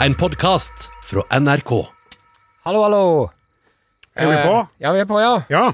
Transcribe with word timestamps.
En 0.00 0.14
podkast 0.14 0.88
fra 1.06 1.22
NRK. 1.40 1.70
Hallo, 2.66 2.82
hallo. 2.84 3.02
Er 4.16 4.28
vi 4.30 4.36
på? 4.44 4.52
Eh, 4.60 4.68
ja, 4.84 4.92
vi 4.94 5.02
er 5.02 5.08
på, 5.08 5.18
ja. 5.22 5.32
Ja. 5.52 5.64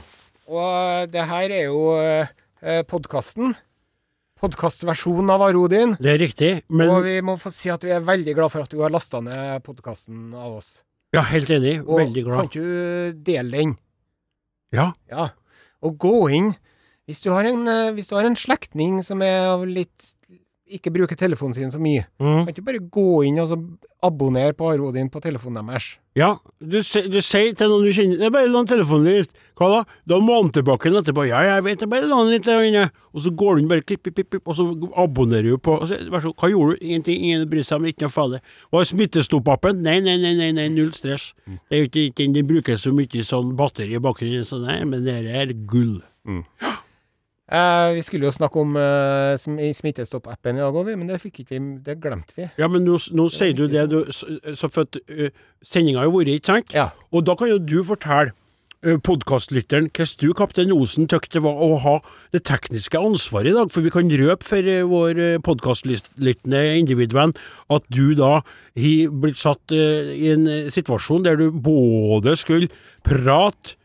Og 0.52 1.10
det 1.12 1.25
her 1.29 1.54
er 1.54 1.67
jo 1.68 1.83
eh, 1.98 2.82
podkasten. 2.88 3.54
Podkastversjonen 4.42 5.30
av 5.30 5.44
Arodin. 5.46 5.94
Det 6.02 6.14
er 6.14 6.20
riktig, 6.22 6.52
men 6.72 6.90
Og 6.90 7.04
vi 7.06 7.18
må 7.24 7.36
få 7.38 7.52
si 7.54 7.70
at 7.70 7.84
vi 7.86 7.92
er 7.94 8.02
veldig 8.06 8.34
glad 8.38 8.50
for 8.54 8.64
at 8.66 8.72
du 8.72 8.80
har 8.82 8.90
lasta 8.95 9.20
ned 9.22 9.62
podkasten 9.66 10.32
av 10.34 10.59
oss. 10.59 10.80
Ja, 11.14 11.23
helt 11.29 11.50
enig. 11.52 11.80
Og 11.84 12.00
Veldig 12.00 12.25
glad. 12.27 12.39
kan 12.41 12.50
ikke 12.50 12.64
du 12.64 13.23
dele 13.27 13.59
den? 13.59 13.77
Ja. 14.73 14.91
Ja. 15.12 15.30
Og 15.84 15.98
gå 16.00 16.16
inn 16.32 16.54
Hvis 17.11 17.18
du 17.20 17.32
har 17.34 17.43
en, 17.45 17.66
eh, 17.68 17.91
hvis 17.93 18.07
du 18.09 18.14
har 18.14 18.25
en 18.25 18.36
slektning 18.39 19.00
som 19.02 19.20
er 19.27 19.48
av 19.50 19.64
litt 19.66 20.12
ikke 20.79 20.93
bruker 20.95 21.18
telefonen 21.18 21.54
sin 21.57 21.70
så 21.73 21.79
mye, 21.82 22.07
Mm. 22.20 22.45
kan 22.46 22.52
ikke 22.55 22.64
bare 22.66 22.80
gå 22.93 23.25
inn 23.29 23.38
og 23.43 23.48
så 23.48 23.57
abonnere 24.02 24.52
på 24.59 24.66
Arodin 24.73 25.09
på 25.12 25.20
telefonen 25.23 25.62
deres. 25.69 25.97
Ja, 26.19 26.33
du, 26.60 26.78
du 26.83 27.20
sier 27.23 27.55
til 27.56 27.69
noen 27.70 27.84
du 27.87 27.92
kjenner 27.95 28.19
Det 28.19 28.27
er 28.27 28.33
bare 28.34 28.48
la 28.51 28.62
telefonen 28.69 29.06
litt. 29.06 29.30
Hva 29.56 29.69
da? 29.70 29.78
Da 30.11 30.19
må 30.20 30.34
han 30.41 30.50
tilbake 30.52 30.88
igjen 30.91 30.98
etterpå. 31.00 31.24
Ja, 31.28 31.38
jeg 31.47 31.62
vet 31.64 31.78
det, 31.84 31.88
bare 31.92 32.09
la 32.11 32.19
den 32.24 32.33
litt 32.34 32.45
der 32.48 32.64
inne. 32.66 32.83
Og 33.14 33.23
så 33.23 33.30
går 33.30 33.55
du 33.56 33.62
inn 33.62 33.70
bare 33.70 33.84
klipp, 33.87 34.02
klipp, 34.11 34.28
klipp, 34.34 34.42
og 34.50 34.56
så 34.59 34.66
abonnerer 34.98 35.55
du 35.55 35.59
på 35.62 35.78
så, 35.87 35.97
så, 36.02 36.33
Hva 36.34 36.50
gjorde 36.50 36.75
du? 36.80 36.84
Ingenting, 36.89 37.23
ingen 37.23 37.47
bryr 37.48 37.62
seg 37.64 37.78
om, 37.78 37.86
ikke 37.92 38.09
noe 38.09 38.12
farlig. 38.16 38.42
Hva 38.73 38.83
er 38.83 38.91
smittestopp-appen? 38.91 39.80
Nei, 39.86 40.00
nei, 40.05 40.16
nei, 40.20 40.34
nei, 40.41 40.50
nei, 40.56 40.69
null 40.75 40.91
stress. 40.97 41.30
Det 41.47 41.78
er 41.78 41.84
jo 41.84 41.91
ikke 41.92 42.09
den 42.25 42.34
de 42.36 42.42
bruker 42.48 42.77
så 42.80 42.91
mye 42.97 43.23
sånn 43.25 43.55
batteri 43.56 43.95
i 43.97 44.02
bakgrunnen, 44.02 44.45
så 44.48 44.59
nei, 44.66 44.80
men 44.89 45.06
det 45.06 45.20
er 45.30 45.55
gull. 45.70 46.00
Eh, 46.27 46.72
vi 47.92 48.02
skulle 48.05 48.29
jo 48.29 48.33
snakke 48.33 48.61
om 48.62 48.77
eh, 48.80 49.73
Smittestopp-appen 49.77 50.56
i 50.56 50.62
dag 50.62 50.77
òg, 50.77 50.92
men 50.97 51.11
det 51.11 51.20
fikk 51.20 51.42
ikke 51.42 51.56
vi, 51.59 51.65
det 51.84 51.98
glemte 52.01 52.37
vi. 52.38 52.47
Ja, 52.61 52.69
men 52.73 52.87
nå, 52.87 52.97
nå 53.12 53.27
sier 53.33 53.56
du 53.56 53.66
det, 53.69 53.88
du, 53.92 53.98
så, 54.09 54.38
så 54.56 54.70
for 54.73 54.87
at 54.87 54.97
uh, 54.97 55.28
sendinga 55.61 56.01
har 56.01 56.09
jo 56.09 56.15
vært, 56.16 56.38
ikke 56.38 56.52
sant? 56.55 56.73
Ja. 56.77 56.88
Og 57.12 57.27
da 57.28 57.37
kan 57.37 57.53
jo 57.53 57.61
du 57.61 57.83
fortelle 57.84 58.33
podkastlytteren 58.83 59.92
hvordan 59.95 60.17
du, 60.19 60.33
kaptein 60.34 60.73
Osen, 60.75 61.06
tykte 61.06 61.36
det 61.36 61.45
var 61.45 61.61
å 61.62 61.77
ha 61.84 61.92
det 62.34 62.41
tekniske 62.48 62.98
ansvaret 62.98 63.53
i 63.53 63.55
dag. 63.55 63.70
For 63.70 63.84
vi 63.84 63.92
kan 63.95 64.11
røpe 64.11 64.42
for 64.42 64.70
vår 64.91 65.20
podkastlyttende 65.47 66.62
individvenn 66.80 67.36
at 67.70 67.86
du 67.95 68.17
da 68.19 68.41
har 68.41 69.14
blitt 69.23 69.39
satt 69.39 69.70
i 69.77 70.33
en 70.33 70.50
situasjon 70.75 71.28
der 71.28 71.39
du 71.39 71.53
både 71.55 72.34
skulle 72.41 72.73
prate 73.06 73.77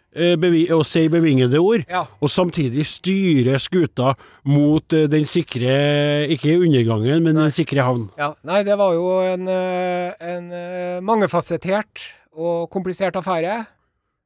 bevi 0.42 0.66
og 0.76 0.84
si 0.88 1.06
bevingede 1.14 1.60
ord, 1.62 1.86
Ja. 1.90 2.04
og 2.22 2.30
samtidig 2.34 2.86
styre 2.90 3.60
skuta 3.62 4.16
mot 4.46 4.94
uh, 4.98 5.06
den 5.12 5.26
sikre, 5.30 6.28
ikke 6.34 6.58
undergangen, 6.60 7.24
men 7.24 7.36
den 7.40 7.52
sikre 7.56 7.86
havn. 7.86 8.10
Ja, 8.18 8.34
Nei, 8.48 8.64
det 8.68 8.78
var 8.80 8.94
jo 8.98 9.08
en, 9.22 9.48
eh, 9.48 10.14
en 10.34 10.52
eh, 10.52 11.00
mangefasettert 11.06 12.06
og 12.38 12.70
komplisert 12.74 13.16
affære. 13.20 13.66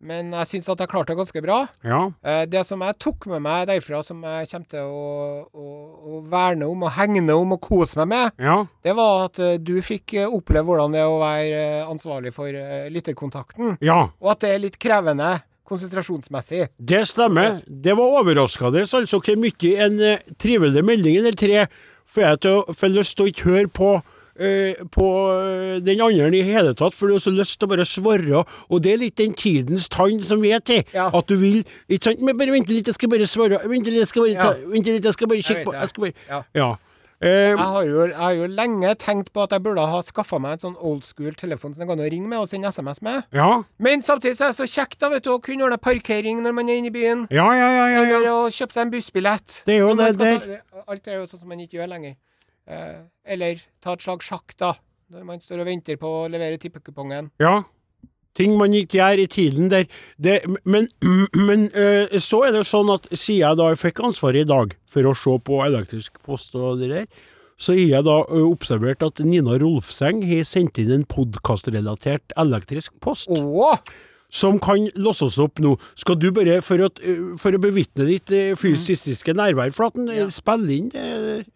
Men 0.01 0.31
jeg 0.33 0.47
syns 0.49 0.69
at 0.73 0.79
jeg 0.81 0.89
klarte 0.89 1.13
det 1.13 1.17
ganske 1.19 1.41
bra. 1.45 1.59
Ja. 1.85 1.99
Eh, 2.25 2.45
Det 2.49 2.63
som 2.65 2.81
jeg 2.81 2.95
tok 2.97 3.27
med 3.29 3.43
meg 3.45 3.67
derfra, 3.69 3.99
som 4.03 4.23
jeg 4.25 4.47
kommer 4.49 4.69
til 4.71 4.79
å, 4.89 5.45
å, 5.53 5.65
å 6.09 6.21
verne 6.25 6.65
om 6.65 6.87
og 6.87 6.95
hegne 6.95 7.35
om 7.37 7.53
og 7.53 7.61
kose 7.61 7.99
meg 8.01 8.07
med, 8.09 8.31
Ja. 8.41 8.55
det 8.83 8.95
var 8.97 9.25
at 9.27 9.37
eh, 9.39 9.57
du 9.61 9.75
fikk 9.85 10.15
eh, 10.17 10.25
oppleve 10.25 10.65
hvordan 10.71 10.91
det 10.97 11.03
er 11.03 11.11
å 11.11 11.19
være 11.21 11.61
eh, 11.61 11.85
ansvarlig 11.85 12.33
for 12.33 12.49
eh, 12.49 12.89
lytterkontakten. 12.89 13.77
ja. 13.79 14.07
Og 14.19 14.31
at 14.33 14.39
det 14.41 14.55
er 14.55 14.63
litt 14.65 14.79
krevende 14.81 15.35
konsentrasjonsmessig. 15.71 16.67
Det 16.77 17.03
stemmer. 17.09 17.59
Det 17.67 17.95
var 17.97 18.17
overraskende, 18.21 18.83
altså, 18.85 19.19
hvor 19.19 19.39
mye 19.41 19.75
en 19.87 19.99
eh, 20.13 20.23
trivelig 20.41 20.83
melding 20.87 21.17
eller 21.21 21.37
tre 21.39 21.65
får 22.11 22.25
jeg 22.27 22.41
til 22.43 22.57
å 22.59 22.75
få 22.75 22.89
lyst 22.91 23.15
til 23.17 23.25
å 23.27 23.31
ikke 23.31 23.47
høre 23.53 23.69
på 23.71 23.91
eh, 24.41 24.79
på 24.91 25.07
eh, 25.31 25.79
den 25.85 26.01
andre 26.03 26.29
i 26.39 26.43
hele 26.47 26.73
tatt, 26.77 26.95
for 26.97 27.07
du 27.07 27.15
har 27.17 27.23
så 27.23 27.31
lyst 27.33 27.57
til 27.59 27.69
å 27.69 27.71
bare 27.71 27.85
svare, 27.87 28.43
og 28.67 28.83
det 28.83 28.93
er 28.95 29.01
litt 29.05 29.17
den 29.21 29.33
tidens 29.37 29.87
tann 29.91 30.19
som 30.27 30.41
vi 30.43 30.51
er 30.55 30.63
til. 30.65 30.83
Ja. 30.95 31.09
At 31.13 31.27
du 31.31 31.35
vil 31.39 31.61
Ikke 31.87 32.09
sant? 32.11 32.23
Men 32.25 32.39
bare 32.39 32.51
vent 32.55 32.71
litt, 32.71 32.87
jeg 32.91 32.97
skal 32.97 33.11
bare 33.13 33.27
svare. 33.29 33.61
Vent 33.71 33.87
litt, 33.87 34.01
jeg 34.03 34.11
skal 34.11 34.27
bare, 34.27 34.39
ta, 34.39 34.53
Ja. 34.59 34.71
vent 34.75 34.91
litt, 34.91 35.03
jeg 35.07 35.13
skal 35.17 35.31
bare 35.31 35.45
kikke 35.45 35.65
på 35.67 35.75
det. 35.75 35.83
Jeg 35.85 35.93
skal 35.95 36.07
bare 36.07 36.15
Ja. 36.29 36.41
Ja. 36.55 36.71
Eh, 37.21 37.51
Jeg 37.51 37.57
har, 37.57 37.83
jo, 37.85 38.05
jeg 38.07 38.15
har 38.17 38.31
jo 38.33 38.47
lenge 38.49 38.95
tenkt 38.97 39.31
på 39.31 39.43
at 39.43 39.51
jeg 39.53 39.61
burde 39.61 39.83
ha 39.85 39.99
skaffa 40.01 40.39
meg 40.41 40.53
en 40.57 40.63
sånn 40.63 40.77
old 40.81 41.03
school 41.05 41.35
telefon 41.37 41.73
som 41.75 41.83
jeg 41.85 41.89
kan 41.91 41.99
ringe 42.09 42.27
med 42.27 42.39
og 42.39 42.47
sende 42.49 42.67
SMS 42.73 43.01
med. 43.05 43.23
ja. 43.31 43.63
Men 43.77 44.01
samtidig 44.01 44.35
så 44.39 44.45
er 44.47 44.55
det 44.55 44.57
så 44.57 44.65
kjekt 44.67 44.97
da, 44.99 45.09
vet 45.09 45.23
du, 45.23 45.29
å 45.35 45.41
kunne 45.41 45.63
ordne 45.67 45.77
parkering 45.77 46.41
når 46.41 46.53
man 46.57 46.69
er 46.69 46.79
inne 46.81 46.89
i 46.89 46.95
byen. 46.95 47.27
Ja, 47.29 47.45
ja, 47.53 47.69
ja, 47.77 47.85
ja, 47.93 48.01
Eller 48.03 48.29
å 48.33 48.49
kjøpe 48.49 48.73
seg 48.73 48.87
en 48.87 48.91
bussbillett. 48.95 49.61
Det 49.65 49.75
er 49.75 49.79
jo 49.83 49.93
det, 49.95 50.09
det 50.17 50.31
ta- 50.71 50.83
Alt 50.87 51.07
er 51.07 51.19
jo 51.21 51.27
sånn 51.29 51.39
som 51.43 51.49
man 51.49 51.59
ikke 51.59 51.77
gjør 51.77 51.89
lenger. 51.93 52.15
Eh, 52.67 52.97
eller 53.25 53.61
ta 53.81 53.93
et 53.93 54.01
slag 54.01 54.21
sjakk, 54.25 54.57
da. 54.57 54.73
Når 55.11 55.23
man 55.27 55.39
står 55.43 55.59
og 55.61 55.65
venter 55.67 55.97
på 56.01 56.07
å 56.23 56.29
levere 56.31 56.57
tippekupongen. 56.57 57.29
Ja. 57.39 57.63
Ting 58.37 58.53
man 58.59 58.71
ikke 58.77 58.97
gjør 58.99 59.19
i 59.19 59.27
tiden 59.27 59.69
der. 59.73 59.89
Det, 60.21 60.37
men 60.63 60.87
men 61.49 61.67
øh, 61.75 62.13
så 62.23 62.43
er 62.47 62.55
det 62.55 62.65
sånn 62.69 62.91
at 62.93 63.09
siden 63.11 63.41
jeg 63.41 63.59
da 63.59 63.71
fikk 63.75 63.99
ansvaret 64.07 64.45
i 64.45 64.49
dag 64.51 64.75
for 64.91 65.09
å 65.09 65.15
se 65.17 65.35
på 65.47 65.59
elektrisk 65.65 66.21
post 66.23 66.55
og 66.55 66.79
det 66.79 66.91
der, 66.93 67.09
så 67.61 67.75
har 67.77 67.81
jeg 67.97 68.05
da 68.07 68.15
observert 68.41 69.03
at 69.05 69.19
Nina 69.21 69.57
Rolfseng 69.61 70.23
har 70.25 70.47
sendt 70.49 70.79
inn 70.81 70.95
en 70.95 71.03
podkastrelatert 71.05 72.33
elektrisk 72.41 72.95
post. 73.03 73.29
Åh! 73.37 73.77
Som 74.31 74.61
kan 74.63 74.85
låses 74.95 75.35
opp 75.43 75.59
nå. 75.59 75.73
Skal 75.99 76.15
du 76.15 76.29
bare, 76.31 76.61
for, 76.63 76.79
at, 76.87 77.01
for 77.37 77.51
å 77.51 77.59
bevitne 77.59 78.05
ditt 78.07 78.31
fysiske 78.57 79.35
nærvær, 79.35 79.73
Flaten, 79.75 80.07
Ja. 80.07 80.29
spille 80.31 80.71
inn 80.71 80.87
det? 80.93 81.03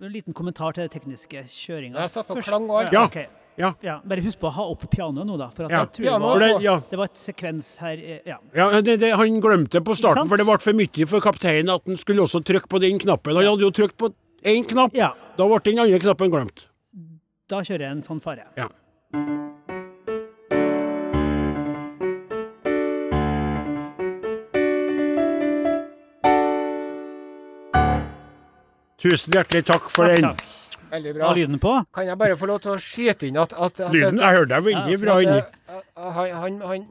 En 0.04 0.12
liten 0.12 0.36
kommentar 0.36 0.76
til 0.76 0.84
det 0.84 0.92
tekniske 0.98 1.46
kjøringa. 1.48 2.02
Jeg 2.04 2.12
satt 2.18 2.28
på 2.28 2.36
klang 2.44 2.68
og 2.68 2.82
alt. 2.84 2.92
Ja. 2.94 3.06
ok. 3.08 3.45
Ja. 3.58 3.74
ja. 3.82 4.02
Bare 4.04 4.22
husk 4.26 4.40
på 4.42 4.50
å 4.50 4.54
ha 4.56 4.66
opp 4.74 4.84
pianoet 4.92 5.28
nå, 5.28 5.38
da. 5.40 5.48
For 5.56 5.66
at 5.68 5.72
Ja. 5.72 5.80
jeg 5.86 5.92
tror 5.96 6.04
Piano. 6.06 6.20
det, 6.20 6.34
var, 6.34 6.40
det, 6.60 6.64
ja. 6.66 6.76
det 6.92 6.98
var 7.00 7.06
et 7.12 7.22
sekvens 7.22 7.70
her 7.80 7.98
eh, 7.98 8.20
Ja. 8.28 8.38
Ja, 8.54 8.82
det, 8.82 8.98
det, 9.00 9.14
Han 9.16 9.40
glemte 9.42 9.82
på 9.82 9.96
starten, 9.96 10.28
for 10.28 10.38
det 10.38 10.46
ble 10.48 10.58
for 10.60 10.74
mye 10.76 11.08
for 11.08 11.24
kapteinen 11.24 11.72
at 11.74 11.88
han 11.88 11.98
skulle 11.98 12.22
også 12.28 12.44
trykke 12.44 12.68
på 12.72 12.82
den 12.84 13.00
knappen. 13.00 13.36
Han 13.36 13.46
hadde 13.46 13.64
jo 13.68 13.72
trykt 13.72 13.98
på 13.98 14.12
én 14.44 14.68
knapp, 14.68 14.94
ja. 14.94 15.14
da 15.38 15.48
ble 15.48 15.60
den 15.64 15.80
andre 15.80 16.00
knappen 16.00 16.32
glemt. 16.34 16.68
Da 17.48 17.62
kjører 17.62 17.88
jeg 17.88 17.92
en 17.92 18.04
fanfare. 18.04 18.50
Ja. 18.58 18.68
Tusen 29.02 29.36
hjertelig 29.36 29.66
takk 29.68 29.90
for 29.94 30.10
den. 30.10 30.32
Takk. 30.32 30.55
Veldig 30.92 31.14
bra. 31.16 31.28
Var 31.32 31.36
lyden 31.40 31.60
på. 31.60 31.72
Kan 31.96 32.06
jeg 32.08 32.18
bare 32.22 32.38
få 32.38 32.46
lov 32.50 32.60
til 32.64 32.76
å 32.76 32.78
skyte 32.82 33.28
inn 33.30 33.38
at, 33.42 33.54
at, 33.54 33.80
at 33.88 33.92
Lyden, 33.94 34.20
jeg 34.22 34.38
hørte 34.38 34.52
deg 34.54 34.68
veldig 34.70 34.94
Ja, 34.96 35.02
bra 35.02 35.16
inni. 35.24 35.42
han, 35.96 36.32
han, 36.44 36.60
han, 36.70 36.86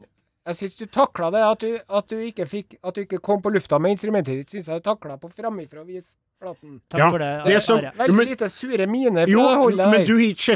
jeg 0.45 0.55
syns 0.59 0.75
du 0.77 0.85
takla 0.85 1.31
det, 1.33 1.43
at 1.47 1.63
du, 1.63 1.79
at 1.99 2.09
du 2.11 2.19
ikke 2.21 2.45
fikk 2.45 2.75
At 2.85 2.93
du 2.97 3.01
ikke 3.05 3.17
kom 3.23 3.41
på 3.41 3.49
lufta 3.55 3.79
med 3.81 3.95
instrumentet 3.95 4.35
ditt, 4.43 4.51
syns 4.53 4.67
jeg 4.69 4.83
du 4.83 4.89
takla 4.89 5.15
på 5.21 5.31
framifrå 5.33 5.85
vis. 5.87 6.13
Flaten. 6.45 6.79
Takk 6.91 6.99
Ja, 6.99 7.09
for 7.09 7.19
det. 7.19 7.41
det 7.45 7.61
som-. 7.63 7.81
Veldig 7.97 8.15
men- 8.15 8.27
lite 8.27 8.49
sure 8.49 8.87
mine 8.87 9.25
fra 9.25 9.31
Jo, 9.31 9.41
holdet 9.41 9.89
men 9.89 10.05
du 10.05 10.15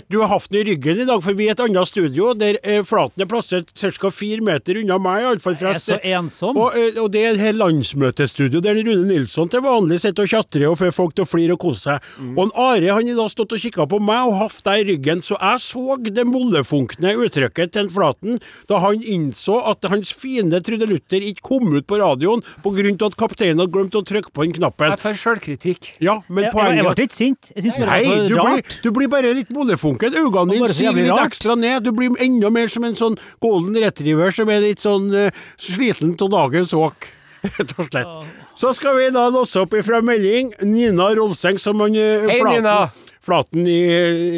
Du 0.09 0.19
har 0.19 0.27
hatt 0.27 0.49
den 0.49 0.61
i 0.61 0.63
ryggen 0.69 1.01
i 1.01 1.05
dag, 1.05 1.23
for 1.23 1.33
vi 1.33 1.47
er 1.47 1.51
et 1.51 1.59
annet 1.59 1.87
studio 1.87 2.33
der 2.33 2.57
eh, 2.63 2.81
Flaten 2.83 3.21
er 3.21 3.25
plassert 3.25 3.73
ca. 3.73 4.09
fire 4.09 4.41
meter 4.41 4.77
unna 4.77 4.99
meg, 4.99 5.23
iallfall. 5.23 5.55
Jeg 5.55 5.75
er 5.75 5.79
så 5.79 5.99
ensom. 6.03 6.57
Og, 6.57 6.75
eh, 6.77 6.99
og 7.01 7.11
det 7.11 7.23
er 7.25 7.37
her 7.37 7.53
landsmøtestudio 7.53 8.61
der 8.61 8.75
Rune 8.75 9.07
Nilsson 9.07 9.49
til 9.49 9.61
vanlig 9.61 9.99
sitter 9.99 10.23
og 10.23 10.29
tjatrer 10.29 10.69
og 10.69 10.77
får 10.77 10.93
folk 10.93 11.15
til 11.15 11.25
å 11.25 11.29
flire 11.29 11.53
og 11.53 11.59
kose 11.59 11.81
seg. 11.81 12.01
Mm. 12.19 12.37
Og 12.37 12.43
en 12.45 12.51
Are 12.59 12.93
han 12.93 13.07
har 13.17 13.29
stått 13.29 13.53
og 13.53 13.59
kikka 13.59 13.87
på 13.89 13.99
meg 13.99 14.27
og 14.29 14.37
hatt 14.43 14.61
deg 14.63 14.83
i 14.83 14.87
ryggen, 14.93 15.23
så 15.25 15.39
jeg 15.39 15.59
så 15.59 15.97
det 16.03 16.25
mollefunkne 16.27 17.15
uttrykket 17.17 17.71
til 17.71 17.89
Flaten 17.89 18.39
da 18.67 18.79
han 18.79 19.01
innså 19.01 19.57
at 19.65 19.89
hans 19.89 20.11
fiende 20.13 20.61
trudelutter 20.61 21.23
ikke 21.23 21.41
kom 21.41 21.73
ut 21.73 21.87
på 21.87 21.97
radioen 21.99 22.43
av 22.59 23.07
at 23.09 23.15
kapteinen 23.19 23.59
hadde 23.63 23.73
glemt 23.73 23.95
å 23.95 24.03
trykke 24.05 24.31
på 24.33 24.43
den 24.45 24.53
knappen. 24.53 24.91
Jeg 24.91 24.99
tar 24.99 25.17
sjølkritikk. 25.17 25.78
Ja, 26.03 26.15
men 26.27 26.45
jeg, 26.45 26.53
jeg, 26.55 26.75
jeg 26.79 26.85
ble 26.87 27.05
ikke 27.07 27.17
sint. 27.17 27.51
Jeg 27.55 27.63
syns 27.65 27.77
det 27.79 27.87
Nei, 27.87 27.99
var 28.07 28.25
du 28.29 28.35
blir, 28.39 28.75
du 28.83 28.89
blir 28.95 29.11
bare 29.11 29.31
litt 29.37 29.53
mollefunken. 29.55 30.17
Øynene 30.19 30.53
dine 30.53 30.65
bare 30.65 30.75
siger 30.75 30.97
litt 30.97 31.11
rart. 31.11 31.31
ekstra 31.31 31.55
ned. 31.59 31.85
Du 31.87 31.93
blir 31.95 32.15
enda 32.23 32.51
mer 32.53 32.71
som 32.71 32.87
en 32.87 32.97
sånn 32.99 33.17
golden 33.43 33.77
retriever 33.79 34.35
som 34.35 34.51
er 34.51 34.63
litt 34.65 34.83
sånn 34.83 35.09
uh, 35.13 35.45
sliten 35.59 36.15
av 36.19 36.31
dagens 36.35 36.75
åk. 36.77 37.09
Rett 37.55 37.73
og 37.77 37.87
slett. 37.87 38.13
Så 38.59 38.73
skal 38.75 38.97
vi 38.99 39.07
da 39.15 39.29
låse 39.31 39.63
opp 39.63 39.77
ifra 39.79 40.01
melding. 40.03 40.51
Nina 40.67 41.13
Rolfseng 41.15 41.59
som 41.61 41.79
han 41.85 41.95
uh, 41.95 42.27
Hei, 42.27 42.41
flaten, 42.41 42.63
Nina. 42.63 42.77
flaten 43.23 43.67
i 43.71 43.79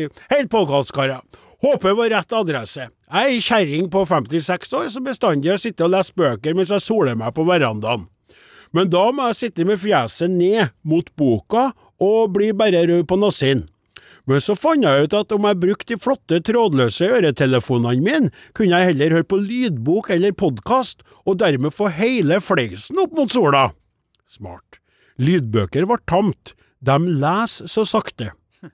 uh, 0.05 0.23
Hei, 0.33 0.43
påkallskarer. 0.51 1.21
Håper 1.61 1.93
var 1.93 2.09
rett 2.09 2.33
adresse. 2.33 2.87
Jeg 3.11 3.27
er 3.27 3.35
ei 3.35 3.41
kjerring 3.43 3.89
på 3.93 4.01
56 4.09 4.71
år 4.79 4.87
som 4.89 5.05
bestandig 5.05 5.51
har 5.51 5.59
sittet 5.61 5.83
og 5.85 5.91
lest 5.93 6.15
bøker 6.17 6.55
mens 6.57 6.71
jeg 6.73 6.81
soler 6.81 7.17
meg 7.19 7.35
på 7.37 7.45
verandaen. 7.45 8.07
Men 8.75 8.89
da 8.91 9.03
må 9.11 9.27
jeg 9.29 9.39
sitte 9.39 9.67
med 9.67 9.79
fjeset 9.81 10.31
ned 10.31 10.71
mot 10.87 11.07
boka 11.19 11.71
og 12.01 12.33
bli 12.35 12.51
bare 12.55 12.85
rød 12.87 13.05
på 13.09 13.19
nassen. 13.19 13.65
Men 14.29 14.41
så 14.43 14.53
fant 14.55 14.85
jeg 14.85 15.07
ut 15.07 15.15
at 15.17 15.33
om 15.33 15.47
jeg 15.49 15.59
brukte 15.59 15.89
de 15.93 15.99
flotte 15.99 16.39
trådløse 16.45 17.07
øretelefonene 17.09 18.03
mine, 18.05 18.31
kunne 18.55 18.77
jeg 18.77 18.91
heller 18.91 19.17
høre 19.17 19.27
på 19.27 19.39
lydbok 19.41 20.11
eller 20.13 20.35
podkast, 20.37 21.01
og 21.25 21.39
dermed 21.41 21.73
få 21.73 21.89
hele 21.93 22.37
fleisen 22.43 23.01
opp 23.01 23.15
mot 23.17 23.33
sola. 23.33 23.69
Smart. 24.29 24.79
Lydbøker 25.21 25.87
var 25.89 26.03
tamt, 26.09 26.53
de 26.81 26.97
leser 27.21 27.69
så 27.69 27.85
sakte. 27.85 28.31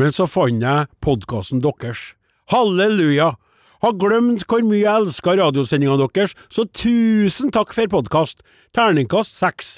Men 0.00 0.12
så 0.16 0.26
fant 0.28 0.64
jeg 0.64 0.88
podkasten 1.04 1.62
deres. 1.64 2.12
Halleluja. 2.52 3.34
Har 3.82 3.96
glemt 3.98 4.44
hvor 4.46 4.62
mye 4.62 4.84
jeg 4.84 4.94
elsker 4.94 5.40
radiosendingene 5.40 6.06
deres, 6.14 6.36
så 6.46 6.62
tusen 6.70 7.50
takk 7.50 7.72
for 7.74 7.90
podkast. 7.90 8.44
Terningkast 8.76 9.34
seks. 9.34 9.72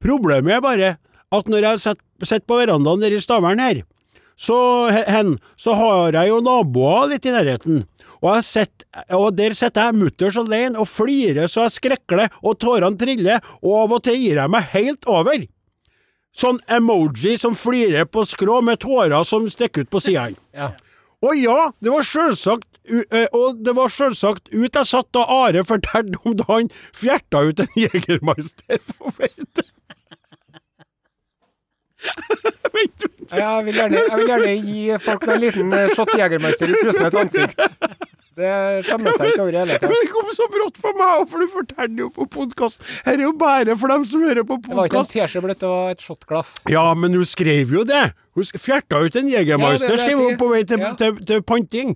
Problemet 0.00 0.56
er 0.56 0.62
bare 0.64 0.92
at 1.34 1.50
når 1.50 1.66
jeg 1.66 1.82
sitter 2.24 2.46
på 2.48 2.62
verandaen 2.62 3.04
der 3.04 3.12
i 3.12 3.20
Stavern 3.20 3.60
her, 3.60 3.82
så, 4.40 4.56
hen, 4.90 5.36
så 5.60 5.76
har 5.76 6.16
jeg 6.16 6.32
jo 6.32 6.40
naboer 6.42 7.12
litt 7.12 7.28
i 7.28 7.34
nærheten. 7.34 7.84
Og, 8.24 8.40
sitter, 8.42 8.88
og 9.12 9.36
der 9.36 9.52
sitter 9.54 9.90
jeg 9.90 10.00
mutters 10.00 10.38
alene 10.40 10.80
og 10.80 10.88
flirer 10.88 11.50
så 11.50 11.66
jeg 11.66 11.76
skrekler, 11.76 12.32
og 12.40 12.56
tårene 12.64 12.96
triller, 12.98 13.44
og 13.60 13.82
av 13.82 13.98
og 13.98 14.06
til 14.08 14.16
gir 14.22 14.40
jeg 14.40 14.54
meg 14.56 14.72
helt 14.72 15.04
over. 15.04 15.44
Sånn 16.34 16.62
emoji 16.72 17.36
som 17.38 17.52
flirer 17.54 18.08
på 18.08 18.24
skrå 18.26 18.62
med 18.64 18.80
tårer 18.82 19.20
som 19.28 19.44
stikker 19.52 19.84
ut 19.84 19.92
på 19.92 20.00
sidene. 20.02 20.40
Ja. 20.56 20.72
Og 21.24 21.36
ja, 21.38 21.68
det 21.84 21.92
var 21.92 22.08
sjølsagt 22.08 22.73
Og 23.32 23.62
det 23.64 23.72
var 23.78 23.88
sjølsagt 23.92 24.50
ut 24.52 24.76
jeg 24.76 24.88
satt 24.90 25.08
da 25.16 25.22
Are 25.32 25.62
fortalte 25.64 26.18
om 26.28 26.34
da 26.36 26.44
han 26.50 26.68
fjerta 26.92 27.40
ut 27.48 27.62
en 27.64 27.70
Jegermeister 27.80 28.80
på 28.92 29.12
til 29.16 29.20
vent. 29.20 29.62
Jeg 32.04 33.64
vil, 33.64 33.74
gjerne, 33.78 34.00
jeg 34.04 34.18
vil 34.20 34.28
gjerne 34.28 34.50
gi 34.66 34.80
folk 35.00 35.22
en 35.32 35.40
liten 35.40 35.72
eh, 35.72 35.92
shot 35.96 36.10
Jegermeister 36.18 36.68
i 36.68 36.76
trusen 36.82 37.06
et 37.08 37.16
ansikt. 37.16 37.62
Det 38.34 38.50
skjemmer 38.84 39.14
seg 39.14 39.30
ikke 39.30 39.44
over 39.44 39.54
i 39.54 39.60
hele 39.62 39.78
tatt. 39.78 39.94
Det 39.94 40.10
kom 40.12 40.28
så 40.36 40.48
brått 40.52 40.78
for 40.82 40.98
meg, 40.98 41.22
for 41.30 41.40
du 41.44 41.48
forteller 41.54 42.02
jo 42.04 42.08
på 42.12 42.26
podkast. 42.34 42.82
Her 43.06 43.14
er 43.16 43.24
jo 43.28 43.32
bare 43.40 43.76
for 43.80 43.94
dem 43.94 44.04
som 44.10 44.24
hører 44.26 44.44
på 44.44 44.58
Det 44.60 44.74
var 44.74 44.90
ikke 44.90 44.98
en 45.00 45.06
podkast. 45.06 45.14
teskje 45.16 45.42
det 45.62 45.70
var 45.70 45.94
et 45.94 46.04
shotglass. 46.04 46.52
Ja, 46.74 46.84
men 46.98 47.14
hun 47.16 47.24
skrev 47.30 47.72
jo 47.78 47.86
det. 47.88 48.04
Hun 48.34 48.48
fjerta 48.66 49.00
ut 49.06 49.16
en 49.22 49.30
Ja, 49.30 49.38
Jegermeister, 49.40 49.94
er 49.94 49.96
jeg 49.96 50.04
skrev 50.04 50.24
hun 50.26 50.40
på 50.42 50.50
vei 50.52 50.64
til, 50.68 50.82
Ja. 50.82 50.92
til, 50.98 51.16
til 51.30 51.42
panting. 51.46 51.94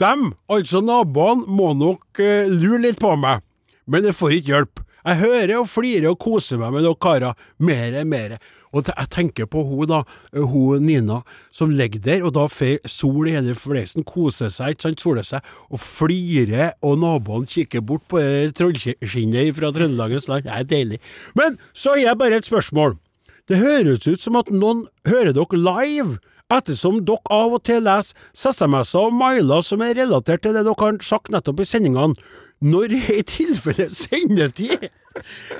Dem, 0.00 0.32
altså 0.50 0.80
naboene, 0.82 1.46
må 1.46 1.70
nok 1.78 2.18
eh, 2.22 2.50
lure 2.50 2.80
litt 2.82 2.98
på 3.02 3.12
meg, 3.20 3.44
men 3.86 4.02
det 4.02 4.16
får 4.18 4.40
ikke 4.40 4.50
hjelp. 4.50 4.80
Jeg 5.04 5.20
hører 5.20 5.58
og 5.58 5.68
flirer 5.68 6.08
og 6.10 6.18
koser 6.24 6.58
meg 6.58 6.72
med 6.74 6.86
dere 6.86 6.96
karer, 6.96 7.40
mere, 7.60 8.02
mere. 8.08 8.38
Og 8.74 8.88
jeg 8.88 9.10
tenker 9.12 9.46
på 9.46 9.62
hun 9.68 9.86
da, 9.90 10.00
eh, 10.32 10.40
hun 10.40 10.82
Nina, 10.88 11.20
som 11.54 11.70
ligger 11.70 12.02
der, 12.02 12.24
og 12.26 12.34
da 12.34 12.48
får 12.50 12.82
sol 12.90 13.28
i 13.30 13.36
hele 13.36 13.54
fleisen, 13.54 14.02
koser 14.02 14.50
seg, 14.50 14.74
ikke 14.74 14.88
sant, 14.88 15.04
soler 15.04 15.28
seg, 15.28 15.46
og 15.70 15.78
flirer, 15.78 16.72
og 16.82 16.98
naboene 17.04 17.46
kikker 17.46 17.84
bort 17.84 18.08
på 18.10 18.18
det 18.18 18.54
trollskinnet 18.58 19.54
fra 19.54 19.70
Trøndelagens 19.76 20.26
land. 20.32 20.48
Det 20.48 20.56
er 20.56 20.70
deilig. 20.74 21.02
Men 21.38 21.60
så 21.70 21.94
har 21.94 22.02
jeg 22.02 22.22
bare 22.24 22.42
et 22.42 22.50
spørsmål. 22.50 22.98
Det 23.46 23.60
høres 23.60 24.08
ut 24.08 24.22
som 24.24 24.40
at 24.40 24.50
noen 24.50 24.86
hører 25.06 25.36
dere 25.36 25.60
live, 25.60 26.16
ettersom 26.56 27.02
dere 27.06 27.34
av 27.34 27.56
og 27.58 27.62
til 27.66 27.84
leser 27.84 28.16
SMS-er 28.36 29.08
og 29.08 29.16
mailer 29.18 29.64
som 29.66 29.84
er 29.84 29.96
relatert 29.98 30.44
til 30.44 30.56
det 30.56 30.64
dere 30.66 30.80
har 30.80 30.98
sagt 31.04 31.32
nettopp 31.34 31.62
i 31.64 31.68
sendingene. 31.68 32.18
Når 32.64 32.94
er 32.96 33.18
i 33.18 33.24
tilfelle 33.28 33.90
sendetid? 33.92 34.88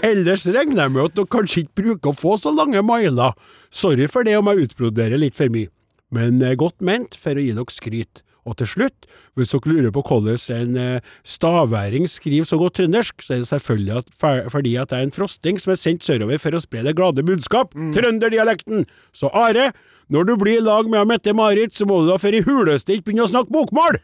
Ellers 0.04 0.46
regner 0.48 0.86
jeg 0.86 0.94
med 0.94 1.08
at 1.08 1.16
dere 1.18 1.32
kanskje 1.34 1.64
ikke 1.64 1.82
bruker 1.82 2.12
å 2.12 2.18
få 2.18 2.36
så 2.40 2.52
lange 2.54 2.82
mailer. 2.86 3.34
Sorry 3.70 4.08
for 4.10 4.26
det 4.26 4.38
om 4.38 4.50
jeg 4.50 4.68
utbroderer 4.68 5.20
litt 5.20 5.36
for 5.38 5.52
mye, 5.52 5.70
men 6.14 6.40
eh, 6.42 6.56
godt 6.58 6.80
ment 6.84 7.18
for 7.18 7.36
å 7.36 7.44
gi 7.44 7.52
dere 7.56 7.74
skryt. 7.74 8.24
Og 8.44 8.58
til 8.60 8.68
slutt, 8.68 9.06
hvis 9.38 9.54
dere 9.54 9.72
lurer 9.72 9.92
på 9.94 10.02
hvordan 10.04 10.38
en 10.58 10.76
eh, 10.80 11.12
staværing 11.24 12.08
skriver 12.10 12.48
så 12.48 12.58
godt 12.60 12.76
trøndersk, 12.80 13.24
så 13.24 13.36
er 13.36 13.42
det 13.44 13.48
selvfølgelig 13.48 13.96
at, 14.02 14.14
fordi 14.52 14.74
at 14.76 14.90
det 14.92 14.98
er 14.98 15.08
en 15.08 15.14
frosting 15.14 15.60
som 15.60 15.72
er 15.72 15.80
sendt 15.80 16.04
sørover 16.04 16.40
for 16.42 16.56
å 16.56 16.62
spre 16.62 16.84
det 16.84 16.96
glade 16.98 17.24
budskap, 17.24 17.72
trønderdialekten. 17.96 18.84
Så 19.16 19.32
Are, 19.32 19.70
når 20.12 20.28
du 20.28 20.34
blir 20.40 20.60
i 20.60 20.64
lag 20.64 20.88
med 20.90 21.08
Mette-Marit, 21.08 21.72
så 21.76 21.88
må 21.88 22.02
du 22.02 22.10
da 22.12 22.18
for 22.20 22.36
i 22.36 22.44
huleste 22.44 22.92
ikke 22.92 23.10
begynne 23.10 23.28
å 23.28 23.32
snakke 23.32 23.54
bokmål! 23.54 24.00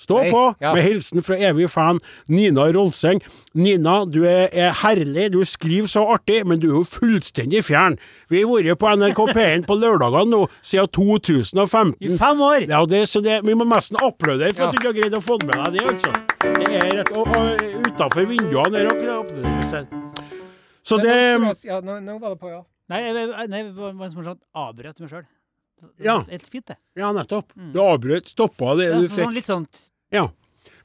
Stå 0.00 0.16
Nei, 0.22 0.30
på, 0.32 0.42
ja. 0.62 0.72
med 0.72 0.86
hilsen 0.86 1.20
fra 1.24 1.36
evig 1.36 1.68
fan 1.68 1.98
Nina 2.32 2.64
Rolseng. 2.72 3.20
Nina, 3.52 3.98
du 4.08 4.22
er, 4.24 4.48
er 4.48 4.72
herlig, 4.80 5.26
du 5.34 5.42
skriver 5.44 5.90
så 5.92 6.06
artig, 6.14 6.38
men 6.48 6.62
du 6.62 6.70
er 6.70 6.76
jo 6.78 6.84
fullstendig 6.88 7.60
fjern. 7.66 7.98
Vi 8.32 8.40
har 8.40 8.48
vært 8.48 8.80
på 8.80 8.94
NRK 8.96 9.20
P1 9.36 9.66
på 9.68 9.76
lørdagene 9.76 10.32
nå 10.32 10.42
siden 10.62 10.88
2015. 10.96 11.94
I 12.00 12.16
fem 12.16 12.40
år! 12.46 12.64
Ja, 12.70 12.80
det, 12.88 13.02
så 13.12 13.20
det, 13.24 13.42
Vi 13.44 13.56
må 13.58 13.66
nesten 13.68 14.00
applaudere 14.00 14.54
for 14.56 14.70
at 14.70 14.72
du 14.72 14.80
ikke 14.80 14.92
har 14.92 14.98
greid 15.02 15.18
å 15.18 15.22
få 15.24 15.36
med 15.44 15.56
deg 15.56 15.76
det, 15.76 15.84
altså. 15.92 16.14
Det 16.40 16.70
er 16.80 16.94
rett, 17.02 17.12
og, 17.12 17.28
og 17.36 17.90
Utafor 17.90 18.28
vinduene 18.30 18.86
applauderer 18.88 19.66
seg. 19.68 19.96
Så 20.86 20.96
det 21.02 21.16
Ja, 21.68 21.82
nå, 21.84 22.00
nå 22.00 22.16
var 22.22 22.32
det 22.32 22.40
på, 22.40 22.48
ja. 22.48 22.62
Nei, 22.90 23.04
jeg, 23.04 23.28
jeg, 23.28 23.52
det 23.52 23.60
var 23.76 24.08
som 24.10 24.24
sånn 24.24 24.40
avbrøt 24.64 25.04
meg 25.04 25.12
sjøl. 25.12 25.28
Ja. 26.02 26.22
Helt 26.30 26.46
fint, 26.48 26.66
det. 26.66 26.76
Ja, 26.96 27.12
nettopp. 27.12 27.52
Du 27.72 27.80
avbrøt, 27.80 28.28
stoppa 28.28 28.76
det 28.76 28.90
Ja, 28.90 29.00
du 29.00 29.08
fikk. 29.08 29.24
sånn, 29.24 29.34
litt 29.34 29.46
sånn 29.48 29.66
Ja. 30.12 30.28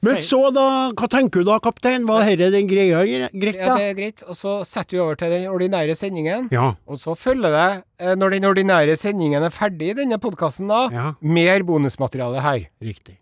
Men 0.05 0.17
så, 0.21 0.51
da, 0.53 0.91
hva 0.93 1.07
tenker 1.09 1.41
du 1.41 1.45
da, 1.47 1.55
kaptein? 1.59 2.03
Var 2.05 2.25
dette 2.27 2.51
den 2.53 2.67
greia 2.69 2.99
greit, 3.33 3.55
da? 3.57 3.63
ja. 3.65 3.75
Det 3.79 3.85
er 3.89 3.93
greit. 3.97 4.23
Og 4.29 4.35
så 4.37 4.59
setter 4.67 4.97
vi 4.97 5.01
over 5.01 5.15
til 5.17 5.29
den 5.33 5.47
ordinære 5.49 5.95
sendingen. 5.97 6.49
Ja. 6.53 6.75
Og 6.85 6.99
så 7.01 7.15
følger 7.17 7.49
det, 7.55 7.83
eh, 7.99 8.13
når 8.13 8.29
den 8.35 8.43
ordinære 8.45 8.97
sendingen 9.01 9.41
er 9.43 9.49
ferdig 9.49 9.89
i 9.89 9.93
denne 10.03 10.19
podkasten, 10.21 10.67
da, 10.69 10.89
Ja. 10.93 11.13
mer 11.21 11.63
bonusmateriale 11.63 12.41
her. 12.41 12.67
Riktig. 12.83 13.17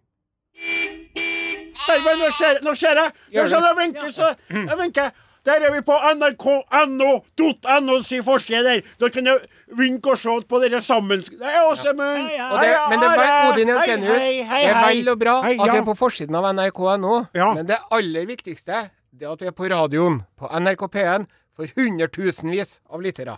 Nei, 1.88 2.16
nå 2.20 2.30
ser, 2.32 2.60
nå 2.64 2.74
ser 2.76 2.96
jeg! 2.96 3.12
Nå 3.32 3.38
Gjør 3.38 3.48
ser 3.50 3.62
jeg 3.62 3.76
vinker, 3.80 4.10
så 4.12 4.36
jeg 4.50 4.78
vinker. 4.80 5.12
Der 5.46 5.60
er 5.68 5.72
vi 5.74 5.82
på 5.84 5.96
nrk.no.no 6.16 7.98
si 8.02 8.20
forside 8.24 8.64
der. 8.64 8.82
Da 9.00 9.10
kan 9.10 9.24
du 9.28 9.34
vinke 9.78 10.14
og 10.14 10.20
se 10.22 10.36
på 10.50 10.60
dere 10.64 10.82
sammen. 10.82 11.22
Det 11.22 11.50
er 11.50 11.68
Åsemund! 11.70 12.30
Ja, 12.30 12.38
ja. 12.38 12.50
Og 12.50 12.64
det, 12.64 12.74
men 12.90 13.04
det 13.04 13.12
var 13.14 13.52
Odin 13.52 13.72
Jensenius, 13.74 14.26
det 14.26 14.64
er 14.64 14.82
vel 14.88 15.10
og 15.14 15.20
bra 15.22 15.38
Hei, 15.46 15.56
at 15.60 15.72
vi 15.74 15.78
er 15.82 15.88
på 15.88 15.96
forsiden 16.00 16.36
av 16.40 16.50
nrk.no, 16.54 17.24
Ja. 17.36 17.54
men 17.54 17.66
det 17.70 17.80
aller 17.92 18.26
viktigste 18.30 18.90
det 19.14 19.28
er 19.28 19.34
at 19.36 19.42
vi 19.42 19.48
er 19.52 19.54
på 19.58 19.70
radioen, 19.70 20.24
på 20.40 20.50
NRK 20.50 20.88
P1, 20.96 21.28
for 21.56 21.70
hundretusenvis 21.78 22.80
av 22.90 23.02
lyttere. 23.06 23.38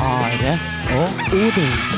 Are 0.00 0.52
og 0.96 1.08
Odin. 1.36 1.89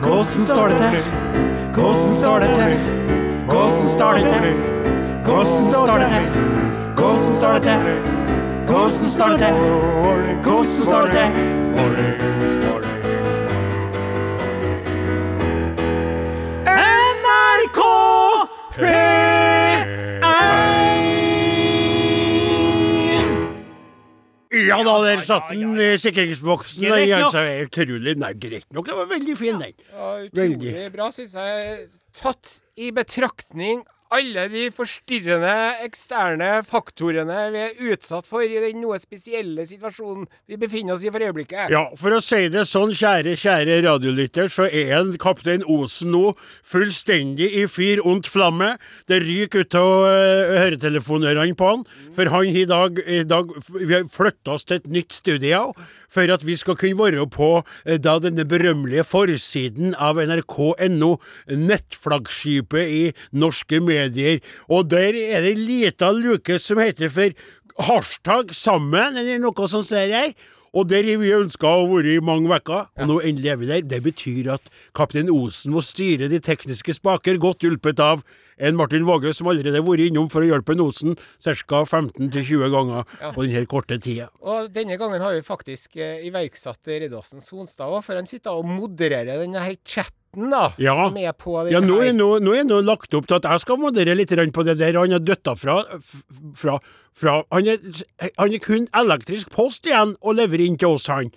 Hvordan 0.00 0.46
står 0.46 0.68
det 0.68 0.76
til? 0.78 1.02
Hvordan 1.74 2.14
står 2.14 2.38
det 2.38 2.54
til? 2.54 2.78
Hvordan 3.46 3.70
står 3.88 4.12
det 4.12 4.22
til? 4.22 4.40
Hvordan 5.24 5.46
står 5.72 5.98
det 5.98 6.08
til? 6.08 6.26
Hvordan 6.96 7.18
står 7.18 7.52
det 7.52 7.62
til? 7.62 7.78
Hvordan 8.66 9.10
står 9.10 9.28
det 9.28 9.38
til? 9.38 9.52
Hvordan 10.44 10.70
står 10.84 11.02
det 11.02 11.10
til? 11.10 11.52
NRK 17.22 17.80
Ja 24.52 24.82
da, 24.84 24.94
der 25.04 25.22
satt 25.24 25.48
den 25.52 25.78
i 25.80 25.92
sikringsboksen. 26.00 26.84
Det 26.84 27.06
Den, 27.08 27.64
utrolig 27.66 28.16
Nei, 28.20 28.32
greit 28.36 28.66
nok. 28.76 28.90
Den 28.90 28.98
var 28.98 29.08
veldig 29.08 29.36
fin, 29.38 29.58
den. 29.62 29.72
Ja, 29.88 30.10
utrolig 30.26 30.58
Veldig. 30.58 30.92
bra, 30.92 31.08
syns 31.14 31.32
jeg. 31.38 31.86
Tatt 32.20 32.58
i 32.76 32.90
betraktning 32.92 33.80
alle 34.12 34.44
de 34.52 34.66
forstyrrende 34.74 35.52
eksterne 35.86 36.50
faktorene 36.68 37.38
vi 37.54 37.62
er 37.64 37.92
utsatt 37.92 38.28
for 38.28 38.44
i 38.44 38.60
den 38.60 38.82
noe 38.82 38.98
spesielle 39.00 39.64
situasjonen 39.68 40.26
vi 40.50 40.58
befinner 40.60 40.96
oss 40.96 41.06
i 41.06 41.12
for 41.12 41.24
øyeblikket. 41.24 41.72
Ja, 41.72 41.86
for 41.98 42.16
å 42.16 42.20
si 42.24 42.44
det 42.52 42.66
sånn, 42.68 42.92
kjære, 42.96 43.34
kjære 43.40 43.80
radiolytter, 43.86 44.50
så 44.52 44.68
er 44.68 44.92
en 44.98 45.14
kaptein 45.20 45.64
Osen 45.72 46.12
nå 46.12 46.34
fullstendig 46.68 47.48
i 47.62 47.64
fyr 47.70 48.02
ondt 48.08 48.28
flamme. 48.28 48.74
Det 49.08 49.22
ryker 49.24 49.64
ut 49.64 49.78
av 49.78 49.90
uh, 50.04 50.54
høretelefonørene 50.60 51.56
på 51.58 51.70
han, 51.70 51.86
for 52.12 52.32
han 52.32 52.52
i 52.52 52.66
dag, 52.68 52.98
i 53.06 53.22
dag 53.28 53.50
Vi 53.72 53.94
har 53.94 54.04
flytta 54.10 54.56
oss 54.56 54.66
til 54.68 54.80
et 54.80 54.88
nytt 54.90 55.14
studio 55.16 55.72
for 56.12 56.28
at 56.32 56.44
vi 56.44 56.56
skal 56.58 56.76
kunne 56.76 56.98
være 56.98 57.24
på 57.32 57.50
eh, 57.86 57.98
da 58.02 58.18
denne 58.20 58.44
berømmelige 58.48 59.04
forsiden 59.08 59.94
av 59.96 60.20
nrk.no, 60.20 61.12
nettflaggskipet 61.48 62.92
i 62.92 63.02
norske 63.38 63.80
medier. 63.80 64.01
Og 64.68 64.88
der 64.90 65.14
er 65.14 65.40
det 65.46 65.56
lita 65.58 66.10
luke 66.10 66.58
som 66.58 66.78
heter 66.78 67.08
for 67.12 67.30
hashtag 67.78 68.52
sammen, 68.54 69.16
eller 69.16 69.38
noe 69.42 69.68
sånt 69.70 69.86
ser 69.88 70.12
her. 70.12 70.34
Og 70.72 70.86
der 70.88 71.04
har 71.04 71.18
vi 71.20 71.28
ønska 71.36 71.68
å 71.68 71.82
være 71.90 72.14
i 72.16 72.20
mange 72.24 72.48
uker, 72.48 72.86
og 72.96 73.04
nå 73.10 73.18
endelig 73.28 73.50
er 73.52 73.58
vi 73.60 73.66
der. 73.68 73.82
Det 73.84 73.98
betyr 74.06 74.46
at 74.54 74.70
kaptein 74.96 75.28
Osen 75.28 75.74
må 75.74 75.82
styre 75.84 76.30
de 76.32 76.38
tekniske 76.40 76.94
spaker, 76.96 77.36
godt 77.36 77.60
hjulpet 77.66 78.00
av 78.00 78.22
en 78.56 78.78
Martin 78.78 79.04
Våge, 79.04 79.34
som 79.36 79.50
allerede 79.52 79.76
har 79.76 79.84
vært 79.84 80.06
innom 80.06 80.30
for 80.32 80.40
å 80.40 80.48
hjelpe 80.48 80.72
Osen 80.80 81.12
ca. 81.44 81.82
15-20 81.84 82.72
ganger 82.72 83.04
Ja. 83.20 83.32
på 83.36 83.44
denne 83.44 83.66
korte 83.68 84.00
tida. 84.00 84.30
Og 84.40 84.72
denne 84.72 84.96
gangen 84.96 85.20
har 85.20 85.34
vi 85.36 85.42
faktisk 85.44 85.96
eh, 86.00 86.24
iverksatt 86.24 86.88
Riddarsen 86.88 87.44
Sonstad 87.44 87.92
òg, 87.92 88.00
for 88.02 88.16
han 88.16 88.24
sitter 88.26 88.56
og 88.56 88.64
modererer 88.64 89.44
denne 89.44 89.60
her 89.60 89.76
chatten, 89.84 90.16
da. 90.32 90.72
Ja. 90.80 90.94
Som 91.08 91.16
er 91.20 91.32
på 91.36 91.54
Ja, 91.70 91.80
nå 91.84 91.98
er 92.00 92.12
nå, 92.16 92.38
nå 92.40 92.54
er 92.56 92.64
nå 92.64 92.78
lagt 92.80 93.12
opp 93.14 93.26
til 93.28 93.36
at 93.36 93.44
jeg 93.44 93.60
skal 93.60 93.76
moderere 93.76 94.16
litt 94.16 94.32
på 94.32 94.64
det 94.64 94.78
der. 94.80 94.96
Han 94.96 95.12
har 95.12 95.20
døtta 95.20 95.52
fra, 95.54 95.74
fra, 96.56 96.78
fra 97.12 97.34
han, 97.52 97.68
er, 97.68 97.78
han 98.38 98.52
er 98.52 98.62
kun 98.64 98.86
elektrisk 98.96 99.50
post 99.52 99.84
igjen 99.86 100.14
Og 100.22 100.38
lever 100.38 100.64
inn 100.64 100.78
til 100.80 100.94
oss, 100.96 101.06
han. 101.12 101.28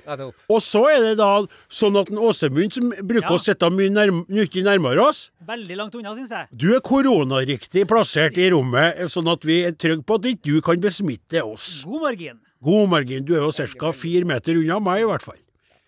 Og 0.48 0.62
så 0.64 0.86
er 0.94 1.02
det 1.10 1.18
da 1.20 1.44
sånn 1.68 2.00
at 2.00 2.10
en 2.14 2.22
Åsemund, 2.24 2.72
som 2.72 2.94
bruker 3.02 3.28
Ja. 3.28 3.36
å 3.36 3.42
sitte 3.42 3.70
mye, 3.70 3.92
nærm 3.92 4.24
mye 4.30 4.64
nærmere 4.64 5.04
oss 5.04 5.30
Veldig 5.46 5.76
langt 5.78 5.96
unna, 6.00 6.16
syns 6.16 6.32
jeg. 6.32 6.48
Du 6.56 6.74
er 6.74 6.80
koronariktig 6.80 7.84
plassert 7.90 8.40
i 8.40 8.48
rommet, 8.50 9.04
sånn 9.12 9.28
at 9.30 9.44
vi 9.46 9.60
er 9.68 9.76
trygge 9.76 10.06
på 10.08 10.16
at 10.18 10.30
ikke 10.32 10.56
du 10.56 10.62
kan 10.66 10.80
besmitte 10.82 11.44
oss. 11.44 11.84
God 11.86 12.02
margin. 12.08 12.40
God 12.64 12.90
margin. 12.90 13.26
Du 13.28 13.36
er 13.36 13.44
jo 13.44 13.52
ca. 13.52 13.92
fire 13.92 14.26
meter 14.26 14.58
unna 14.58 14.80
meg, 14.80 15.04
i 15.04 15.10
hvert 15.12 15.22
fall. 15.22 15.38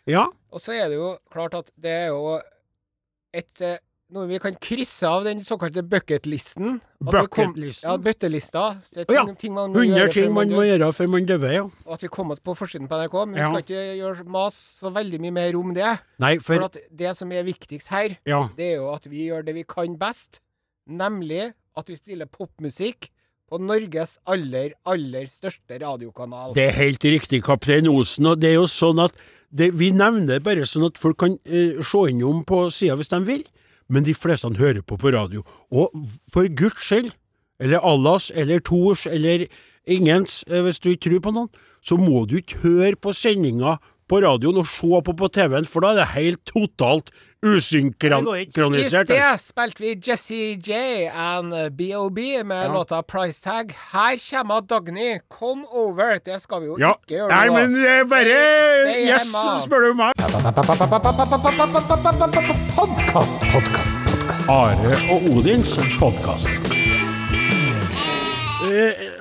Ja. 0.07 0.27
Og 0.53 0.61
så 0.61 0.75
er 0.77 0.91
det 0.91 0.99
jo 0.99 1.15
klart 1.33 1.55
at 1.57 1.71
det 1.75 1.95
er 2.05 2.07
jo 2.11 2.37
et 3.37 3.61
eh, 3.65 3.77
noe 4.15 4.23
vi 4.29 4.37
kan 4.39 4.55
krysse 4.63 5.03
av 5.09 5.25
den 5.27 5.41
såkalte 5.43 5.81
bucketlisten. 5.83 6.77
Bucketlisten? 7.03 7.89
Ja, 7.89 7.97
bøttelista. 7.99 8.61
Det 8.93 9.03
er 9.03 9.09
Å 9.11 9.17
ja. 9.17 9.23
ting, 9.27 9.35
ting 9.41 9.55
man 9.57 9.73
100 9.75 9.97
gjøre 9.99 10.13
ting 10.15 10.31
man 10.35 10.53
må 10.55 10.63
gjøre 10.63 10.87
før 10.95 11.09
man 11.11 11.27
dør, 11.27 11.43
ja. 11.51 11.65
Og 11.85 11.97
at 11.97 12.05
vi 12.05 12.11
kom 12.15 12.31
oss 12.31 12.39
på 12.43 12.55
forsiden 12.55 12.87
på 12.87 12.99
NRK. 13.01 13.17
Men 13.27 13.41
Ja. 13.41 13.49
vi 13.51 13.59
skal 13.61 13.65
ikke 13.65 13.97
gjøre 13.99 14.27
mas 14.37 14.55
så 14.79 14.93
veldig 14.95 15.19
mye 15.25 15.35
mer 15.35 15.59
om 15.59 15.73
det. 15.75 15.91
Nei, 16.23 16.37
For 16.39 16.55
for 16.63 16.79
det 17.03 17.13
som 17.19 17.31
er 17.35 17.43
viktigst 17.43 17.91
her, 17.91 18.17
Ja. 18.25 18.47
det 18.55 18.73
er 18.73 18.75
jo 18.77 18.93
at 18.93 19.05
vi 19.11 19.27
gjør 19.27 19.43
det 19.45 19.55
vi 19.59 19.63
kan 19.67 19.97
best. 19.99 20.39
Nemlig 20.87 21.53
at 21.77 21.87
vi 21.91 21.95
spiller 21.99 22.25
popmusikk 22.31 23.09
på 23.51 23.59
Norges 23.59 24.17
aller, 24.27 24.71
aller 24.85 25.27
største 25.27 25.79
radiokanal. 25.83 26.53
Det 26.55 26.67
er 26.69 26.75
helt 26.79 27.03
riktig, 27.03 27.43
kaptein 27.43 27.87
Osen. 27.87 28.25
Og 28.27 28.39
det 28.39 28.49
er 28.51 28.57
jo 28.59 28.67
sånn 28.67 29.03
at 29.03 29.13
det, 29.51 29.71
Vi 29.79 29.91
nevner 29.95 30.41
bare 30.43 30.65
sånn 30.67 30.87
at 30.89 30.99
folk 30.99 31.19
kan 31.23 31.37
eh, 31.45 31.79
se 31.83 32.03
innom 32.11 32.43
på 32.47 32.67
sida 32.73 32.97
hvis 32.99 33.13
de 33.13 33.21
vil. 33.27 33.45
Men 33.87 34.03
de 34.03 34.13
fleste 34.13 34.49
hører 34.59 34.83
på 34.83 34.97
på 34.99 35.11
radio. 35.15 35.43
Og 35.71 35.93
for 36.33 36.47
guds 36.47 36.83
skyld, 36.83 37.13
eller 37.59 37.79
Allas, 37.79 38.31
eller 38.35 38.59
Tors, 38.59 39.05
eller 39.07 39.47
ingens, 39.87 40.43
eh, 40.47 40.61
hvis 40.61 40.79
du 40.79 40.91
ikke 40.91 41.09
tror 41.09 41.23
på 41.23 41.35
noen, 41.37 41.49
så 41.81 41.95
må 41.97 42.25
du 42.27 42.37
ikke 42.41 42.59
høre 42.65 42.95
på 42.99 43.13
sendinga 43.15 43.77
på 44.07 44.21
radioen 44.23 44.61
og 44.61 44.67
se 44.71 45.01
på 45.03 45.13
på 45.19 45.27
TV-en, 45.35 45.65
for 45.67 45.83
da 45.83 45.91
er 45.93 45.99
det 46.01 46.07
helt 46.15 46.41
totalt 46.47 47.11
Det 47.43 48.25
går 48.25 48.35
ikke. 48.35 48.65
I 48.79 48.83
sted 48.89 49.37
spilte 49.43 49.83
vi 49.83 49.91
Jesse 50.07 50.57
J 50.57 51.05
and 51.13 51.53
BOB 51.77 52.17
med 52.45 52.71
låta 52.73 53.01
Price 53.03 53.43
Tag. 53.43 53.75
Her 53.93 54.17
kommer 54.29 54.61
Dagny. 54.61 55.19
Come 55.29 55.65
over. 55.71 56.17
Det 56.25 56.41
skal 56.41 56.61
vi 56.61 56.65
jo 56.65 56.77
Ja, 56.79 56.93
ikke 56.97 57.13
gjøre 57.13 57.29
nei, 57.29 57.49
men 57.53 57.75
det 57.75 57.87
er 57.87 58.03
bare 58.09 58.39
Yes, 59.05 59.29
spør 59.63 59.79
du 59.85 59.93
meg. 59.93 60.13
Podkast, 62.75 63.45
podkast. 63.53 63.93
Are 64.49 64.97
og 65.11 65.29
Odins 65.37 65.77
podkast. 65.99 66.49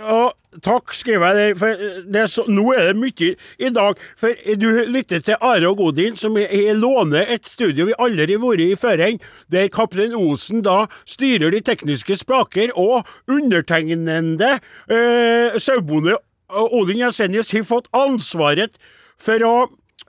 Og 0.06 0.60
takk, 0.62 0.94
skriver 0.96 1.26
jeg 1.26 1.36
der. 1.36 1.54
For 1.60 1.68
eh, 1.86 2.20
er 2.22 2.30
så, 2.30 2.44
nå 2.48 2.64
er 2.72 2.90
det 2.90 2.96
mye 3.00 3.30
i 3.58 3.70
dag. 3.74 3.98
For 4.18 4.32
du 4.56 4.66
lytter 4.92 5.20
til 5.24 5.36
Are 5.40 5.68
og 5.70 5.80
Odin, 5.88 6.16
som 6.16 6.36
er- 6.40 6.52
er 6.52 6.74
låner 6.78 7.26
et 7.34 7.44
studio 7.44 7.86
vi 7.86 7.96
aldri 7.98 8.36
har 8.36 8.42
vært 8.44 8.64
i 8.64 8.78
før 8.78 9.02
der 9.50 9.68
kaptein 9.68 10.14
Osen 10.16 10.62
da 10.62 10.86
styrer 11.04 11.50
de 11.50 11.60
tekniske 11.60 12.16
spraker, 12.16 12.70
og 12.76 13.06
undertegnende 13.28 14.60
eh, 14.88 15.58
sauebonde 15.58 16.16
Odin 16.48 17.02
Jensenius 17.02 17.50
har 17.52 17.66
fått 17.66 17.88
ansvaret 17.92 18.76
for 19.18 19.42
å, 19.42 19.56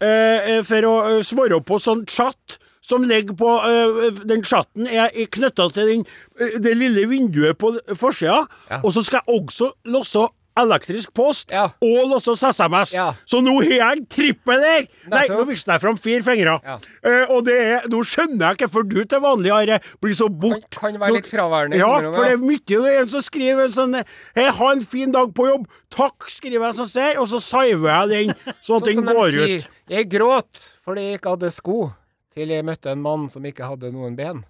eh, 0.01 0.61
for 0.61 0.81
å 0.85 0.95
eh, 1.17 1.23
svare 1.25 1.59
på 1.65 1.79
sånn 1.81 2.05
chat 2.05 2.59
som 2.87 3.03
ligger 3.03 3.35
på 3.37 3.51
øh, 3.67 4.21
Den 4.29 4.43
chatten 4.47 4.87
er 4.87 5.11
knytta 5.35 5.67
til 5.75 5.91
den, 5.93 6.05
øh, 6.39 6.57
det 6.63 6.77
lille 6.79 7.07
vinduet 7.11 7.57
på 7.59 7.73
forsida. 7.99 8.45
Ja. 8.71 8.81
Og 8.83 8.93
så 8.95 9.03
skal 9.03 9.21
jeg 9.27 9.41
også 9.41 9.71
låse 9.91 10.27
elektrisk 10.57 11.11
post 11.13 11.51
Ja. 11.53 11.67
og 11.85 12.07
låse 12.09 12.33
SMS. 12.33 12.93
Ja. 12.95 13.11
Så 13.29 13.43
nå 13.45 13.59
har 13.61 13.75
jeg 13.91 13.99
trippel 14.09 14.57
der! 14.63 14.87
Nei, 15.11 15.27
nå 15.29 15.43
viste 15.45 15.69
jeg 15.69 15.83
fram 15.83 15.99
fire 16.01 16.23
fingre. 16.25 16.55
Ja. 16.65 16.77
Uh, 17.05 17.35
og 17.35 17.43
det 17.45 17.57
er, 17.61 17.85
nå 17.91 17.99
skjønner 18.09 18.55
jeg 18.55 18.63
hvorfor 18.63 18.87
du 18.89 18.95
til 19.05 19.21
vanlig 19.21 19.51
Are 19.53 19.77
blir 20.01 20.15
så 20.17 20.25
bort. 20.33 20.65
Kan- 20.73 20.95
kan 20.95 20.99
være 21.03 21.19
litt 21.19 21.29
fraværende 21.29 21.77
Ja, 21.77 21.91
for 22.09 22.23
det 22.25 22.33
er 22.33 22.41
mye 22.41 22.63
det 22.71 22.79
er 22.95 23.03
en 23.03 23.11
som 23.11 23.21
skriver 23.21 23.69
sånn 23.69 23.99
Hei, 24.35 24.47
ha 24.49 24.71
en 24.71 24.81
fin 24.81 25.13
dag 25.13 25.29
på 25.37 25.45
jobb. 25.51 25.67
Takk, 25.93 26.25
skriver 26.33 26.65
jeg 26.71 26.79
som 26.79 26.89
ser, 26.89 27.19
og 27.21 27.29
så 27.29 27.37
siver 27.43 27.91
jeg 27.93 28.09
den, 28.15 28.35
sånn 28.65 28.81
at 28.81 28.89
den 28.89 29.05
går 29.05 29.31
sier, 29.37 29.55
ut. 29.61 29.69
Jeg 29.93 30.09
gråt 30.09 30.65
fordi 30.87 31.05
jeg 31.11 31.19
ikke 31.21 31.35
hadde 31.37 31.53
sko, 31.53 31.79
til 32.37 32.53
jeg 32.53 32.65
møtte 32.67 32.93
en 32.93 33.01
mann 33.01 33.25
som 33.33 33.45
ikke 33.49 33.65
hadde 33.65 33.89
noen 33.95 34.13
ben. 34.17 34.43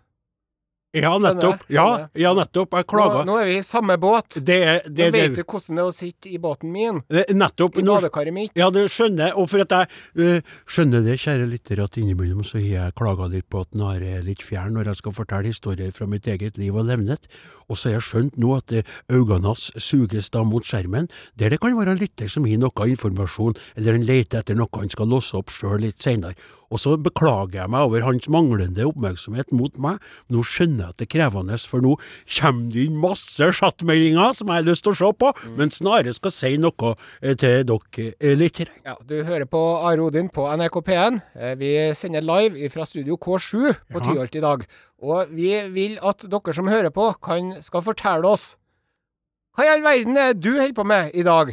Ja, 0.96 1.18
nettopp. 1.20 1.66
Ja, 1.68 2.08
ja, 2.16 2.32
nettopp. 2.34 2.72
Jeg 2.78 2.86
Nå, 2.98 3.24
nå 3.28 3.34
er 3.42 3.50
vi 3.50 3.58
i 3.60 3.64
samme 3.66 3.98
båt. 4.00 4.38
Det 4.40 4.58
det, 4.88 5.10
Nå 5.12 5.18
vet 5.18 5.34
det. 5.36 5.44
du 5.44 5.44
hvordan 5.44 5.76
det 5.76 5.84
er 5.84 5.90
å 5.90 5.94
sitte 5.94 6.30
i 6.32 6.38
båten 6.40 6.72
min, 6.72 7.02
Nettopp. 7.12 7.78
i 7.78 7.84
badekaret 7.84 8.34
mitt. 8.34 8.52
ja, 8.56 8.70
det 8.72 8.88
skjønner 8.94 9.28
jeg. 9.28 9.36
Og 9.36 9.50
for 9.52 9.66
at 9.66 9.76
jeg 9.76 10.40
uh, 10.40 10.56
skjønner 10.66 11.04
det, 11.04 11.18
kjære 11.20 11.50
lytter, 11.52 11.84
at 11.84 11.98
innimellom 12.00 12.44
så 12.48 12.58
har 12.62 12.88
jeg 12.88 12.96
klaga 12.98 13.28
litt 13.28 13.50
på 13.52 13.66
at 13.66 13.76
Nare 13.76 14.14
er 14.18 14.24
litt 14.24 14.42
fjern 14.42 14.74
når 14.80 14.94
jeg 14.94 15.02
skal 15.02 15.18
fortelle 15.20 15.52
historier 15.52 15.92
fra 15.92 16.08
mitt 16.08 16.28
eget 16.32 16.58
liv 16.58 16.76
og 16.76 16.88
levnet. 16.88 17.28
Og 17.68 17.76
så 17.76 17.90
har 17.92 17.98
jeg 18.00 18.08
skjønt 18.08 18.40
nå 18.40 18.56
at 18.56 18.72
eh, 18.72 18.88
øynene 19.12 19.52
hans 19.52 19.68
suges 19.76 20.32
da 20.32 20.46
mot 20.48 20.64
skjermen, 20.64 21.10
der 21.36 21.52
det 21.52 21.60
kan 21.60 21.76
være 21.76 21.98
en 21.98 22.02
lytter 22.02 22.32
som 22.32 22.48
gir 22.48 22.58
noe 22.64 22.88
informasjon, 22.88 23.60
eller 23.76 24.00
en 24.00 24.08
leter 24.08 24.40
etter 24.40 24.56
noe 24.56 24.72
han 24.80 24.90
skal 24.90 25.12
låse 25.12 25.36
opp 25.36 25.52
sjøl 25.52 25.84
litt 25.84 26.00
seinere. 26.00 26.38
Og 26.72 26.80
så 26.84 26.98
beklager 27.00 27.62
jeg 27.62 27.72
meg 27.72 27.88
over 27.88 28.04
hans 28.04 28.28
manglende 28.32 28.88
oppmerksomhet 28.88 29.52
mot 29.56 29.76
meg. 29.80 30.00
Nå 30.32 30.44
skjønner 30.44 30.77
jeg 30.84 30.94
at 30.94 30.98
det 31.02 31.08
er 31.08 31.12
krevende, 31.16 31.58
for 31.70 31.84
nå 31.84 31.96
kommer 32.38 32.72
det 32.74 32.84
inn 32.88 33.00
masse 33.02 33.50
chattmeldinger 33.60 34.36
som 34.38 34.52
jeg 34.52 34.62
har 34.62 34.68
lyst 34.68 34.86
til 34.86 34.94
å 34.94 35.00
se 35.00 35.12
på, 35.24 35.32
men 35.58 35.74
snarere 35.74 36.14
skal 36.16 36.34
si 36.36 36.54
noe 36.62 36.94
eh, 37.22 37.34
til 37.40 37.64
dere 37.68 38.08
eh, 38.20 38.36
lyttere. 38.38 38.74
Ja, 38.86 38.96
du 39.02 39.16
hører 39.24 39.46
på 39.50 39.62
Are 39.88 40.04
Odin 40.06 40.30
på 40.34 40.46
NRK 40.54 40.80
P1. 40.88 41.20
Eh, 41.36 41.56
Vi 41.58 41.74
sender 41.98 42.22
live 42.26 42.70
fra 42.74 42.86
studio 42.86 43.18
K7 43.18 43.74
på 43.92 44.02
Ja. 44.02 44.06
Tyholt 44.08 44.36
i 44.36 44.44
dag. 44.44 44.64
Og 45.02 45.30
vi 45.34 45.52
vil 45.74 45.98
at 46.02 46.24
dere 46.30 46.54
som 46.54 46.68
hører 46.70 46.90
på, 46.94 47.10
kan, 47.24 47.56
skal 47.62 47.84
fortelle 47.86 48.26
oss 48.28 48.56
hva 49.58 49.66
i 49.66 49.70
all 49.74 49.82
verden 49.82 50.18
er 50.22 50.36
du 50.38 50.52
holder 50.54 50.76
på 50.78 50.84
med 50.86 51.16
i 51.18 51.24
dag? 51.26 51.50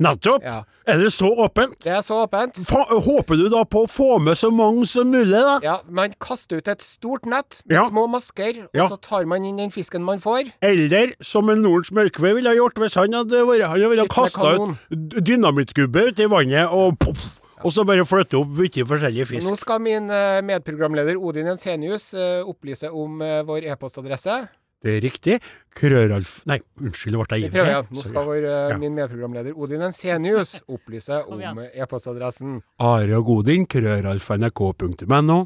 Nettopp! 0.00 0.42
Ja, 0.44 0.62
Er 0.88 0.96
det 0.98 1.10
så 1.12 1.28
åpent? 1.44 1.76
Det 1.84 1.92
er 1.92 2.00
så 2.02 2.22
åpent. 2.24 2.56
Fa 2.66 2.86
håper 2.88 3.36
du 3.36 3.48
da 3.52 3.60
på 3.68 3.84
å 3.84 3.88
få 3.90 4.18
med 4.22 4.38
så 4.40 4.48
mange 4.50 4.86
som 4.88 5.10
mulig, 5.12 5.36
da? 5.36 5.58
Ja, 5.62 5.74
Man 5.88 6.14
kaster 6.18 6.56
ut 6.58 6.68
et 6.72 6.80
stort 6.82 7.26
nett 7.28 7.60
med 7.66 7.76
Ja. 7.76 7.84
små 7.88 8.06
masker, 8.08 8.64
og 8.72 8.88
så 8.90 9.00
tar 9.00 9.26
man 9.26 9.44
inn 9.44 9.56
den 9.60 9.70
fisken 9.70 10.02
man 10.02 10.18
får. 10.18 10.52
Eller 10.62 11.12
som 11.20 11.48
en 11.50 11.60
Nordens 11.62 11.92
Mørkve 11.92 12.34
ville 12.34 12.48
ha 12.48 12.56
gjort 12.56 12.80
hvis 12.80 12.94
han 12.96 13.12
hadde 13.12 13.44
vært 13.46 13.68
Han 13.68 13.90
ville 13.90 14.06
ha 14.06 14.08
kasta 14.08 14.56
ut 14.56 15.22
dynamittgubbe 15.22 16.08
uti 16.10 16.24
i 16.24 16.32
vannet 16.32 16.72
og 16.72 16.98
poff! 16.98 17.40
Og 17.60 17.72
så 17.74 17.84
bare 17.84 18.06
flytte 18.08 18.38
opp 18.40 18.54
mye 18.56 18.84
forskjellig 18.88 19.26
fisk. 19.28 19.44
Nå 19.44 19.56
skal 19.60 19.82
min 19.84 20.08
eh, 20.08 20.40
medprogramleder 20.48 21.18
Odin 21.20 21.50
Jensenius 21.50 22.14
eh, 22.16 22.40
opplyse 22.48 22.88
om 22.88 23.20
eh, 23.20 23.42
vår 23.44 23.66
e-postadresse. 23.74 24.48
Det 24.80 24.96
er 24.96 25.02
riktig. 25.04 25.34
Krøralf... 25.76 26.40
Nei, 26.48 26.56
unnskyld, 26.80 27.18
ble 27.20 27.38
jeg 27.38 27.52
prøver 27.52 27.70
ivrig? 27.76 27.90
Nå 27.94 28.04
skal 28.06 28.24
vår, 28.26 28.44
eh, 28.48 28.70
Ja. 28.72 28.78
min 28.80 28.94
medprogramleder 28.96 29.52
Odin 29.56 29.82
Ensenius 29.86 30.54
opplyse 30.66 31.20
om 31.28 31.40
e-postadressen. 31.68 32.60
Are 32.80 33.16
og 33.20 33.26
Godin, 33.28 33.66
krøralf.nrk.no. 33.66 35.38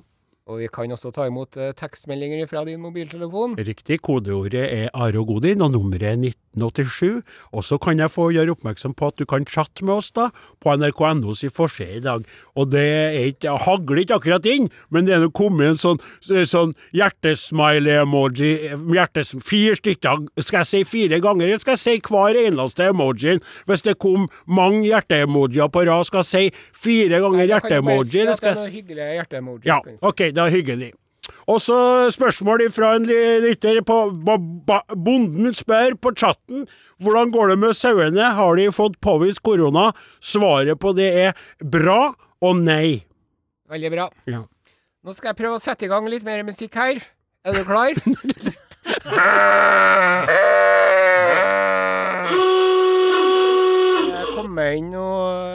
Og 0.45 0.59
vi 0.61 0.67
kan 0.69 0.93
også 0.93 1.09
ta 1.17 1.25
imot 1.25 1.57
eh, 1.57 1.71
tekstmeldinger 1.73 2.45
fra 2.51 2.67
din 2.69 2.83
mobiltelefon. 2.85 3.55
Riktig, 3.65 4.03
kodeordet 4.05 4.67
er 4.69 4.91
Are 4.93 5.17
og 5.17 5.31
Godin, 5.31 5.63
og 5.65 5.71
nummeret 5.73 6.05
er 6.05 6.19
1987. 6.21 7.23
Og 7.57 7.65
så 7.65 7.79
kan 7.81 7.97
jeg 7.97 8.13
få 8.13 8.27
gjøre 8.35 8.53
oppmerksom 8.53 8.93
på 8.93 9.09
at 9.09 9.17
du 9.17 9.25
kan 9.25 9.47
chatte 9.49 9.87
med 9.89 9.95
oss 9.97 10.11
da, 10.13 10.27
på 10.61 10.75
nrk.no 10.77 11.33
i 11.33 11.49
forside 11.49 11.97
i 11.97 12.03
dag. 12.05 12.27
Og 12.61 12.69
det 12.75 12.83
er 12.85 13.17
ikke, 13.31 13.55
hagler 13.65 14.03
ikke 14.03 14.19
akkurat 14.21 14.49
inn, 14.53 14.69
men 14.93 15.09
det 15.09 15.15
er 15.17 15.25
nå 15.25 15.31
kommet 15.33 15.71
en 15.71 15.81
sånn, 15.81 16.03
sånn 16.21 16.77
hjertesmiley-emoji, 16.93 18.53
hjertes, 18.99 19.33
fire 19.49 19.81
stykker, 19.81 20.29
skal 20.45 20.61
jeg 20.61 20.71
si 20.75 20.83
fire 20.93 21.23
ganger, 21.25 21.49
eller 21.49 21.65
skal 21.65 21.79
jeg 21.79 21.85
si 21.87 21.97
hver 22.05 22.41
eneste 22.43 22.91
emojien? 22.93 23.41
Hvis 23.65 23.87
det 23.89 23.97
kom 24.05 24.29
mange 24.45 24.85
hjerte-emojier 24.91 25.73
på 25.73 25.89
rad, 25.89 26.05
skal 26.11 26.21
jeg 26.21 26.31
si 26.35 26.69
fire 26.85 27.25
ganger 27.25 27.47
si 27.47 27.51
hjerte-emoji, 27.55 28.23
eller 28.27 28.41
skal 28.43 28.63
jeg 28.69 28.87
hjerte-emoji. 28.93 29.65
ja, 29.73 29.81
ok, 30.05 30.34
er 30.43 30.55
hyggelig. 30.55 30.93
Og 31.49 31.61
så 31.61 31.77
spørsmål 32.13 32.67
fra 32.73 32.95
en 32.97 33.05
lytter 33.45 33.81
på 33.85 33.97
Bonden 34.97 35.55
spør 35.57 35.97
på 36.01 36.13
chatten 36.17 36.67
hvordan 37.03 37.33
går 37.35 37.53
det 37.53 37.59
med 37.61 37.77
sauene, 37.77 38.31
har 38.37 38.57
de 38.57 38.71
fått 38.73 39.01
påvist 39.05 39.43
korona? 39.45 39.93
Svaret 40.21 40.81
på 40.81 40.95
det 40.97 41.11
er 41.27 41.33
bra 41.61 42.15
og 42.45 42.57
nei. 42.61 43.05
Veldig 43.69 43.91
bra. 43.93 44.09
Ja. 44.31 44.45
Nå 45.05 45.13
skal 45.13 45.33
jeg 45.33 45.41
prøve 45.43 45.59
å 45.59 45.63
sette 45.63 45.85
i 45.85 45.91
gang 45.93 46.09
litt 46.09 46.25
mer 46.25 46.41
musikk 46.47 46.75
her. 46.81 46.97
Er 47.45 47.53
du 47.53 47.65
klar? 47.69 47.93
jeg 54.15 54.27
kommer 54.33 54.73
inn 54.79 54.93
eh, 54.97 55.54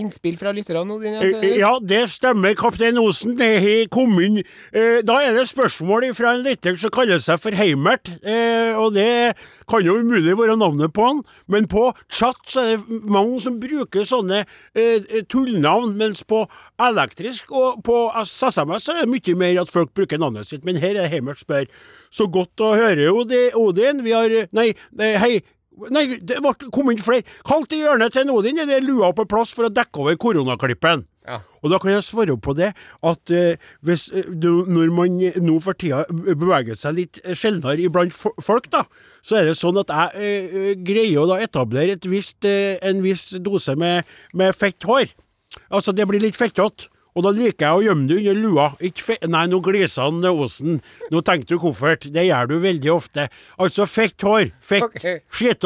innspill 0.00 0.36
fra 0.40 0.52
lytterne 0.56 0.86
nå, 0.88 0.98
din 1.02 1.16
Eh, 1.20 1.58
Ja, 1.60 1.74
det 1.82 2.02
stemmer, 2.12 2.54
kaptein 2.58 2.98
Osen. 3.00 3.36
Det 3.38 3.50
har 3.62 3.88
kommet 3.92 4.26
inn 4.26 4.38
eh, 4.40 5.00
Da 5.06 5.20
er 5.22 5.36
det 5.36 5.46
spørsmål 5.50 6.08
fra 6.16 6.34
en 6.34 6.44
lytter 6.44 6.76
som 6.80 6.92
kaller 6.94 7.20
seg 7.22 7.40
for 7.42 7.56
Heimert. 7.56 8.10
Eh, 8.24 8.74
og 8.80 8.94
det 8.96 9.36
kan 9.70 9.84
jo 9.86 9.98
umulig 10.00 10.34
være 10.38 10.56
navnet 10.58 10.92
på 10.96 11.04
han, 11.06 11.22
men 11.46 11.68
på 11.70 11.90
chat 12.10 12.40
så 12.50 12.64
er 12.64 12.80
det 12.80 13.02
mange 13.06 13.38
som 13.44 13.60
bruker 13.62 14.06
sånne 14.08 14.42
eh, 14.74 15.20
tullnavn, 15.30 15.94
mens 16.00 16.24
på 16.26 16.42
elektrisk 16.82 17.52
og 17.54 17.84
på 17.86 18.00
SMS 18.24 18.88
så 18.88 18.96
er 18.96 19.04
det 19.06 19.12
mye 19.14 19.36
mer 19.38 19.62
at 19.62 19.70
folk 19.70 19.94
bruker 19.94 20.18
navnet 20.18 20.48
sitt. 20.50 20.64
Men 20.66 20.80
her 20.82 20.98
er 20.98 21.10
Heimert 21.12 21.42
spør. 21.42 21.68
Så 22.10 22.26
godt 22.32 22.58
å 22.64 22.72
høre, 22.74 23.10
Odin. 23.54 24.02
Vi 24.02 24.16
har 24.16 24.30
Nei, 24.56 24.72
eh, 24.98 25.18
hei. 25.20 25.40
Nei, 25.88 26.18
det 26.20 26.40
ble, 26.44 26.52
kom 26.74 26.90
inn 26.92 27.00
flere. 27.00 27.24
Kaldt 27.48 27.72
i 27.72 27.80
hjørnet 27.80 28.12
til 28.12 28.26
en 28.26 28.34
Odin 28.34 28.60
er 28.60 28.68
det 28.68 28.82
lua 28.84 29.12
på 29.16 29.24
plass 29.30 29.54
for 29.56 29.68
å 29.68 29.72
dekke 29.72 30.02
over 30.02 30.18
koronaklippen. 30.20 31.06
Ja. 31.28 31.38
Og 31.62 31.70
da 31.72 31.78
kan 31.80 31.92
jeg 31.92 32.04
svare 32.04 32.34
på 32.42 32.54
det 32.58 32.70
at 33.06 33.32
eh, 33.34 33.60
hvis, 33.86 34.08
eh, 34.16 34.28
du, 34.28 34.64
når 34.66 34.92
man 34.96 35.18
eh, 35.22 35.36
nå 35.40 35.58
for 35.62 35.76
tida 35.78 36.02
beveger 36.10 36.78
seg 36.78 36.96
litt 36.96 37.20
eh, 37.22 37.36
sjeldnere 37.38 37.84
iblant 37.84 38.14
folk, 38.16 38.70
da, 38.72 38.82
så 39.22 39.40
er 39.40 39.50
det 39.50 39.58
sånn 39.60 39.78
at 39.82 39.92
jeg 39.92 40.30
eh, 40.50 40.70
greier 40.80 41.22
å 41.22 41.28
da 41.30 41.40
etablere 41.44 41.98
et 41.98 42.08
visst, 42.08 42.40
eh, 42.48 42.80
en 42.82 43.04
viss 43.04 43.28
dose 43.44 43.76
med, 43.78 44.08
med 44.34 44.56
fett 44.56 44.88
hår. 44.88 45.12
Altså, 45.70 45.94
det 45.94 46.08
blir 46.10 46.22
litt 46.24 46.38
fettete. 46.38 46.90
Og 47.16 47.24
da 47.26 47.32
liker 47.34 47.66
jeg 47.66 47.74
å 47.78 47.82
gjemme 47.84 48.06
det 48.08 48.18
under 48.20 48.38
lua. 48.38 48.66
Ikke 48.80 49.02
fe 49.08 49.16
Nei, 49.30 49.46
nå 49.50 49.58
gliser 49.64 50.06
han 50.06 50.24
Osen. 50.30 50.80
Nå 51.10 51.20
tenkte 51.26 51.56
du 51.56 51.58
koffert. 51.62 52.06
Det 52.12 52.22
gjør 52.28 52.48
du 52.52 52.56
veldig 52.62 52.90
ofte. 52.94 53.28
Altså 53.60 53.86
fett 53.90 54.22
hår. 54.22 54.50
Fett. 54.62 54.84
Ok. 54.86 55.06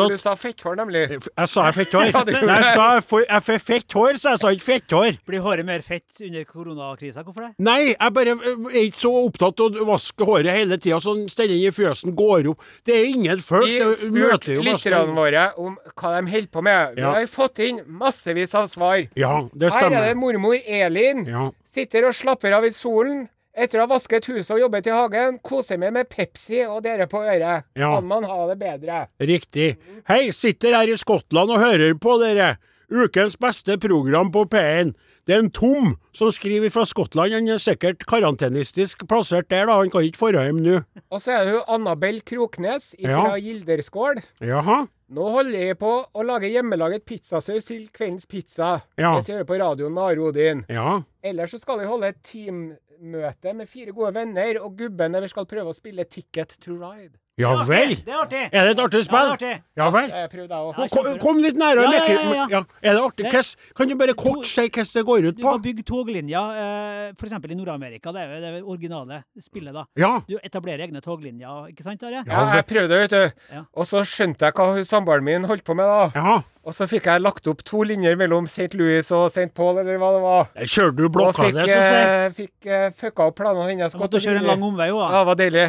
Du 0.09 0.17
sa 0.21 0.35
fett 0.41 0.61
hår, 0.65 0.77
nemlig. 0.81 1.05
Jeg 1.19 1.49
sa 1.53 1.67
fett 1.75 1.93
hår. 1.95 2.09
Ja, 2.15 2.23
Nei, 2.25 2.57
jeg 2.61 2.71
sa 2.75 2.85
jeg 2.95 3.05
får- 3.09 3.27
jeg 3.29 3.43
får 3.47 3.59
fett 3.65 3.93
hår, 3.99 4.19
så 4.21 4.33
jeg 4.35 4.41
sa 4.43 4.51
ikke 4.55 4.65
fett 4.67 4.93
hår. 4.97 5.19
Blir 5.29 5.41
håret 5.45 5.67
mer 5.67 5.83
fett 5.85 6.21
under 6.25 6.45
koronakrisa? 6.49 7.23
Hvorfor 7.25 7.47
det? 7.47 7.51
Nei, 7.65 7.93
jeg 7.95 8.15
bare 8.17 8.35
eh, 8.35 8.67
er 8.73 8.87
ikke 8.89 9.01
så 9.03 9.13
opptatt 9.25 9.61
av 9.65 9.79
å 9.83 9.87
vaske 9.89 10.27
håret 10.29 10.51
hele 10.55 10.79
tida, 10.81 10.99
sånn 11.03 11.25
stellen 11.33 11.61
i 11.61 11.71
fjøsen 11.75 12.15
går 12.19 12.49
opp. 12.53 12.65
Det 12.87 12.97
er 12.97 13.09
ingen 13.13 13.43
folk. 13.45 13.67
Vi 13.69 13.79
det 13.81 13.93
spurte 14.01 14.57
lytterne 14.65 15.17
våre 15.17 15.45
om 15.61 15.77
hva 15.93 16.15
de 16.17 16.33
holder 16.35 16.51
på 16.55 16.65
med. 16.67 16.95
Vi 16.99 17.05
har 17.07 17.27
fått 17.31 17.61
inn 17.67 17.81
massevis 18.01 18.55
av 18.59 18.69
svar. 18.73 19.05
Ja, 19.19 19.35
det 19.53 19.73
stemmer. 19.75 19.99
Her 19.99 20.09
er 20.11 20.13
det 20.15 20.21
mormor 20.21 20.59
Elin. 20.65 21.25
Ja. 21.29 21.44
Sitter 21.75 22.07
og 22.07 22.15
slapper 22.15 22.55
av 22.55 22.67
i 22.69 22.71
solen. 22.75 23.25
Etter 23.55 23.79
å 23.81 23.85
ha 23.85 23.91
vasket 23.95 24.27
huset 24.31 24.51
og 24.57 24.61
jobbet 24.65 24.87
i 24.87 24.93
hagen, 24.95 25.37
koser 25.47 25.79
meg 25.79 25.93
med 25.95 26.09
Pepsi 26.11 26.61
og 26.67 26.81
dere 26.87 27.07
på 27.11 27.21
øret. 27.23 27.67
Ja. 27.79 27.93
Kan 27.95 28.07
man 28.11 28.27
ha 28.27 28.39
det 28.51 28.57
bedre? 28.61 29.05
Riktig. 29.23 29.77
Hei, 30.11 30.29
sitter 30.35 30.75
her 30.75 30.91
i 30.91 30.97
Skottland 30.99 31.55
og 31.55 31.63
hører 31.63 31.95
på 31.99 32.17
dere. 32.23 32.57
Ukens 32.95 33.35
beste 33.41 33.79
program 33.81 34.31
på 34.35 34.45
P1. 34.51 34.93
Det 35.27 35.35
er 35.35 35.41
en 35.45 35.51
Tom 35.55 35.95
som 36.15 36.31
skriver 36.35 36.71
fra 36.75 36.85
Skottland. 36.87 37.33
Han 37.35 37.49
er 37.55 37.63
sikkert 37.63 38.03
karantenistisk 38.11 39.07
plassert 39.11 39.49
der, 39.51 39.67
da. 39.71 39.79
Han 39.81 39.91
kan 39.91 40.05
ikke 40.07 40.35
dra 40.35 40.45
hjem 40.47 40.61
nå. 40.63 40.77
Og 41.11 41.23
så 41.23 41.39
er 41.39 41.47
det 41.49 41.55
jo 41.57 41.63
Annabel 41.79 42.21
Kroknes 42.27 42.93
fra 43.01 43.23
Ja. 43.25 43.39
Gilderskål. 43.41 44.21
Jaha. 44.43 44.85
Nå 45.15 45.31
holder 45.31 45.67
jeg 45.71 45.79
på 45.79 45.95
å 46.11 46.23
lage 46.27 46.51
hjemmelaget 46.51 47.05
pizzasaus 47.07 47.67
til 47.71 47.89
kveldens 47.95 48.27
pizza. 48.27 48.81
Ja. 48.99 49.15
Mens 49.15 49.29
jeg 49.31 49.39
hører 49.39 49.49
på 49.49 49.59
radioen 49.63 49.95
med 49.95 50.03
Are 50.11 50.29
Odin. 50.29 50.65
Ja. 50.69 51.03
Ellers 51.25 51.51
så 51.55 51.59
skal 51.63 51.79
vi 51.81 51.87
holde 51.89 52.11
et 52.13 52.19
teammøte 52.29 53.55
med 53.57 53.69
fire 53.71 53.93
gode 53.97 54.13
venner, 54.15 54.59
og 54.63 54.77
gubben 54.79 55.15
der 55.17 55.25
vi 55.25 55.29
skal 55.33 55.47
prøve 55.49 55.73
å 55.73 55.77
spille 55.77 56.05
Ticket 56.05 56.59
to 56.61 56.77
Ride. 56.77 57.15
Ja 57.41 57.51
vel. 57.67 57.97
Det 57.99 58.13
er 58.13 58.19
artig! 58.23 58.41
Er 58.55 58.69
det 58.69 58.73
et 58.77 58.81
artig 58.85 58.99
Ja, 59.01 59.05
spill? 59.09 59.25
det 59.25 59.27
er 59.27 59.33
artig. 59.35 59.55
Ja 59.81 59.87
vel. 59.91 60.11
Jeg 60.15 60.29
prøvde 60.31 60.55
jeg 60.55 60.67
Ja, 60.69 60.85
òg. 60.85 60.91
Kom, 60.93 61.09
kom 61.19 61.41
litt 61.43 61.57
nærmere. 61.59 61.89
Ja, 61.91 62.05
ja, 62.07 62.13
ja, 62.15 62.35
ja. 62.37 62.45
ja. 62.53 62.61
Er 62.79 62.95
det 62.95 63.01
artig? 63.03 63.25
Det- 63.33 63.75
Kan 63.75 63.89
du 63.91 63.97
bare 63.99 64.15
kort 64.15 64.47
si 64.47 64.69
hva 64.69 64.85
det 64.95 65.03
går 65.09 65.27
ut 65.27 65.35
på? 65.35 65.41
Du 65.41 65.49
kan 65.49 65.65
bygge 65.65 65.83
toglinjer, 65.83 66.55
eh, 66.63 67.13
f.eks. 67.19 67.33
i 67.33 67.55
Nord-Amerika. 67.59 68.13
Det 68.15 68.23
er 68.23 68.35
jo 68.37 68.41
det 68.45 68.63
originale 68.63 69.25
spillet, 69.43 69.75
da. 69.75 69.85
Ja. 69.99 70.21
Du 70.29 70.39
etablerer 70.45 70.87
egne 70.87 71.01
toglinjer, 71.03 71.73
ikke 71.75 71.83
sant, 71.83 72.03
Are? 72.07 72.23
Ja, 72.23 72.45
jeg 72.55 72.67
prøvde, 72.71 73.03
vet 73.03 73.11
du. 73.11 73.59
Og 73.75 73.85
så 73.91 74.05
skjønte 74.07 74.47
jeg 74.47 74.55
hva 74.55 74.85
samboeren 74.87 75.25
min 75.27 75.43
holdt 75.51 75.65
på 75.67 75.75
med, 75.75 75.91
da. 75.91 76.11
ja. 76.15 76.43
Og 76.65 76.73
så 76.73 76.87
fikk 76.89 77.11
jeg 77.11 77.21
lagt 77.21 77.49
opp 77.51 77.61
to 77.67 77.83
linjer 77.85 78.17
mellom 78.17 78.47
St. 78.49 78.71
Louis 78.79 79.11
og 79.13 79.27
St. 79.29 79.51
Paul, 79.57 79.77
eller 79.83 79.99
hva 80.01 80.13
det 80.15 80.23
var. 80.23 80.47
Jeg 80.63 80.71
Kjørte 80.75 80.97
du 80.97 81.11
blokka 81.13 81.51
ned, 81.51 81.61
syns 81.61 81.75
så 81.75 81.91
sier 81.91 82.13
eh, 82.15 82.33
fikk 82.39 82.69
uh, 82.71 82.87
fucka 83.03 83.27
opp 83.29 83.37
planene 83.43 83.67
hennes. 83.69 83.93
Jeg 83.93 84.01
måtte 84.01 84.23
kjøre 84.25 84.41
en 84.41 84.49
lang 84.49 84.65
omvei 84.65 84.89
òg, 84.95 85.03
Ja, 85.05 85.19
det 85.19 85.29
var 85.29 85.39
deilig. 85.43 85.67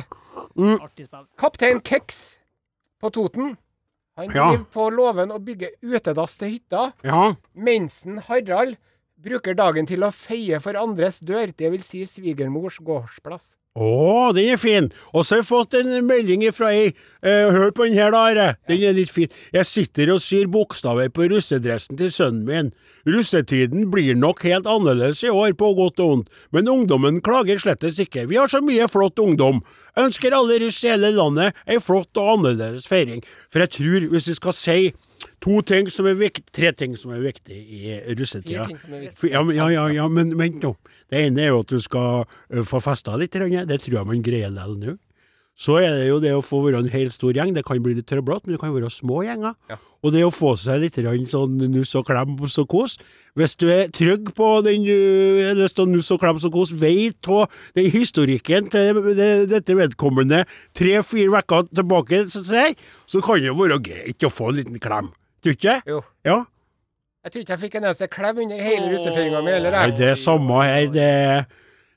Mm. 0.55 0.77
Kaptein 1.41 1.81
Keks 1.83 2.21
på 3.03 3.11
Toten. 3.11 3.57
Han 4.15 4.31
Ja. 4.31 4.47
på 4.71 4.87
låven 4.95 5.31
og 5.35 5.43
bygger 5.43 5.73
utedass 5.83 6.37
til 6.39 6.53
hytta. 6.55 6.93
Ja. 7.03 7.33
Mensen 7.53 8.21
Harald 8.29 8.77
bruker 9.25 9.57
dagen 9.57 9.89
til 9.89 10.05
å 10.05 10.13
feie 10.13 10.61
for 10.63 10.77
andres 10.79 11.19
dør, 11.19 11.51
det 11.57 11.73
vil 11.73 11.85
si 11.85 12.05
svigermors 12.09 12.79
gårdsplass. 12.85 13.55
Å, 13.75 14.31
den 14.31 14.53
er 14.53 14.59
fin. 14.59 14.85
Og 15.11 15.25
så 15.25 15.35
har 15.35 15.41
jeg 15.41 15.47
fått 15.49 15.75
en 15.75 15.89
melding 16.07 16.45
fra 16.55 16.69
ei. 16.71 16.93
Eh, 17.19 17.49
hør 17.51 17.73
på 17.75 17.83
den 17.89 17.97
her, 17.97 18.13
da, 18.13 18.21
Are. 18.29 18.45
Den 18.71 18.85
er 18.87 18.95
litt 18.95 19.11
fin. 19.11 19.33
Jeg 19.51 19.67
sitter 19.67 20.13
og 20.13 20.21
syr 20.23 20.47
bokstaver 20.47 21.09
på 21.11 21.27
russedressen 21.33 21.99
til 21.99 22.13
sønnen 22.15 22.45
min. 22.47 22.69
Russetiden 23.03 23.89
blir 23.91 24.15
nok 24.15 24.45
helt 24.47 24.69
annerledes 24.71 25.25
i 25.27 25.33
år, 25.33 25.57
på 25.59 25.73
godt 25.75 25.99
og 25.99 26.13
vondt, 26.13 26.31
men 26.55 26.71
ungdommen 26.71 27.19
klager 27.25 27.59
slettes 27.59 27.99
ikke. 27.99 28.29
Vi 28.31 28.39
har 28.39 28.47
så 28.47 28.63
mye 28.63 28.87
flott 28.87 29.19
ungdom. 29.19 29.59
Ønsker 29.99 30.37
alle 30.37 30.61
russ 30.63 30.79
i 30.85 30.93
hele 30.93 31.11
landet 31.17 31.59
ei 31.67 31.81
flott 31.83 32.15
og 32.15 32.37
annerledes 32.37 32.87
feiring. 32.87 33.27
For 33.51 33.65
jeg 33.65 33.75
tror, 33.75 34.07
hvis 34.15 34.31
vi 34.31 34.37
skal 34.39 34.55
si 34.55 34.79
to 35.41 35.61
ting 35.61 35.89
som 35.91 36.07
er 36.09 36.15
viktig, 36.19 36.45
tre 36.55 36.71
ting 36.73 36.95
som 36.97 37.11
er 37.15 37.23
viktig 37.23 37.55
i 37.55 37.95
russetida 38.15 38.67
Ja, 39.31 39.43
men- 39.43 39.55
ja, 39.55 39.67
ja, 39.69 39.87
ja, 39.87 40.07
men 40.07 40.35
vent 40.37 40.61
nå. 40.61 40.75
Det 41.09 41.25
ene 41.27 41.41
er 41.41 41.47
jo 41.53 41.59
at 41.59 41.67
du 41.67 41.79
skal 41.79 42.25
få 42.63 42.81
festa 42.81 43.17
litt, 43.17 43.31
det 43.31 43.81
tror 43.81 43.99
jeg 43.99 44.05
man 44.05 44.23
greier 44.23 44.49
likevel 44.49 44.77
nå. 44.79 44.97
Så 45.55 45.77
er 45.79 45.93
det 45.95 46.09
jo 46.09 46.17
det 46.19 46.33
å 46.35 46.41
få 46.43 46.57
være 46.65 46.81
en 46.83 46.89
helt 46.91 47.13
stor 47.15 47.31
gjeng, 47.31 47.53
det 47.55 47.63
kan 47.63 47.79
bli 47.79 47.93
litt 47.95 48.09
trøblete, 48.11 48.43
men 48.43 48.57
det 48.57 48.59
kan 48.59 48.73
være 48.75 48.91
små 48.91 49.21
gjenger. 49.23 49.55
Og 50.03 50.11
det 50.11 50.25
å 50.27 50.31
få 50.35 50.51
seg 50.59 50.81
litt 50.83 50.99
sånn 51.31 51.55
nuss 51.71 51.95
og 51.95 52.05
klem 52.09 52.35
og 52.35 52.67
kos. 52.67 52.97
Hvis 53.39 53.55
du 53.55 53.69
er 53.71 53.87
trygg 53.87 54.33
på 54.35 54.49
den 54.67 54.83
lyst 55.55 55.77
til 55.79 55.87
nuss 55.87 56.11
og 56.11 56.19
klem 56.19 56.35
og 56.43 56.51
kos, 56.51 56.73
veit 56.75 57.23
av 57.31 57.47
den 57.73 57.87
historikken 57.89 58.67
til 58.69 58.99
det, 59.15 59.47
dette 59.49 59.73
vedkommende 59.79 60.43
tre-fire 60.75 61.39
uker 61.39 61.71
tilbake, 61.71 62.25
så, 62.27 63.23
kan 63.23 63.39
det 63.39 63.55
være 63.55 63.79
greit 63.79 64.27
å 64.27 64.29
få 64.29 64.51
en 64.51 64.59
liten 64.59 64.79
klem. 64.83 65.13
Tror 65.45 65.53
du 65.53 65.57
ikke? 65.59 65.81
Jo. 65.85 66.01
Ja. 66.25 66.35
Jeg 67.25 67.31
tror 67.31 67.41
ikke 67.43 67.53
jeg 67.53 67.61
fikk 67.61 67.75
en 67.77 67.83
eneste 67.85 68.07
klem 68.09 68.39
under 68.41 68.61
hele 68.65 68.87
russefeiringa 68.89 69.41
mi 69.45 69.51
heller. 69.53 69.75
Nei, 69.77 69.91
det 69.97 70.07
er 70.09 70.17
samme 70.17 70.61
her, 70.65 70.87
det 70.93 71.09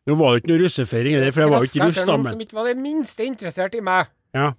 Nå 0.08 0.16
var 0.16 0.34
det 0.34 0.42
ikke 0.42 0.50
noe 0.52 0.61
russefeiring, 0.62 1.16
det, 1.20 1.32
for 1.37 1.44
jeg 1.44 1.52
var 1.52 1.64
jo 1.64 1.68
ikke 1.68 1.87
russ, 1.87 1.98
da, 2.08 2.16
men 2.16 2.32
som 2.32 2.44
ikke 2.44 2.56
var 2.56 2.68
det 2.68 2.76
minste 2.80 3.24
interessert 3.28 3.74
i 3.76 3.80
meg. 3.84 4.08
Ja. 4.37 4.50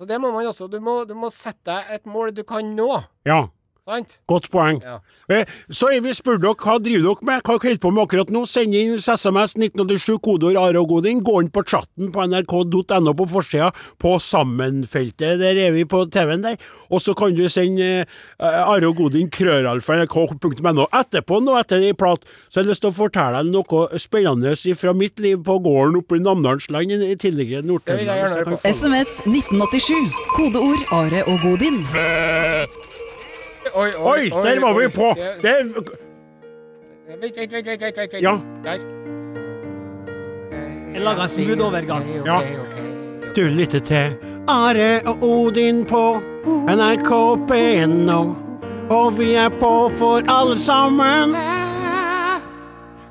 Så 0.00 0.08
det 0.08 0.18
må 0.20 0.30
man 0.32 0.48
også. 0.48 0.68
Du 0.72 0.76
må, 0.80 1.02
du 1.08 1.14
må 1.16 1.28
sette 1.32 1.68
deg 1.68 1.94
et 1.96 2.08
mål 2.08 2.34
du 2.36 2.42
kan 2.48 2.68
nå. 2.76 2.88
Ja. 3.28 3.42
Sant? 3.88 4.18
Godt 4.28 4.50
poeng. 4.52 4.80
Ja. 4.84 4.98
Eh, 5.30 5.44
Så 5.70 5.88
vi 6.02 6.12
spurt 6.14 6.42
dere 6.42 6.54
hva 6.58 6.76
driver 6.82 7.02
dere 7.06 7.26
med, 7.26 7.42
hva 7.42 7.56
dere 7.56 7.64
holder 7.64 7.80
på 7.82 7.92
med 7.94 8.04
akkurat 8.04 8.32
nå. 8.34 8.42
Send 8.48 8.74
inn 8.76 8.96
SMS 8.98 9.56
1987, 9.56 10.18
kodeord 10.22 10.58
Are 10.60 10.80
og 10.80 10.88
Godin. 10.92 11.22
Gå 11.24 11.40
inn 11.42 11.50
på 11.54 11.64
chatten 11.66 12.10
på 12.12 12.26
nrk.no 12.26 13.14
på 13.18 13.26
forsida, 13.30 13.70
på 13.98 14.16
sammenfeltet. 14.22 15.38
Der 15.40 15.58
er 15.66 15.72
vi 15.74 15.86
på 15.88 16.04
TV-en 16.10 16.44
der. 16.44 16.58
Og 16.90 17.02
så 17.02 17.14
kan 17.18 17.34
du 17.34 17.46
sende 17.48 18.04
uh, 18.40 18.44
Are 18.46 18.90
og 18.90 18.98
Godin 19.00 19.30
krøralfa 19.32 20.00
nrk.no. 20.02 20.86
Etterpå, 21.00 21.40
nå 21.44 21.56
etter 21.60 21.86
ei 21.86 21.94
plat, 21.96 22.22
så 22.48 22.60
har 22.60 22.66
jeg 22.66 22.74
lyst 22.74 22.84
til 22.84 22.92
å 22.92 22.98
fortelle 23.00 23.40
deg 23.40 23.54
noe 23.54 24.00
spennende 24.00 24.54
fra 24.80 24.94
mitt 24.96 25.18
liv 25.22 25.40
på 25.46 25.58
gården 25.64 25.98
oppe 26.02 26.18
i 26.18 26.24
Namdalsland 26.24 26.94
i 26.94 27.16
tidligere 27.20 27.64
Nord-Trøndelag. 27.66 28.58
SMS 28.66 29.16
1987. 29.26 30.22
Kodeord 30.36 30.86
Are 30.94 31.24
og 31.26 31.42
Godin. 31.46 31.82
Oi, 33.74 33.90
Oi, 33.98 34.28
der 34.30 34.60
var 34.60 34.78
vi 34.80 34.88
på! 34.88 35.14
Det- 35.16 35.42
Det, 35.42 35.84
Vent, 37.20 37.36
vent, 37.36 37.52
vent, 37.52 37.66
vent, 37.66 37.80
vent, 37.82 37.96
vent. 38.12 38.22
Ja. 38.22 38.38
Der. 38.64 38.78
Jeg 40.94 41.00
laga 41.00 41.22
en 41.22 41.28
smooth 41.28 41.64
overgang. 41.66 42.04
Ja. 42.26 42.38
Du 43.36 43.40
lytter 43.42 43.78
til 43.80 44.16
Are 44.48 45.00
og 45.06 45.22
Odin 45.22 45.84
på 45.84 46.20
NRK 46.46 47.10
P1, 47.50 48.10
og 48.90 49.18
vi 49.18 49.34
er 49.34 49.48
på 49.48 49.90
for 49.98 50.22
alle 50.28 50.58
sammen. 50.58 51.34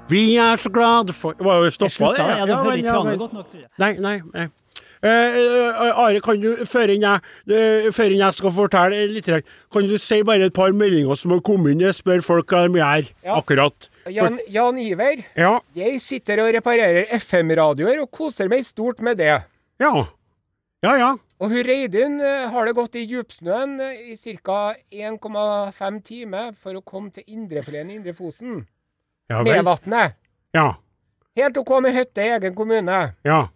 Vi 0.10 0.36
er 0.38 0.56
så 0.58 0.70
glade 0.74 1.14
for 1.14 1.34
Var 1.40 1.56
jo 1.64 1.70
stoppa 1.70 2.06
det? 2.18 2.18
ja, 2.38 2.46
du 2.46 2.54
hører 2.56 2.74
ikke 2.74 2.92
godt 2.92 3.34
nok, 3.34 3.52
tror 3.52 3.60
jeg. 3.60 3.68
Nei, 3.78 3.94
nei. 4.00 4.22
nei. 4.34 4.48
Eh, 5.02 5.10
eh, 5.10 6.00
Are, 6.04 6.20
kan 6.20 6.40
du, 6.42 6.58
før 6.68 6.92
jeg, 6.92 7.22
eh, 7.48 7.86
før 7.96 8.12
jeg 8.18 8.34
skal 8.36 8.52
fortelle 8.52 9.06
litt, 9.14 9.30
kan 9.72 9.88
du 9.88 9.94
si 9.98 10.18
bare 10.28 10.50
et 10.50 10.54
par 10.54 10.74
meldinger 10.76 11.16
som 11.16 11.32
har 11.32 11.40
kommet 11.40 11.72
inn? 11.72 11.80
Jeg 11.86 11.96
spør 11.96 12.20
folk 12.26 12.52
hva 12.52 12.66
de 12.68 12.80
gjør 12.82 13.08
Ja. 13.24 13.38
akkurat. 13.38 13.88
Jan, 14.12 14.40
Jan 14.50 14.78
Iver. 14.78 15.24
Ja. 15.38 15.60
Jeg 15.76 16.02
sitter 16.02 16.42
og 16.44 16.54
reparerer 16.54 17.06
FM-radioer 17.16 18.02
og 18.02 18.12
koser 18.12 18.50
meg 18.50 18.66
stort 18.66 19.00
med 19.00 19.18
det. 19.18 19.38
Ja. 19.80 19.94
Ja, 20.84 20.96
ja. 20.98 21.16
Og 21.40 21.50
hun 21.54 21.64
Reidun 21.64 22.20
har 22.20 22.66
det 22.66 22.76
gått 22.76 22.96
i 23.00 23.06
djupsnøen 23.08 23.80
i 23.80 24.16
ca. 24.44 24.74
1,5 24.92 26.02
timer 26.04 26.52
for 26.60 26.74
å 26.76 26.84
komme 26.84 27.12
til 27.16 27.24
Indrefileten 27.28 27.92
i 27.92 27.96
Indre 27.96 28.14
Fosen. 28.14 28.66
Ja 29.30 29.44
Med 29.44 29.64
vannet. 29.64 30.16
Ja. 30.54 30.74
Helt 31.38 31.58
OK 31.62 31.72
med 31.82 31.94
hytte 31.96 32.26
i 32.26 32.34
egen 32.36 32.56
kommune. 32.56 33.14
ja. 33.24 33.48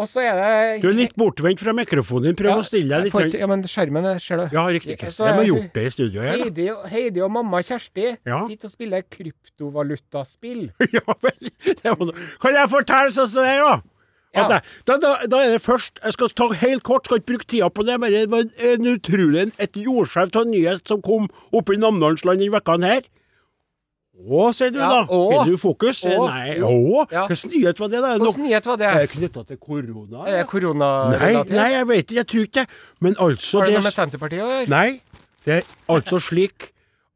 Og 0.00 0.08
så 0.08 0.22
er 0.24 0.38
det 0.38 0.82
Du 0.82 0.88
er 0.88 0.94
litt 0.96 1.12
bortvendt 1.20 1.60
fra 1.60 1.74
mikrofonen 1.76 2.30
din. 2.30 2.36
Prøv 2.38 2.62
å 2.62 2.64
stille 2.64 2.88
deg 2.88 3.08
litt 3.08 3.12
får. 3.12 3.34
Ja, 3.36 3.46
men 3.50 3.62
skjermen 3.68 4.06
er- 4.08 4.18
ser 4.24 4.40
du. 4.40 4.46
Ja, 4.56 4.64
riktig. 4.72 4.96
Så 5.12 5.26
De 5.28 5.34
har 5.36 5.44
gjort 5.44 5.72
det 5.76 5.84
i 5.84 5.90
studio 5.92 6.22
her. 6.24 6.38
Heidi, 6.40 6.68
Heidi 6.94 7.20
og 7.20 7.30
mamma 7.36 7.60
Kjersti 7.60 8.16
Ja. 8.24 8.46
sitter 8.48 8.70
og 8.70 8.72
spiller 8.72 9.02
kryptovalutaspill. 9.12 10.70
Ja 10.96 11.14
vel. 11.22 11.50
Kan 12.40 12.54
jeg 12.56 12.68
fortelle 12.72 13.12
sånn 13.14 13.28
som 13.28 13.44
det 13.44 13.52
er, 13.58 13.60
da? 13.66 13.74
Ja. 14.32 14.42
Jeg, 14.48 14.62
da, 14.86 14.96
da? 15.02 15.12
Da 15.26 15.38
er 15.42 15.52
det 15.56 15.62
først 15.64 15.98
Jeg 16.04 16.12
skal 16.14 16.28
ta 16.38 16.46
helt 16.60 16.84
kort, 16.86 17.04
skal 17.08 17.18
ikke 17.18 17.32
bruke 17.32 17.46
tida 17.50 17.68
på 17.74 17.84
det, 17.84 17.96
men 18.00 18.12
det 18.14 18.24
var 18.30 18.44
en 18.46 18.86
utrolig 18.92 19.48
et 19.58 19.72
jordskjelv 19.74 20.36
av 20.38 20.44
en 20.46 20.52
nyhet 20.54 20.86
som 20.86 21.02
kom 21.02 21.26
oppe 21.52 21.74
i 21.74 21.80
Namdalsland 21.82 22.38
denne 22.40 22.54
uka 22.62 22.78
her. 22.86 23.02
Å, 24.20 24.50
sier 24.52 24.72
du 24.74 24.78
Ja, 24.78 24.88
da. 24.92 25.04
å. 25.08 25.20
Er 25.40 25.48
du 25.48 25.56
fokus? 25.60 26.02
Å. 26.04 26.26
Nei, 26.28 26.58
å. 26.60 27.04
Ja. 27.10 27.26
Hvilken 27.30 27.54
nyhet 27.54 27.80
var 27.80 27.88
det, 27.92 28.00
da? 28.04 28.10
Hvilken 28.20 28.44
nyhet 28.44 28.66
var 28.68 28.80
det? 28.80 28.88
Er 28.90 29.06
det 29.06 29.12
knytta 29.14 29.44
til 29.48 29.60
korona? 29.62 30.26
Er 30.28 30.44
det 30.44 30.74
Nei, 30.80 31.30
nei, 31.48 31.68
jeg 31.72 31.86
vet 31.88 32.04
ikke. 32.04 32.18
Jeg 32.20 32.26
tror 32.32 32.48
ikke. 32.48 32.66
Men 33.00 33.16
altså 33.18 33.58
Har 33.62 33.66
det 33.66 33.72
det 33.72 33.78
noe 33.80 33.86
med 33.88 33.96
Senterpartiet 33.96 34.44
å 34.44 34.50
gjøre? 34.50 34.68
Nei, 34.72 35.00
det 35.48 35.56
er 35.60 35.72
altså 35.88 36.20
slik 36.30 36.70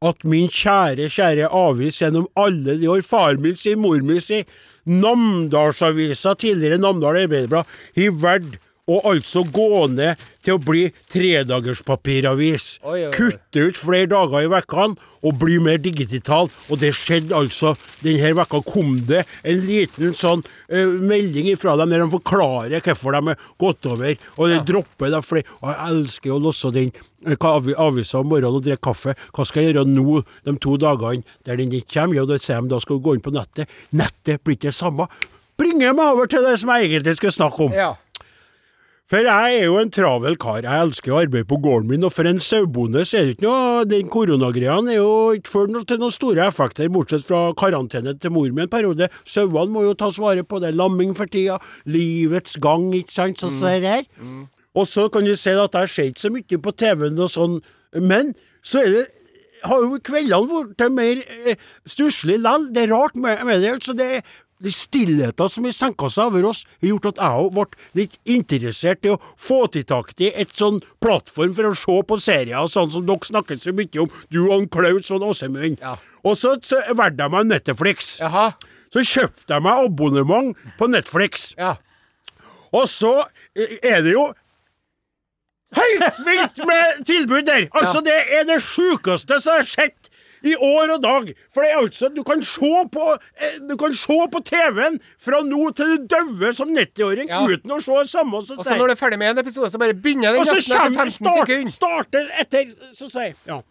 at 0.05 0.25
min 0.27 0.49
kjære, 0.51 1.07
kjære 1.13 1.49
avis 1.55 2.01
gjennom 2.01 2.25
alle 2.37 2.75
de 2.81 2.89
år, 2.91 3.01
far 3.05 3.37
min 3.41 3.55
sin, 3.57 3.79
mor 3.81 4.01
min 4.05 4.21
sin, 4.21 4.45
Namdalsavisa, 4.85 6.35
tidligere 6.37 6.77
Namdal 6.81 7.21
Arbeiderblad, 7.23 7.65
har 7.95 8.17
valgt 8.21 8.59
å 8.85 8.99
altså 9.09 9.41
gå 9.49 9.85
ned 9.89 10.21
til 10.45 10.55
å 10.55 10.61
bli 10.61 10.83
tredagerspapiravis. 11.09 12.65
Kutte 13.15 13.63
ut 13.69 13.79
flere 13.79 14.09
dager 14.11 14.45
i 14.45 14.51
vekkene 14.51 14.99
og 15.25 15.39
bli 15.41 15.57
mer 15.63 15.79
digital. 15.81 16.51
Og 16.69 16.81
det 16.83 16.93
skjedde 16.97 17.33
altså 17.37 17.73
denne 18.03 18.35
vekka 18.37 18.61
kom 18.67 18.99
det 19.09 19.23
en 19.41 19.63
liten 19.65 20.13
sånn 20.17 20.45
uh, 20.45 20.93
melding 21.01 21.49
ifra 21.55 21.73
dem 21.79 21.93
der 21.93 22.05
de 22.05 22.11
forklarer 22.13 22.85
hvorfor 22.85 23.17
de 23.17 23.33
er 23.33 23.49
gått 23.61 23.89
over. 23.89 24.21
Og 24.37 24.53
det 24.53 24.61
dropper 24.69 25.13
de 25.15 25.23
flere. 25.25 25.57
Og 25.63 25.71
jeg 25.71 25.89
elsker 25.89 26.35
å 26.35 26.39
låse 26.45 26.73
den 26.75 26.93
eh, 27.25 27.49
avisa 27.49 28.21
om 28.21 28.29
morgenen 28.29 28.61
og 28.61 28.65
drikke 28.67 28.85
kaffe. 28.91 29.17
Hva 29.33 29.47
skal 29.49 29.65
jeg 29.65 29.73
gjøre 29.73 29.87
nå 29.89 30.21
de 30.45 30.57
to 30.61 30.77
dagene 30.81 31.25
der 31.47 31.57
den 31.57 31.73
ikke 31.73 31.95
kommer? 31.97 32.21
Jo, 32.21 32.29
da 32.29 32.37
sier 32.37 32.61
de 32.61 32.75
da 32.75 32.81
skal 32.83 32.99
du 32.99 33.07
gå 33.07 33.17
inn 33.17 33.25
på 33.25 33.33
nettet. 33.33 33.71
Nettet 33.97 34.45
blir 34.45 34.59
ikke 34.59 34.69
det 34.69 34.77
samme. 34.77 35.09
Bringer 35.57 35.95
meg 35.95 36.13
over 36.13 36.29
til 36.29 36.43
det 36.45 36.59
som 36.61 36.69
jeg 36.75 36.91
egentlig 36.91 37.17
skulle 37.17 37.33
snakke 37.33 37.69
om. 37.69 37.73
Ja. 37.73 37.95
For 39.05 39.21
jeg 39.21 39.57
er 39.59 39.67
jo 39.67 39.75
en 39.77 39.91
travel 39.93 40.33
kar. 40.41 40.63
Jeg 40.65 40.81
elsker 40.87 41.13
å 41.13 41.19
arbeide 41.21 41.45
på 41.45 41.59
gården 41.61 41.91
min, 41.91 42.05
og 42.07 42.13
for 42.15 42.25
en 42.25 42.39
sauebonde 42.41 43.03
så 43.05 43.19
er 43.19 43.27
det 43.27 43.35
ikke 43.35 43.45
noe 43.45 43.83
Den 43.85 44.07
koronagreia 44.09 44.79
er 44.81 44.97
jo 44.97 45.11
ikke 45.37 45.51
ført 45.51 45.75
til 45.91 45.99
noen 46.01 46.15
store 46.15 46.47
effekter, 46.49 46.89
bortsett 46.89 47.27
fra 47.27 47.51
karantene 47.57 48.15
til 48.17 48.33
mor 48.33 48.49
mi 48.49 48.63
en 48.65 48.71
periode. 48.71 49.11
Sauene 49.29 49.69
må 49.75 49.83
jo 49.85 49.93
tas 49.99 50.17
vare 50.21 50.41
på, 50.41 50.57
det 50.61 50.71
er 50.71 50.79
lamming 50.79 51.13
for 51.17 51.29
tida. 51.29 51.59
Livets 51.85 52.57
gang, 52.57 52.89
ikke 52.97 53.13
sant, 53.13 53.43
sånn 53.43 53.53
som 53.53 53.75
det 53.77 53.93
her. 53.93 54.09
Og 54.75 54.89
så 54.89 55.05
kan 55.13 55.27
du 55.27 55.35
si 55.37 55.53
at 55.53 55.77
jeg 55.83 55.93
ser 55.93 56.09
ikke 56.09 56.25
så 56.25 56.33
mye 56.33 56.61
på 56.65 56.73
TV-en 56.73 57.21
og 57.21 57.31
sånn, 57.31 57.61
men 58.01 58.33
så 58.65 58.81
er 58.81 58.91
det 58.95 59.05
har 59.65 59.81
jo 59.81 59.99
kveldene 60.05 60.63
blitt 60.69 60.93
mer 60.93 61.21
eh, 61.49 61.61
stusslige 61.89 62.41
likevel. 62.41 62.67
Det 62.73 62.83
er 62.83 62.91
rart 62.93 63.15
med, 63.17 63.41
med 63.47 63.61
det. 63.63 63.71
altså 63.77 63.95
det 63.97 64.09
de 64.63 64.71
stillheten 64.71 65.49
som 65.51 65.65
har 65.67 65.75
senka 65.75 66.09
seg 66.11 66.29
over 66.31 66.47
oss, 66.51 66.63
har 66.81 66.89
gjort 66.93 67.09
at 67.11 67.21
jeg 67.21 67.45
òg 67.45 67.49
ble 67.55 67.65
litt 67.99 68.15
interessert 68.23 69.07
i 69.07 69.11
å 69.13 69.19
få 69.19 69.65
til 69.71 69.83
tak 69.87 70.13
i 70.23 70.31
et 70.31 70.53
sånn 70.55 70.79
plattform 71.03 71.55
for 71.57 71.69
å 71.69 71.75
se 71.79 71.97
på 72.07 72.19
serier, 72.21 72.69
sånn 72.71 72.93
som 72.93 73.05
dere 73.07 73.27
snakker 73.27 73.59
så 73.59 73.75
mye 73.75 74.05
om, 74.05 74.13
du 74.31 74.39
og 74.45 74.69
Klaus 74.71 75.11
og 75.11 75.27
Åsemund. 75.27 75.81
Ja. 75.83 75.97
Og 76.23 76.39
så, 76.39 76.55
så 76.63 76.81
valgte 76.95 77.27
jeg 77.27 77.35
meg 77.35 77.51
Netflix. 77.51 78.15
Jaha. 78.23 78.53
Så 78.93 79.03
kjøpte 79.03 79.57
jeg 79.57 79.65
meg 79.65 79.89
abonnement 79.89 80.65
på 80.79 80.87
Netflix. 80.87 81.51
Ja. 81.59 81.75
Og 82.75 82.87
så 82.91 83.11
eh, 83.55 83.77
er 83.83 84.01
det 84.05 84.15
jo 84.15 84.31
Helt 85.75 86.19
vilt 86.23 86.59
med 86.69 86.99
tilbud 87.09 87.47
der! 87.47 87.65
Altså, 87.73 87.99
det 88.05 88.13
er 88.37 88.43
det 88.47 88.59
sjukeste 88.63 89.39
som 89.41 89.57
har 89.57 89.65
skjedd 89.67 90.04
i 90.45 90.55
år 90.55 90.93
og 90.95 91.01
dag. 91.03 91.29
For 91.53 91.65
det 91.65 91.71
er 91.73 91.79
altså, 91.81 92.09
du 92.13 92.21
kan 92.27 92.41
se 92.45 92.71
på 92.93 93.05
eh, 93.15 93.55
Du 93.69 93.75
kan 93.81 93.93
se 93.97 94.17
på 94.31 94.41
TV-en 94.45 94.99
fra 95.21 95.41
nå 95.45 95.69
til 95.77 95.95
du 95.95 96.07
dauer 96.11 96.53
som 96.57 96.69
90-åring 96.75 97.29
Ja. 97.31 97.43
uten 97.49 97.71
å 97.75 97.79
se 97.83 98.01
samme. 98.11 98.41
Og 98.41 98.45
så 98.45 98.57
når 98.77 98.91
du 98.91 98.95
er 98.95 98.99
ferdig 98.99 99.19
med 99.21 99.33
en 99.33 99.43
episode, 99.45 99.71
så 99.73 99.81
bare 99.81 99.93
begynner 99.97 100.35
den 100.37 100.45
nesten 100.45 100.61
etter 100.61 100.83
kommer 100.83 101.09
15 101.09 101.17
start, 101.17 101.47
sekunder. 101.47 101.71
starter 101.79 102.29
etter 102.41 102.75
Så 102.93 103.09
sier 103.11 103.33
ja. 103.47 103.61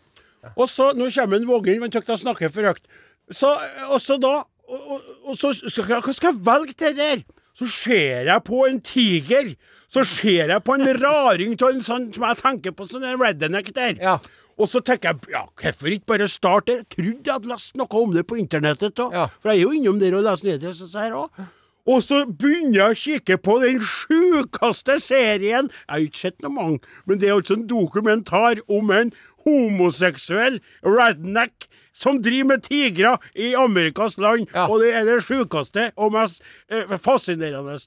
Og 0.56 0.68
så 0.68 0.90
Nå 0.96 1.08
kommer 1.14 1.40
en 1.40 1.46
Vågen, 1.48 1.80
men 1.80 1.90
tykk 1.94 2.10
jeg 2.12 2.24
snakker 2.26 2.50
for 2.52 2.62
høyt. 2.68 2.84
Så, 3.32 3.54
og 3.88 4.00
så 4.04 4.18
da 4.20 4.34
og, 4.64 4.80
og, 4.96 5.00
og 5.30 5.36
så 5.36 5.52
skal 5.54 6.00
Hva 6.00 6.12
skal 6.12 6.32
jeg 6.34 6.42
velge 6.46 6.74
til 6.76 6.94
det 6.96 7.08
der? 7.08 7.24
Så 7.54 7.68
ser 7.70 8.26
jeg 8.26 8.42
på 8.44 8.64
en 8.66 8.80
tiger. 8.82 9.52
Så 9.88 10.02
ser 10.08 10.50
jeg 10.50 10.62
på 10.66 10.74
en 10.74 10.88
raring 10.98 11.52
av 11.62 11.68
en 11.70 11.84
sånn 11.86 12.08
som 12.16 12.24
jeg 12.26 12.38
tenker 12.40 12.72
på, 12.74 12.86
sånn 12.90 13.04
en 13.06 13.20
redneck 13.20 13.68
der. 13.76 13.94
Ja. 14.02 14.16
Og 14.54 14.70
så 14.70 14.80
tenker 14.84 15.12
jeg, 15.12 15.32
ja, 15.34 15.42
hvorfor 15.60 15.90
ikke 15.90 16.10
bare 16.14 16.30
starte? 16.30 16.78
Jeg 16.78 16.88
trodde 16.94 17.26
jeg 17.26 17.32
hadde 17.32 17.50
lest 17.50 17.76
noe 17.80 18.00
om 18.00 18.14
det 18.14 18.26
på 18.30 18.38
internettet 18.38 18.96
da. 19.00 19.10
Ja. 19.14 19.26
For 19.42 19.50
jeg 19.50 19.64
er 19.64 19.66
jo 19.66 19.74
innom 19.74 20.00
der 20.02 20.16
og 20.18 20.26
leser 20.26 20.74
sånn 20.78 21.02
her 21.02 21.16
òg. 21.24 21.44
Og 21.84 22.00
så 22.00 22.22
begynner 22.24 22.78
jeg 22.78 22.94
å 22.94 22.96
kikke 22.96 23.36
på 23.44 23.58
den 23.60 23.82
sjukeste 23.84 24.94
serien 25.04 25.66
Jeg 25.68 25.90
har 25.90 26.04
ikke 26.06 26.22
sett 26.22 26.38
noe 26.40 26.54
mange, 26.54 26.94
men 27.04 27.20
det 27.20 27.28
er 27.28 27.34
altså 27.36 27.58
en 27.58 27.66
dokumentar 27.68 28.62
om 28.72 28.92
en 28.94 29.12
homoseksuell 29.44 30.60
redneck 30.84 31.68
som 31.94 32.18
driver 32.22 32.44
med 32.44 32.62
tigre 32.66 33.14
i 33.38 33.52
Amerikas 33.54 34.18
land. 34.18 34.48
Ja. 34.54 34.66
Og 34.66 34.82
det 34.82 34.90
er 34.98 35.06
det 35.06 35.20
sjukeste 35.24 35.90
og 35.94 36.12
mest 36.16 36.42
eh, 36.68 36.90
fascinerende. 36.98 37.78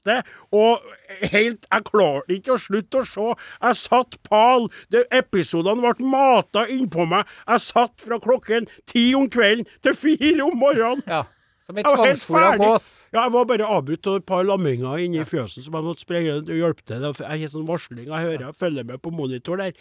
Og 0.56 0.80
helt 1.28 1.66
Jeg 1.68 1.84
klarte 1.90 2.38
ikke 2.38 2.56
å 2.56 2.60
slutte 2.62 3.02
å 3.02 3.08
se. 3.08 3.30
Jeg 3.60 3.80
satt 3.82 4.18
pal. 4.28 4.68
Det, 4.88 5.04
episodene 5.12 5.84
ble 5.84 6.08
mata 6.08 6.64
innpå 6.72 7.04
meg. 7.08 7.28
Jeg 7.44 7.66
satt 7.68 8.00
fra 8.00 8.20
klokken 8.22 8.68
ti 8.88 9.10
om 9.18 9.28
kvelden 9.30 9.68
til 9.84 9.98
fire 9.98 10.46
om 10.46 10.56
morgenen. 10.56 11.04
Ja. 11.06 11.26
Som 11.68 11.76
et 11.76 11.84
Jeg 11.84 11.98
var 11.98 12.06
helt 12.06 12.22
ferdig. 12.24 12.64
gås. 12.64 12.84
Ja, 13.12 13.26
jeg 13.26 13.32
var 13.34 13.44
bare 13.44 13.66
avbrutt 13.68 14.06
av 14.08 14.14
et 14.16 14.24
par 14.24 14.46
lamminger 14.48 15.02
inni 15.04 15.20
fjøsen 15.20 15.60
som 15.66 15.74
jeg 15.76 15.84
måtte 15.84 16.00
sprenge 16.06 16.38
og 16.40 16.48
hjelpe 16.48 16.80
til. 16.88 17.04
Jeg 17.04 17.28
har 17.28 17.50
sånn 17.52 17.68
varsling, 17.68 18.06
jeg 18.08 18.24
hører 18.24 18.46
jeg 18.46 18.56
følger 18.56 18.88
med 18.88 19.02
på 19.04 19.12
monitor 19.12 19.60
der. 19.60 19.76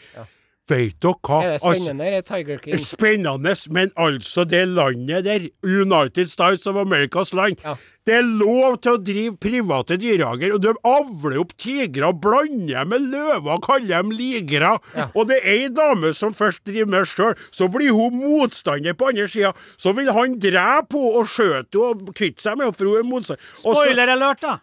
Vet 0.67 0.97
dere 0.99 1.13
hva? 1.23 1.38
Er 1.43 1.53
det 1.53 1.60
Altså, 1.62 1.73
spennende? 1.77 2.08
Er 2.17 2.21
Tiger 2.27 2.58
King? 2.63 2.80
Spennende, 2.84 3.53
men 3.71 3.91
altså 3.95 4.43
det 4.47 4.65
landet 4.67 5.23
der, 5.23 5.45
United 5.63 6.27
States 6.30 6.67
of 6.67 6.75
Americas 6.75 7.32
land, 7.34 7.56
Ja. 7.63 7.75
det 8.06 8.15
er 8.15 8.21
lov 8.27 8.75
til 8.84 8.91
å 8.91 8.97
drive 9.03 9.38
private 9.39 9.97
dyrehager, 9.97 10.53
og 10.56 10.62
de 10.62 10.73
avler 10.84 11.39
opp 11.39 11.56
tigre 11.58 12.08
og 12.12 12.19
blander 12.21 12.86
med 12.86 12.99
løver 13.13 13.47
og 13.56 13.63
kaller 13.63 13.88
dem 14.03 14.12
ligere. 14.12 14.73
Og 15.15 15.27
det 15.32 15.39
er 15.43 15.49
ei 15.56 15.67
dame 15.69 16.13
som 16.13 16.34
først 16.36 16.65
driver 16.67 16.91
med 16.97 17.08
sjøl, 17.08 17.36
så 17.51 17.67
blir 17.71 17.91
hun 17.95 18.19
motstander 18.19 18.93
på 18.93 19.08
andre 19.13 19.27
sida. 19.27 19.53
Så 19.77 19.95
vil 19.95 20.12
han 20.12 20.36
drepe 20.39 20.99
henne 20.99 21.17
og 21.23 21.27
skjøte 21.32 21.80
henne 21.80 22.08
og 22.08 22.13
kvitte 22.15 22.41
seg 22.43 22.58
med 22.58 22.67
henne, 22.67 22.75
for 22.75 22.86
hun 22.91 22.97
er 22.99 23.08
motstander. 23.08 23.43
Spoiler 23.56 24.08
alert, 24.17 24.41
da! 24.43 24.58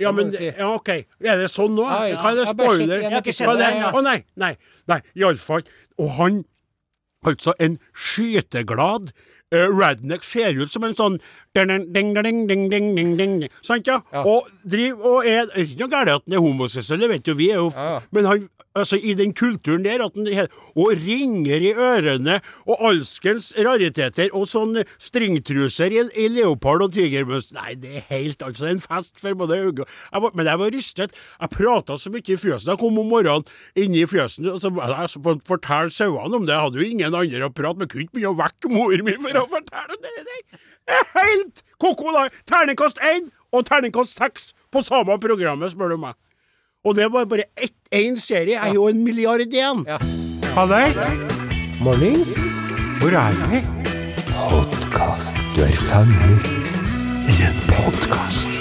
Ja, 0.00 0.12
men 0.16 0.30
si. 0.32 0.46
Ja, 0.48 0.68
OK. 0.74 0.88
Er 1.20 1.40
det 1.42 1.48
sånn 1.52 1.74
nå? 1.76 1.84
Ja, 1.88 2.04
ja. 2.08 2.20
Hva 2.22 2.32
er 2.32 2.38
det 2.38 2.44
Jeg 2.44 2.50
har 2.50 2.56
spoiler? 2.56 3.02
Jeg 3.02 3.12
har 3.12 3.24
ikke 3.24 3.36
sett 3.36 3.58
det. 3.60 3.72
Å 3.92 4.04
nei, 4.04 4.18
nei. 4.40 4.52
nei 4.88 5.00
Iallfall. 5.18 5.66
Og 5.98 6.14
han 6.20 6.44
Altså, 7.26 7.50
en 7.58 7.80
skyteglad 7.98 9.08
eh, 9.52 9.68
redneck 9.72 10.24
ser 10.24 10.58
ut 10.58 10.70
som 10.72 10.84
en 10.84 10.96
sånn 10.98 11.18
ding, 11.56 11.92
ding, 11.92 12.14
ding, 12.48 12.68
ding, 12.70 13.16
ding, 13.18 13.34
Sant, 13.62 13.88
ja? 13.88 14.00
Og 14.24 14.48
driver 14.68 15.18
og 15.18 15.26
er 15.26 15.48
det 15.48 15.64
Ikke 15.64 15.82
noe 15.82 15.92
galt 15.92 16.12
at 16.12 16.28
han 16.28 16.38
er 16.38 16.44
homoseksuell, 16.44 17.02
det 17.02 17.10
vet 17.14 17.30
jo 17.30 17.36
vi, 17.38 17.50
er 17.54 17.62
jo. 17.62 17.72
Men 18.14 18.30
han 18.30 18.48
Altså, 18.78 18.98
i 19.02 19.14
den 19.18 19.32
kulturen 19.34 19.84
der, 19.84 20.04
at 20.04 20.14
han 20.14 20.48
Og 20.76 20.92
ringer 21.02 21.62
i 21.64 21.72
ørene, 21.74 22.38
og 22.68 22.84
alskens 22.90 23.50
rariteter, 23.56 24.28
og 24.36 24.46
sånn 24.46 24.76
stringtruser 25.02 25.94
i, 25.94 26.04
i 26.14 26.28
leopard- 26.30 26.84
og 26.86 26.92
tigermønster 26.94 27.58
Nei, 27.58 27.74
det 27.80 27.94
er 27.98 28.04
helt 28.12 28.44
Altså, 28.44 28.66
det 28.66 28.70
er 28.70 28.76
en 28.76 28.84
fest 28.84 29.18
for 29.22 29.34
både 29.40 29.58
øyne 29.58 29.86
Men 30.34 30.46
jeg 30.46 30.58
var 30.58 30.74
rystet. 30.74 31.16
Jeg 31.40 31.50
prata 31.50 31.96
så 31.98 32.12
mye 32.12 32.22
i 32.22 32.36
fjøsen. 32.38 32.70
Jeg 32.70 32.78
kom 32.78 32.98
om 33.00 33.08
morgenen 33.08 33.48
inne 33.76 34.02
i 34.02 34.06
fjøsen, 34.06 34.46
og 34.52 34.60
så 34.62 34.70
jeg 34.78 35.10
så 35.10 35.34
fortalte 35.48 35.94
sauene 35.94 36.36
om 36.36 36.46
det. 36.46 36.54
Jeg 36.54 36.66
hadde 36.66 36.80
jo 36.80 36.86
ingen 36.86 37.14
andre 37.14 37.48
å 37.48 37.52
prate 37.54 37.78
med. 37.80 37.90
Kunne 37.90 38.06
ikke 38.06 38.18
begynne 38.18 38.34
å 38.34 38.38
vekke 38.38 38.72
mor 38.72 39.04
mi 39.04 39.16
for 39.22 39.37
å 39.42 39.48
fortelle 39.50 39.98
dere 40.04 40.24
det 40.88 40.96
er 40.96 41.08
helt 41.18 41.62
ko-ko, 41.80 42.12
da! 42.14 42.28
Terningkast 42.48 43.00
én 43.04 43.28
og 43.52 43.66
terningkast 43.68 44.16
seks 44.16 44.52
på 44.72 44.82
samme 44.84 45.18
programmet, 45.20 45.72
spør 45.74 45.94
du 45.94 46.00
meg. 46.00 46.16
Og 46.86 46.96
det 46.96 47.10
var 47.12 47.26
bare 47.28 47.48
ett, 47.56 47.76
én 47.92 48.16
serie. 48.20 48.56
Jeg 48.56 48.70
er 48.70 48.76
jo 48.78 48.88
en 48.88 49.02
milliard 49.04 49.44
igjen. 49.44 49.84
Ja. 49.88 49.98
Halløy! 50.56 50.94
Mornings? 51.84 52.32
Hvor 53.02 53.14
er 53.14 53.36
vi? 53.52 53.62
Podkast. 54.32 55.36
Du 55.56 55.62
er 55.66 55.76
fanget 55.90 56.72
i 57.28 57.42
en 57.50 57.60
podkast. 57.68 58.57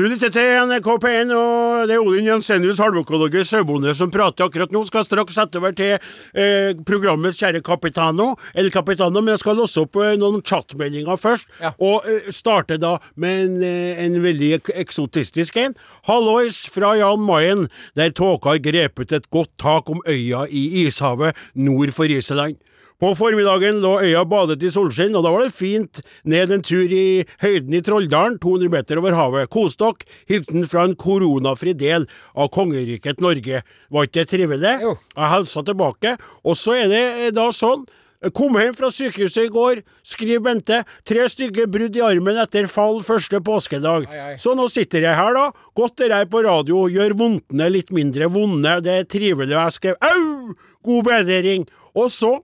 Du 0.00 0.06
lytter 0.08 0.30
til 0.32 0.46
NRK 0.64 0.86
P1, 1.02 1.32
og 1.36 1.82
det 1.90 1.92
er 1.92 2.00
Odin 2.00 2.28
Jensenius, 2.30 2.78
halvøkologisk 2.80 3.50
sauebonde, 3.50 3.92
som 3.92 4.08
prater 4.08 4.46
akkurat 4.46 4.70
nå. 4.72 4.80
Skal 4.88 5.04
straks 5.04 5.36
sette 5.36 5.60
over 5.60 5.74
til 5.76 5.90
eh, 6.32 6.70
programmets 6.88 7.36
kjære 7.36 7.60
Capitano, 7.66 8.30
El 8.56 8.70
Capitano, 8.72 9.20
men 9.20 9.34
jeg 9.34 9.42
skal 9.42 9.60
låse 9.60 9.82
opp 9.84 9.98
eh, 10.00 10.14
noen 10.16 10.40
chatmeldinger 10.40 11.20
først. 11.20 11.50
Ja. 11.60 11.74
Og 11.84 12.08
eh, 12.08 12.32
starte 12.32 12.80
da 12.80 12.94
med 13.20 13.42
en, 13.42 13.60
eh, 13.68 14.00
en 14.06 14.16
veldig 14.24 14.50
ek 14.62 14.72
eksotistisk 14.86 15.60
en. 15.60 15.76
Hallois 16.08 16.62
fra 16.72 16.94
Jan 16.96 17.20
Mayen, 17.20 17.68
der 17.92 18.16
tåka 18.16 18.54
har 18.54 18.64
grepet 18.64 19.12
et 19.12 19.28
godt 19.28 19.52
tak 19.60 19.92
om 19.92 20.00
øya 20.08 20.46
i 20.48 20.86
ishavet 20.86 21.36
nord 21.52 21.92
for 21.92 22.08
Iseland. 22.08 22.56
På 23.00 23.14
formiddagen 23.16 23.78
lå 23.80 23.94
øya 24.04 24.26
badet 24.28 24.60
i 24.60 24.70
solskinn, 24.72 25.14
og 25.16 25.22
da 25.24 25.30
var 25.32 25.46
det 25.46 25.54
fint 25.56 26.02
ned 26.28 26.50
en 26.52 26.64
tur 26.64 26.90
i 26.92 27.22
høyden 27.40 27.72
i 27.78 27.80
Trolldalen, 27.80 28.36
200 28.42 28.68
meter 28.74 29.00
over 29.00 29.16
havet. 29.16 29.48
Kos 29.48 29.78
dere. 29.80 30.04
Hilsen 30.28 30.66
fra 30.68 30.84
en 30.84 30.92
koronafri 31.00 31.72
del 31.80 32.04
av 32.36 32.50
kongeriket 32.52 33.22
Norge. 33.24 33.62
Var 33.88 34.08
ikke 34.08 34.18
det 34.18 34.26
trivelig? 34.34 34.74
Jo. 34.84 34.92
Jeg 35.16 35.32
hilsa 35.32 35.62
tilbake. 35.64 36.12
Og 36.44 36.58
så 36.60 36.76
er 36.82 36.92
det 36.92 37.00
eh, 37.06 37.32
da 37.32 37.48
sånn 37.56 37.88
Kom 38.36 38.52
hjem 38.60 38.74
fra 38.76 38.90
sykehuset 38.92 39.46
i 39.46 39.52
går, 39.52 39.78
skriver 40.04 40.42
Bente. 40.44 40.82
Tre 41.08 41.22
stygge 41.32 41.64
brudd 41.72 41.94
i 41.96 42.02
armen 42.04 42.36
etter 42.42 42.66
fall 42.68 42.98
første 43.00 43.40
påskedag. 43.40 44.04
Ai, 44.12 44.18
ai. 44.20 44.34
Så 44.36 44.52
nå 44.52 44.66
sitter 44.68 45.06
jeg 45.06 45.16
her, 45.16 45.32
da. 45.32 45.46
Godt 45.72 46.04
er 46.04 46.28
på 46.28 46.42
radio, 46.44 46.82
gjør 46.92 47.16
vondtene 47.16 47.70
litt 47.72 47.88
mindre 47.96 48.28
vonde. 48.28 48.76
Det 48.84 48.92
er 48.92 49.08
trivelig. 49.08 49.56
Jeg 49.56 49.76
skrev 49.78 49.96
au! 50.04 50.52
God 50.84 51.08
bedring. 51.08 51.64
Og 51.96 52.12
så 52.12 52.34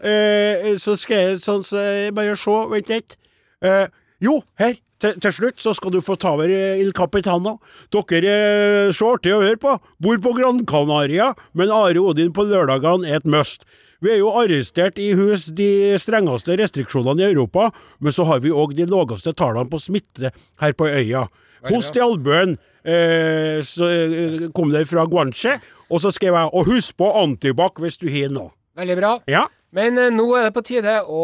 eh, 0.00 0.72
så 0.80 0.96
skal 0.96 1.26
jeg 1.26 1.42
sånn 1.42 1.66
så 1.66 1.82
Bare 2.14 2.38
se, 2.38 2.56
vent 2.72 2.88
litt. 2.92 3.18
Eh, 3.64 3.86
jo, 4.22 4.40
her. 4.60 4.78
Til, 5.02 5.16
til 5.18 5.32
slutt 5.34 5.58
så 5.58 5.72
skal 5.74 5.90
du 5.90 5.98
få 6.04 6.14
ta 6.20 6.30
over 6.36 6.46
eh, 6.46 6.78
Il 6.78 6.92
Capitana. 6.94 7.56
Dere 7.90 8.32
er 8.32 8.92
så 8.94 9.16
artige 9.16 9.34
å 9.34 9.42
høre 9.42 9.58
på. 9.58 9.76
Bor 10.02 10.20
på 10.22 10.34
Gran 10.38 10.62
Canaria, 10.68 11.32
men 11.58 11.72
Are 11.74 11.98
Odin 11.98 12.30
på 12.34 12.46
lørdagene 12.46 13.10
er 13.10 13.18
et 13.18 13.26
must. 13.26 13.66
Vi 14.02 14.10
er 14.10 14.18
jo 14.18 14.32
arrestert 14.34 14.98
i 14.98 15.12
hus 15.14 15.48
de 15.54 15.94
strengeste 16.02 16.56
restriksjonene 16.58 17.22
i 17.22 17.28
Europa, 17.30 17.68
men 18.02 18.14
så 18.14 18.26
har 18.26 18.42
vi 18.42 18.50
òg 18.50 18.74
de 18.78 18.86
laveste 18.90 19.34
tallene 19.38 19.70
på 19.70 19.78
smitte 19.82 20.32
her 20.62 20.74
på 20.74 20.88
øya. 20.90 21.28
Host 21.70 21.98
i 21.98 22.02
albuen 22.02 22.56
eh, 22.82 23.62
så 23.62 23.86
eh, 23.86 24.38
kom 24.54 24.72
det 24.74 24.88
fra 24.90 25.06
Guanche, 25.06 25.60
og 25.86 26.02
så 26.02 26.10
skrev 26.10 26.34
jeg 26.34 26.50
'og 26.50 26.66
husk 26.66 26.96
på 26.98 27.10
antibac 27.22 27.78
hvis 27.78 27.98
du 28.02 28.08
har 28.10 28.30
noe'. 28.34 28.50
Veldig 28.74 28.96
bra. 28.98 29.12
Ja. 29.30 29.46
Men 29.72 29.96
eh, 29.96 30.10
nå 30.12 30.26
er 30.36 30.48
det 30.50 30.54
på 30.56 30.62
tide 30.68 30.98
å 31.08 31.22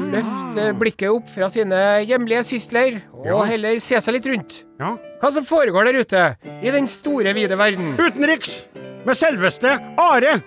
løfte 0.00 0.70
blikket 0.80 1.10
opp 1.12 1.26
fra 1.28 1.50
sine 1.52 1.80
hjemlige 2.08 2.44
sysler, 2.48 3.00
og 3.12 3.26
Ja. 3.28 3.42
heller 3.50 3.78
se 3.78 4.00
seg 4.00 4.14
litt 4.16 4.26
rundt. 4.30 4.64
ja. 4.80 4.94
Hva 5.20 5.30
som 5.32 5.44
foregår 5.44 5.84
der 5.88 6.00
ute, 6.00 6.22
i 6.64 6.70
den 6.70 6.86
store, 6.86 7.32
vide 7.34 7.56
verden. 7.56 7.96
Utenriks, 7.96 8.66
med 9.04 9.16
selveste 9.16 9.78
Are 9.98 10.40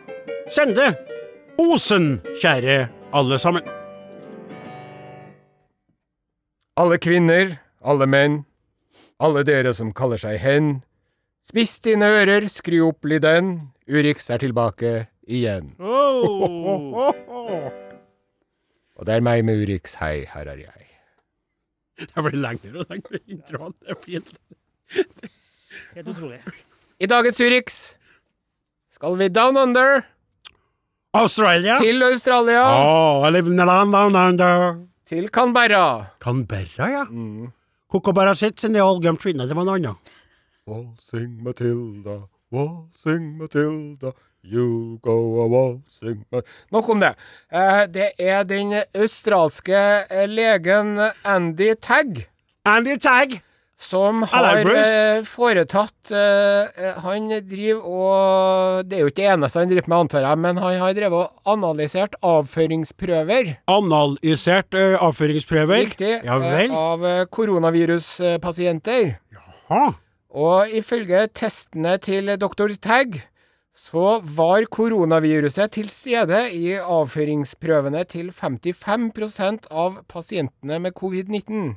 Sende 0.49 0.95
Osen, 1.59 2.21
kjære 2.41 2.89
alle 3.13 3.37
sammen. 3.41 3.63
Alle 6.77 6.97
kvinner, 7.01 7.57
alle 7.83 8.05
menn, 8.05 8.45
alle 9.19 9.43
dere 9.43 9.73
som 9.73 9.91
kaller 9.91 10.17
seg 10.21 10.37
hen. 10.39 10.83
Spiss 11.43 11.79
dine 11.81 12.05
ører, 12.05 12.45
skru 12.51 12.83
opp 12.89 13.05
lyden. 13.09 13.71
Urix 13.89 14.29
er 14.29 14.37
tilbake 14.37 15.07
igjen. 15.27 15.73
Oh. 15.79 16.97
Og 18.97 19.05
det 19.05 19.13
er 19.17 19.21
meg 19.25 19.43
med 19.45 19.61
Urix, 19.61 19.93
hei, 20.01 20.25
her 20.31 20.49
er 20.49 20.63
jeg. 20.63 20.87
Det 21.97 22.23
blir 22.23 22.37
lengre 22.37 22.81
og 22.81 22.91
lengre 22.91 23.19
introen. 23.25 23.73
Det 23.81 23.93
er 23.93 24.01
fint. 24.03 24.33
Helt 25.95 26.11
utrolig. 26.13 26.39
I 27.01 27.09
dagens 27.09 27.39
Urix 27.41 27.79
skal 28.97 29.17
vi 29.19 29.27
down 29.29 29.57
under, 29.57 30.01
Australia. 31.13 31.77
til 31.81 32.03
Australia, 32.03 32.61
Oh, 32.65 33.27
I 33.27 33.31
live 33.31 33.47
in 33.47 33.57
the 33.57 33.65
land 33.65 33.93
down 33.93 34.15
under. 34.15 34.83
til 35.05 35.29
Canberra. 35.29 36.05
Canberra, 36.19 36.89
ja. 36.89 37.03
Mm. 37.09 37.51
sits 38.35 38.63
in 38.63 38.73
the 38.73 38.81
old 38.81 39.01
gum 39.03 39.17
tree. 39.17 39.33
Nei, 39.33 39.45
det 39.47 39.55
var 39.55 39.63
noe 39.63 39.75
annet. 39.75 39.95
Waltzing 40.67 41.43
Matilda, 41.43 42.27
waltzing 42.51 43.37
Matilda, 43.37 44.11
you 44.47 44.99
go 45.03 45.41
a 45.43 45.47
waltzing 45.51 46.23
Nok 46.71 46.89
om 46.89 46.99
det. 47.03 47.13
Eh, 47.51 47.83
det 47.91 48.11
er 48.19 48.43
den 48.47 48.73
australske 48.95 49.75
eh, 50.09 50.27
legen 50.29 50.95
Andy 51.25 51.73
Tagg 51.81 52.25
Andy 52.65 52.97
Tagg. 52.97 53.41
som 53.77 54.23
har 54.31 54.57
eh, 54.65 55.19
foretatt 55.21 56.09
Han 57.03 57.27
driver 57.45 57.83
og 57.85 58.87
Det 58.89 58.97
er 58.97 59.03
jo 59.03 59.11
ikke 59.11 59.21
det 59.21 59.27
eneste 59.35 59.59
han 59.61 59.69
driver 59.69 59.91
med, 59.91 59.97
antar 59.99 60.25
jeg, 60.25 60.39
men 60.41 60.57
han 60.57 60.79
har 60.81 60.95
drevet 60.97 61.19
og 61.19 61.53
analysert 61.53 62.15
avføringsprøver. 62.25 63.53
Analysert 63.69 64.73
eh, 64.73 64.95
avføringsprøver. 64.97 65.83
Riktig. 65.85 66.15
Ja 66.25 66.39
vel. 66.41 66.73
Av 66.73 67.05
koronaviruspasienter. 67.29 69.13
Jaha. 69.37 69.85
Og 70.37 70.73
ifølge 70.75 71.27
testene 71.37 71.97
til 72.01 72.33
dr. 72.41 72.73
Tagg 72.81 73.21
så 73.77 74.17
var 74.35 74.65
koronaviruset 74.73 75.75
til 75.77 75.89
stede 75.93 76.39
i 76.57 76.73
avføringsprøvene 76.81 78.01
til 78.09 78.31
55% 78.33 79.69
av 79.69 80.01
pasientene 80.09 80.79
med 80.81 80.95
covid-19. 80.97 81.75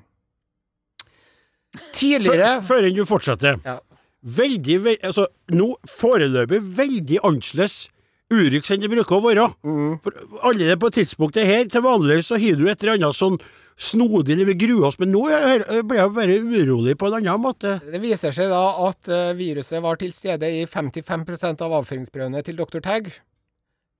Tidligere 1.95 2.57
Før, 2.67 2.89
enn 2.89 2.97
du 2.97 3.05
fortsetter. 3.07 3.61
Ja. 3.67 3.79
Veldig, 4.21 4.77
ve 4.85 4.97
altså, 5.07 5.29
nå 5.53 5.75
foreløpig 5.89 6.61
veldig 6.77 7.21
annerledes 7.25 7.87
Urix 8.31 8.71
enn 8.71 8.83
det 8.83 8.91
bruker 8.93 9.17
å 9.17 9.23
være. 9.25 9.47
Mm. 9.67 9.95
For 10.05 10.17
allerede 10.47 10.79
på 10.81 10.93
tidspunktet 10.95 11.49
her, 11.49 11.65
til 11.69 11.85
vanlig, 11.85 12.23
så 12.27 12.39
har 12.41 12.59
du 12.59 12.69
et 12.69 12.85
eller 12.85 12.97
annet 12.97 13.19
sånn 13.19 13.39
snodig 13.81 14.35
eller 14.35 14.51
vil 14.51 14.59
grue 14.61 14.87
oss, 14.89 14.99
men 15.01 15.13
nå 15.15 15.23
ble 15.25 15.97
jeg 15.97 16.13
bare 16.17 16.37
urolig 16.45 16.97
på 17.01 17.09
en 17.09 17.17
annen 17.21 17.43
måte. 17.43 17.79
Det 17.81 18.01
viser 18.03 18.35
seg 18.37 18.51
da 18.53 18.63
at 18.85 19.09
eh, 19.09 19.33
viruset 19.39 19.81
var 19.85 20.01
til 20.01 20.13
stede 20.15 20.51
i 20.53 20.67
55% 20.69 21.65
av 21.65 21.77
avføringsprøvene 21.81 22.45
til 22.45 22.61
dr. 22.61 22.83
Tagg. 22.85 23.09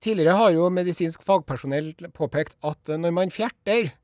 Tidligere 0.05 0.37
har 0.37 0.53
jo 0.57 0.69
medisinsk 0.73 1.25
fagpersonell 1.25 1.95
påpekt 2.17 2.59
at 2.67 2.93
eh, 2.93 3.01
når 3.01 3.17
man 3.17 3.33
fjerter, 3.33 3.95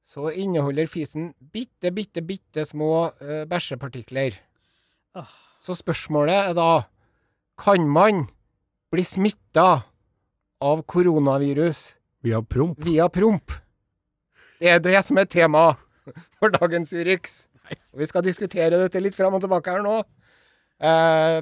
så 0.00 0.32
inneholder 0.32 0.88
fisen 0.90 1.30
bitte, 1.52 1.92
bitte, 1.94 2.24
bitte 2.24 2.64
små 2.66 3.10
eh, 3.20 3.44
bæsjepartikler. 3.50 4.40
Ah. 5.14 5.30
Så 5.60 5.76
spørsmålet 5.76 6.50
er 6.50 6.56
da 6.56 6.70
kan 7.60 7.84
man 7.84 8.24
bli 8.90 9.04
smitta 9.04 9.68
av 10.60 10.84
koronavirus 10.88 11.82
via 12.24 12.40
promp. 12.40 12.80
via 12.80 13.08
promp? 13.12 13.59
Det 14.60 14.68
er 14.74 14.82
det 14.84 14.98
som 15.06 15.18
er 15.20 15.28
tema 15.30 15.70
for 16.40 16.52
dagens 16.52 16.92
Urix. 16.92 17.38
Og 17.94 18.02
vi 18.02 18.08
skal 18.10 18.24
diskutere 18.26 18.76
dette 18.80 19.00
litt 19.02 19.16
fram 19.16 19.36
og 19.38 19.42
tilbake 19.44 19.72
her 19.72 19.84
nå. 19.84 19.96
Eh, 20.80 21.38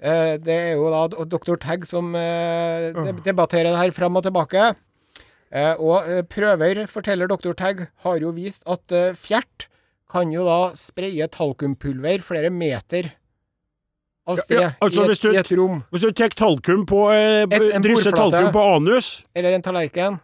eh, 0.00 0.32
det 0.40 0.54
er 0.54 0.72
jo 0.78 0.88
da 0.92 1.02
doktor. 1.28 1.58
Tagg 1.60 1.84
som 1.88 2.14
eh, 2.18 2.90
debatterer 3.26 3.72
det 3.72 3.80
her 3.82 3.94
fram 3.96 4.16
og 4.20 4.24
tilbake. 4.26 4.70
Eh, 5.54 5.74
og 5.82 6.08
prøver, 6.32 6.84
forteller 6.90 7.30
dr. 7.30 7.52
Tagg, 7.58 7.84
har 8.06 8.22
jo 8.22 8.32
vist 8.36 8.64
at 8.70 8.94
fjert 9.18 9.68
kan 10.14 10.30
jo 10.30 10.44
da 10.46 10.58
spreie 10.78 11.26
talkumpulver 11.32 12.22
flere 12.22 12.50
meter 12.54 13.10
av 14.30 14.38
sted 14.40 14.60
ja, 14.62 14.68
altså 14.80 15.04
i, 15.04 15.12
et, 15.12 15.20
du- 15.20 15.32
i 15.34 15.38
et 15.40 15.50
rom. 15.58 15.80
Hvis 15.92 16.04
du 16.06 16.12
tar 16.16 16.32
talkum 16.38 16.84
på 16.88 17.00
eh, 17.12 17.44
Drysser 17.82 18.14
talkum 18.16 18.48
på 18.54 18.62
anus 18.76 19.08
Eller 19.36 19.56
en 19.56 19.64
tallerken. 19.64 20.20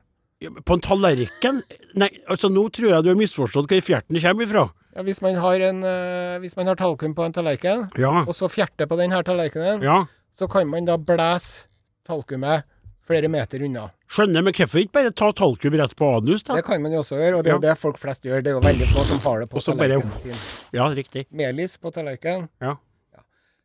På 0.64 0.72
en 0.78 0.80
tallerken? 0.80 1.58
Nei, 2.00 2.08
altså 2.30 2.48
nå 2.48 2.62
tror 2.72 2.94
jeg 2.94 3.04
du 3.04 3.10
har 3.12 3.18
misforstått 3.18 3.68
hvor 3.68 3.82
fjerten 3.84 4.16
kommer 4.22 4.46
ifra. 4.46 4.62
Ja, 4.96 5.02
hvis 5.06 5.20
man 5.22 5.36
har 5.38 5.60
en 5.68 5.82
uh, 5.84 6.38
Hvis 6.42 6.56
man 6.56 6.66
har 6.70 6.78
talkum 6.80 7.12
på 7.14 7.26
en 7.26 7.32
tallerken, 7.36 7.90
Ja. 8.00 8.24
og 8.24 8.32
så 8.34 8.48
fjerter 8.48 8.88
på 8.90 8.96
denne 8.98 9.20
tallerkenen, 9.22 9.82
Ja. 9.84 10.06
så 10.32 10.48
kan 10.50 10.66
man 10.68 10.84
da 10.88 10.96
blæse 10.96 11.68
talkumet 12.08 12.64
flere 13.06 13.28
meter 13.28 13.62
unna. 13.66 13.90
Skjønner, 14.10 14.42
men 14.42 14.54
hvorfor 14.54 14.80
ikke 14.80 14.92
bare 14.96 15.10
ta 15.12 15.28
talkum 15.34 15.74
rett 15.78 15.94
på 15.98 16.08
anus, 16.16 16.42
da? 16.46 16.56
Det 16.56 16.64
kan 16.64 16.80
man 16.82 16.92
jo 16.94 17.00
også 17.02 17.18
gjøre, 17.18 17.36
og 17.38 17.44
det 17.44 17.50
er 17.52 17.56
jo 17.58 17.64
det 17.68 17.76
folk 17.78 17.98
flest 17.98 18.22
gjør. 18.24 18.42
Det 18.42 18.50
er 18.52 18.56
jo 18.56 18.62
veldig 18.64 18.86
få 18.94 19.04
som 19.06 19.20
har 19.30 19.40
det 19.44 19.48
på 19.50 19.58
Også 19.60 19.74
tallerkenen 19.76 20.10
bare 20.10 20.34
sin. 20.34 20.68
Ja, 20.78 20.86
riktig. 20.94 21.26
Melis 21.30 21.76
på 21.76 21.92
tallerkenen. 21.92 22.48
Ja. 22.62 22.76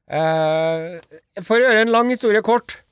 Eh, 0.05 1.41
for 1.41 1.57
å 1.57 1.63
gjøre 1.65 1.85
en 1.88 1.93
lang 1.93 2.09
historie 2.13 2.41
kort, 2.45 2.83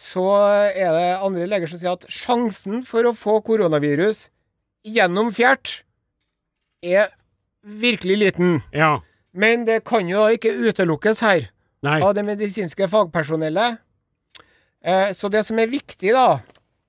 så 0.00 0.24
er 0.72 0.92
det 0.96 1.08
andre 1.20 1.46
leger 1.50 1.68
som 1.68 1.80
sier 1.80 1.92
at 1.92 2.06
sjansen 2.08 2.80
for 2.88 3.04
å 3.04 3.12
få 3.16 3.38
koronavirus 3.44 4.28
gjennom 4.88 5.28
fjert 5.36 5.82
er 6.80 7.10
virkelig 7.60 8.16
liten. 8.22 8.60
Ja. 8.72 9.00
Men 9.36 9.66
det 9.68 9.82
kan 9.84 10.08
jo 10.08 10.22
da 10.24 10.30
ikke 10.34 10.54
utelukkes 10.56 11.20
her 11.26 11.50
Nei. 11.84 11.98
av 12.00 12.14
det 12.16 12.24
medisinske 12.24 12.88
fagpersonellet. 12.90 13.76
Eh, 14.80 15.10
så 15.12 15.28
det 15.32 15.44
som 15.46 15.60
er 15.60 15.68
viktig 15.70 16.14
da, 16.16 16.40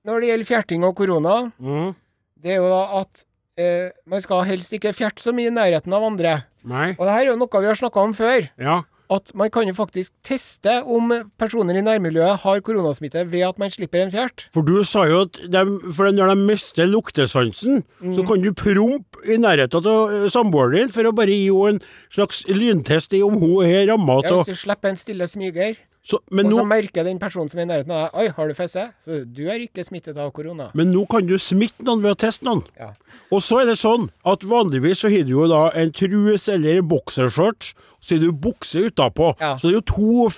når 0.08 0.20
det 0.24 0.30
gjelder 0.32 0.48
fjerting 0.48 0.86
og 0.88 0.96
korona, 0.96 1.52
Mm. 1.60 1.92
det 2.40 2.54
er 2.56 2.62
jo 2.62 2.70
da 2.72 3.00
at 3.02 3.24
eh, 3.60 3.90
man 4.08 4.20
skal 4.24 4.46
helst 4.48 4.72
ikke 4.72 4.94
fjerte 4.96 5.20
så 5.20 5.34
mye 5.36 5.52
i 5.52 5.54
nærheten 5.54 5.92
av 5.92 6.02
andre. 6.08 6.38
Nei. 6.64 6.94
Og 6.96 7.04
det 7.04 7.12
her 7.12 7.20
er 7.26 7.30
jo 7.34 7.36
noe 7.36 7.60
vi 7.60 7.68
har 7.68 7.76
snakka 7.76 8.00
om 8.00 8.14
før. 8.16 8.48
Ja. 8.56 8.80
At 9.10 9.32
man 9.34 9.50
kan 9.50 9.66
jo 9.68 9.74
faktisk 9.74 10.12
teste 10.24 10.78
om 10.88 11.10
personer 11.38 11.76
i 11.76 11.82
nærmiljøet 11.84 12.40
har 12.44 12.60
koronasmitte 12.64 13.24
ved 13.28 13.42
at 13.48 13.58
man 13.58 13.70
slipper 13.70 14.02
en 14.04 14.10
fjert. 14.14 14.46
For 14.54 14.62
du 14.62 14.84
sa 14.88 15.04
jo 15.10 15.24
at 15.26 15.36
de, 15.52 15.64
for 15.92 16.10
når 16.12 16.32
de 16.34 16.36
mister 16.48 16.86
luktesansen, 16.86 17.82
Mm. 18.02 18.12
så 18.14 18.24
kan 18.26 18.40
du 18.42 18.52
prompe 18.52 19.22
i 19.28 19.36
nærheten 19.38 19.86
av 19.86 20.10
eh, 20.10 20.28
samboeren 20.32 20.74
din 20.78 20.88
for 20.92 21.06
å 21.06 21.12
bare 21.14 21.30
gi 21.30 21.48
henne 21.50 21.76
en 21.76 21.80
slags 22.10 22.44
lyntest 22.48 23.12
i 23.14 23.22
om 23.22 23.34
hun 23.38 23.64
er 23.66 23.86
ramma 23.90 24.20
Ja, 24.24 24.36
hvis 24.42 24.54
du 24.54 24.54
slipper 24.66 24.88
en 24.90 24.96
stille 24.96 25.28
smyger, 25.28 25.76
så, 26.02 26.18
men, 26.34 26.46
og 26.46 26.52
så 26.52 26.58
nå, 26.58 26.64
merker 26.66 27.04
den 27.06 27.20
personen 27.22 27.46
som 27.48 27.60
er 27.60 27.62
i 27.62 27.70
nærheten 27.70 27.92
av 27.94 28.08
deg 28.08 28.16
Oi, 28.18 28.32
har 28.34 28.48
du 28.50 28.54
fesse? 28.58 28.88
Så 28.98 29.20
du 29.22 29.44
er 29.46 29.62
ikke 29.62 29.84
smittet 29.86 30.16
av 30.18 30.32
korona. 30.34 30.70
men 30.74 30.90
nå 30.90 31.04
kan 31.06 31.26
du 31.26 31.36
smitte 31.38 31.84
noen 31.86 32.02
ved 32.02 32.16
å 32.16 32.18
teste 32.18 32.42
noen. 32.48 32.64
Ja. 32.78 32.88
Og 33.30 33.38
så 33.46 33.60
er 33.62 33.66
det 33.70 33.76
sånn 33.78 34.08
at 34.26 34.42
vanligvis 34.42 35.04
så 35.04 35.10
har 35.12 35.22
du 35.22 35.30
jo 35.36 35.46
da 35.46 35.68
en 35.78 35.92
truse 35.94 36.56
eller 36.56 36.82
boksershorts, 36.82 37.74
så 38.02 38.16
er 38.16 38.18
det 38.18 38.26
jo 38.26 38.34
bukse 38.48 38.82
utapå. 38.90 39.28
Ja. 39.40 39.52
Så 39.56 39.68
det 39.68 39.72
er 39.72 39.78
jo 39.78 39.86
to 39.92 40.28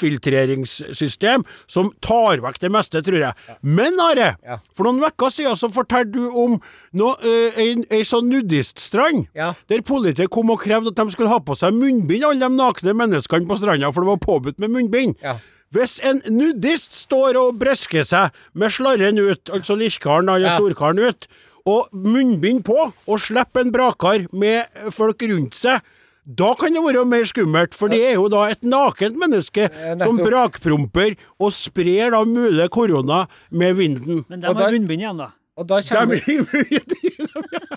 filtreringssystem 0.54 1.44
som 1.70 1.90
tar 2.04 2.42
vekk 2.44 2.58
det 2.62 2.70
meste, 2.74 3.00
tror 3.04 3.20
jeg. 3.22 3.56
Men 3.62 3.98
Are, 4.00 4.36
Ja. 4.44 4.58
for 4.76 4.84
noen 4.84 5.02
uker 5.02 5.30
siden 5.32 5.56
så 5.56 5.70
fortalte 5.72 6.12
du 6.12 6.28
om 6.30 6.60
no, 6.92 7.14
eh, 7.22 7.52
en, 7.56 7.84
ei 7.90 8.02
sånn 8.04 8.28
nudiststrand. 8.30 9.26
Ja. 9.34 9.54
Der 9.68 9.80
politiet 9.82 10.30
kom 10.30 10.50
og 10.50 10.60
krevde 10.60 10.88
at 10.92 10.94
de 10.96 11.10
skulle 11.10 11.28
ha 11.32 11.38
på 11.40 11.56
seg 11.56 11.72
munnbind, 11.72 12.24
alle 12.24 12.40
de 12.40 12.48
nakne 12.56 12.94
menneskene 12.94 13.46
på 13.48 13.56
stranda, 13.56 13.92
for 13.92 14.02
det 14.04 14.12
var 14.12 14.16
påbudt 14.28 14.58
med 14.60 14.70
munnbind. 14.70 15.16
Ja. 15.22 15.38
Hvis 15.74 15.98
en 16.04 16.20
nudist 16.30 16.92
står 16.94 17.34
og 17.36 17.58
bresker 17.58 18.04
seg 18.04 18.30
med 18.54 18.70
slarren 18.70 19.18
ut, 19.18 19.50
altså 19.50 19.74
lillekaren 19.76 20.28
eller 20.28 20.50
Ja. 20.50 20.56
storkaren 20.58 20.98
ut, 21.08 21.26
og 21.66 21.88
munnbind 21.92 22.62
på, 22.62 22.92
og 23.08 23.18
slipper 23.18 23.60
en 23.62 23.72
brakar 23.72 24.26
med 24.32 24.66
folk 24.92 25.22
rundt 25.22 25.54
seg, 25.54 25.80
da 26.26 26.54
kan 26.56 26.72
det 26.72 26.80
være 26.84 27.04
mer 27.04 27.24
skummelt, 27.28 27.74
for 27.76 27.88
det 27.92 28.00
er 28.10 28.14
jo 28.16 28.28
da 28.32 28.46
et 28.50 28.62
nakent 28.64 29.16
menneske 29.20 29.68
som 30.00 30.16
brakpromper 30.16 31.16
og 31.38 31.52
sprer 31.52 32.10
da 32.14 32.24
mulig 32.24 32.68
korona 32.72 33.26
med 33.50 33.74
vinden. 33.76 34.24
Men 34.28 34.40
de 34.40 34.48
Og 34.48 34.56
har 34.56 34.64
da- 34.66 34.70
munnbind 34.72 35.00
igjen, 35.04 35.18
da. 35.20 35.30
Og 35.56 35.68
da 35.70 35.78
kommer 35.86 36.18
vi, 36.26 36.34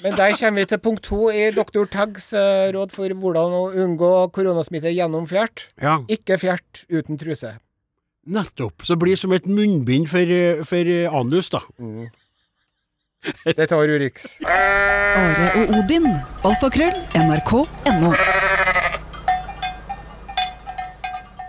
men 0.02 0.14
der 0.18 0.32
kommer 0.34 0.56
vi 0.62 0.66
til 0.66 0.80
punkt 0.82 1.04
to 1.06 1.28
i 1.30 1.52
doktor 1.54 1.86
Taggs 1.86 2.32
eh, 2.34 2.72
råd 2.74 2.90
for 2.96 3.08
hvordan 3.14 3.54
å 3.54 3.68
unngå 3.84 4.10
koronasmitte 4.34 4.90
gjennom 4.96 5.28
fjert. 5.30 5.68
ja, 5.80 6.00
Ikke 6.10 6.40
fjert 6.42 6.86
uten 6.90 7.20
truse. 7.22 7.60
nettopp. 8.28 8.82
Så 8.82 8.96
det 8.96 9.04
blir 9.04 9.16
som 9.16 9.32
et 9.32 9.46
munnbind 9.46 10.10
for, 10.10 10.20
eh, 10.26 10.64
for 10.66 10.90
eh, 10.90 11.06
anus, 11.14 11.50
da. 11.54 11.60
Det 13.58 13.68
tar 13.70 13.90
Urix. 13.90 14.28
Are 14.46 15.50
og 15.62 15.76
Odin. 15.80 16.08
Alfakrøll. 16.48 16.96
NRK.no. 17.18 18.12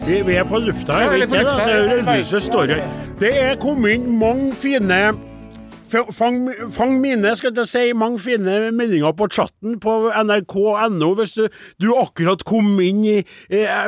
Vi, 0.07 0.23
vi 0.25 0.37
er 0.41 0.45
på 0.49 0.59
lufta, 0.63 0.93
Ja, 1.03 1.11
jeg 1.13 1.21
vet 1.21 1.29
på 1.29 1.37
det. 1.37 1.45
Det 1.45 1.99
er 1.99 2.19
lyset 2.19 2.43
står 2.47 2.71
her. 2.73 2.85
Det 3.21 3.33
er 3.43 3.59
kommet 3.61 3.99
inn 3.99 4.07
mange 4.19 4.55
fine 4.57 5.01
Fang, 5.89 6.49
fang 6.69 6.99
mine, 7.01 7.31
skal 7.39 7.55
jeg 7.57 7.69
si, 7.69 7.83
mange 7.97 8.19
fine 8.21 8.57
meldinger 8.77 9.15
på 9.17 9.29
chatten 9.33 9.79
på 9.81 9.95
nrk.no. 10.11 11.09
Hvis 11.17 11.33
du, 11.39 11.47
du 11.81 11.87
akkurat 11.97 12.45
kom 12.45 12.77
inn 12.85 13.01
i, 13.09 13.15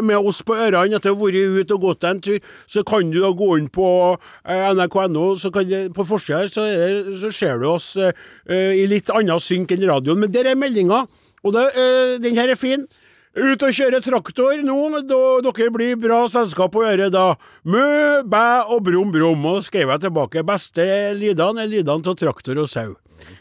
med 0.07 0.17
oss 0.17 0.41
på 0.47 0.57
ørene 0.57 0.97
etter 0.97 1.13
å 1.13 1.19
ha 1.19 1.21
vært 1.21 1.61
ute 1.61 1.77
og 1.77 1.85
gått 1.85 2.07
en 2.09 2.23
tur, 2.25 2.39
så 2.65 2.85
kan 2.89 3.13
du 3.13 3.21
da 3.21 3.35
gå 3.37 3.51
inn 3.61 3.69
på 3.73 3.91
eh, 4.15 4.71
nrk.no. 4.73 5.27
Så 5.41 5.53
kan 5.53 5.69
på 5.97 6.09
forsida 6.09 6.47
så, 6.49 6.65
så 7.21 7.33
ser 7.37 7.61
du 7.61 7.69
oss 7.75 7.93
eh, 8.01 8.17
i 8.81 8.89
litt 8.89 9.13
annen 9.13 9.43
synk 9.43 9.77
enn 9.77 9.85
radioen. 9.93 10.25
Men 10.25 10.33
der 10.33 10.49
er 10.49 10.59
meldinga, 10.61 11.05
og 11.45 11.57
det, 11.57 11.69
uh, 11.77 12.17
den 12.21 12.37
her 12.37 12.53
er 12.53 12.61
fin. 12.61 12.89
Ut 13.31 13.63
og 13.63 13.71
kjøre 13.71 14.01
traktor 14.03 14.59
nå, 14.67 14.77
da, 15.07 15.19
dere 15.47 15.69
blir 15.71 15.99
bra 16.03 16.25
selskap 16.33 16.75
å 16.75 16.83
gjøre 16.83 17.13
da. 17.15 17.29
Mø, 17.63 17.85
bæ 18.27 18.73
og 18.75 18.81
brum 18.89 19.13
brum. 19.15 19.45
Og 19.53 19.61
skrev 19.63 19.93
jeg 19.93 20.03
tilbake. 20.03 20.43
Beste 20.47 20.87
lydene 21.15 21.63
er 21.63 21.71
lydene 21.71 22.11
av 22.11 22.17
traktor 22.19 22.59
og 22.59 22.67
sau. 22.73 22.97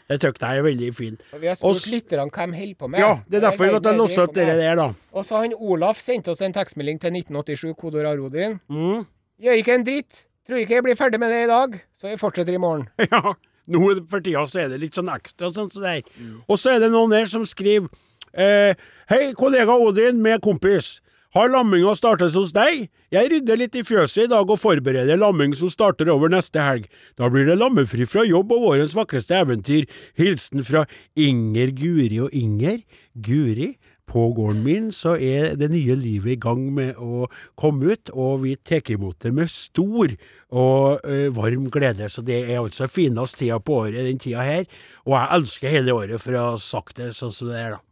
Det 0.06 0.20
syns 0.20 0.38
jeg 0.44 0.60
er 0.60 0.62
veldig 0.62 0.90
fin. 0.94 1.16
Og 1.34 1.42
vi 1.42 1.48
har 1.50 1.58
spurt 1.58 1.88
lytterne 1.90 2.28
hva 2.30 2.46
de 2.46 2.60
holder 2.60 2.78
på 2.78 2.90
med. 2.92 3.02
Ja, 3.02 3.10
det 3.26 3.40
er 3.40 3.44
derfor 3.48 3.66
jeg 3.66 3.74
har 3.74 3.88
jeg 3.88 3.98
låser 3.98 4.28
opp 4.28 4.34
det 4.36 4.44
der, 4.46 4.78
da. 4.78 4.86
Og 5.10 5.26
så 5.26 5.40
han 5.42 5.56
Olaf 5.58 6.02
sendte 6.04 6.30
oss 6.36 6.42
en 6.46 6.54
tekstmelding 6.54 7.00
til 7.02 7.16
1987, 7.16 7.72
kodord 7.80 8.06
Arodin. 8.12 8.60
Mm. 8.70 9.08
Gjør 9.42 9.62
ikke 9.62 9.74
en 9.74 9.86
dritt. 9.88 10.20
Tror 10.46 10.60
ikke 10.62 10.76
jeg 10.76 10.84
blir 10.86 10.98
ferdig 11.00 11.18
med 11.22 11.34
det 11.34 11.40
i 11.46 11.50
dag, 11.50 11.74
så 11.98 12.12
jeg 12.12 12.20
fortsetter 12.20 12.54
i 12.54 12.62
morgen. 12.62 12.86
Ja, 13.10 13.34
nå 13.70 13.90
for 14.10 14.22
tida 14.22 14.46
så 14.50 14.64
er 14.64 14.70
det 14.70 14.80
litt 14.82 14.96
sånn 14.98 15.10
ekstra 15.12 15.50
sånn 15.54 15.68
som 15.72 15.82
det 15.82 15.96
er. 15.98 16.14
Og 16.46 16.58
så 16.58 16.76
er 16.76 16.80
det 16.82 16.92
noen 16.94 17.12
der 17.14 17.26
som 17.30 17.42
skriver 17.46 17.90
eh, 18.34 18.74
Hei, 19.10 19.32
kollega 19.38 19.74
Odin 19.74 20.20
med 20.22 20.42
kompis. 20.44 20.98
Har 21.30 21.46
lamminga 21.46 21.92
startet 21.94 22.34
hos 22.34 22.50
deg? 22.50 22.88
Jeg 23.14 23.28
rydder 23.30 23.58
litt 23.60 23.76
i 23.78 23.84
fjøset 23.86 24.24
i 24.24 24.30
dag 24.32 24.48
og 24.50 24.58
forbereder 24.58 25.18
lamming 25.18 25.52
som 25.54 25.70
starter 25.70 26.08
over 26.10 26.30
neste 26.32 26.58
helg. 26.58 26.88
Da 27.14 27.28
blir 27.30 27.46
det 27.46 27.54
lammefri 27.60 28.02
fra 28.02 28.24
jobb 28.26 28.50
og 28.56 28.64
vårens 28.64 28.96
vakreste 28.98 29.38
eventyr. 29.38 29.86
Hilsen 30.18 30.64
fra 30.66 30.82
Inger, 31.14 31.70
Guri 31.78 32.18
og 32.24 32.34
Inger. 32.34 32.80
Guri, 33.14 33.76
på 34.10 34.24
gården 34.34 34.64
min 34.64 34.88
så 34.90 35.12
er 35.14 35.54
det 35.58 35.68
nye 35.70 35.94
livet 35.94 36.32
i 36.34 36.40
gang 36.42 36.64
med 36.74 36.98
å 36.98 37.28
komme 37.54 37.92
ut, 37.94 38.10
og 38.10 38.42
vi 38.42 38.56
tar 38.66 38.90
imot 38.90 39.22
det 39.22 39.30
med 39.36 39.52
stor 39.52 40.16
og 40.50 41.06
ø, 41.06 41.20
varm 41.36 41.68
glede. 41.70 42.10
Så 42.10 42.26
det 42.26 42.40
er 42.48 42.58
altså 42.58 42.90
finest 42.90 43.38
tida 43.38 43.60
på 43.62 43.84
året, 43.84 44.02
den 44.02 44.18
tida 44.18 44.42
her. 44.42 44.66
Og 45.06 45.14
jeg 45.14 45.30
elsker 45.38 45.76
hele 45.78 45.94
året 45.94 46.26
for 46.26 46.34
å 46.34 46.48
ha 46.48 46.58
sagt 46.58 46.98
det 46.98 47.12
sånn 47.14 47.34
som 47.38 47.52
det 47.52 47.62
er, 47.62 47.78
da. 47.78 47.84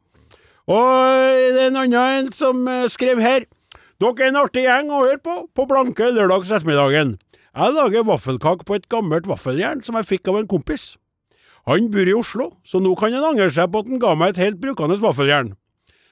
Og 0.69 1.55
det 1.57 1.63
er 1.63 1.71
en 1.71 1.81
annen 1.81 2.29
som 2.37 2.67
eh, 2.69 2.87
skrev 2.93 3.23
her. 3.25 3.47
Dere 3.99 4.27
er 4.27 4.31
en 4.31 4.41
artig 4.43 4.67
gjeng 4.67 4.91
å 4.93 5.03
høre 5.07 5.21
på 5.25 5.37
på 5.57 5.65
blanke 5.71 6.11
lørdags 6.13 6.53
ettermiddagen. 6.53 7.17
Jeg 7.57 7.75
lager 7.75 8.05
vaffelkake 8.07 8.67
på 8.69 8.77
et 8.77 8.89
gammelt 8.93 9.27
vaffeljern 9.27 9.81
som 9.83 9.97
jeg 9.99 10.07
fikk 10.07 10.29
av 10.31 10.43
en 10.43 10.51
kompis. 10.51 10.93
Han 11.69 11.89
bor 11.93 12.09
i 12.09 12.15
Oslo, 12.17 12.51
så 12.65 12.81
nå 12.81 12.93
kan 13.01 13.17
han 13.17 13.25
angre 13.33 13.49
seg 13.53 13.73
på 13.73 13.81
at 13.83 13.89
han 13.91 14.03
ga 14.03 14.13
meg 14.17 14.35
et 14.35 14.43
helt 14.45 14.61
brukende 14.61 15.01
vaffeljern. 15.03 15.55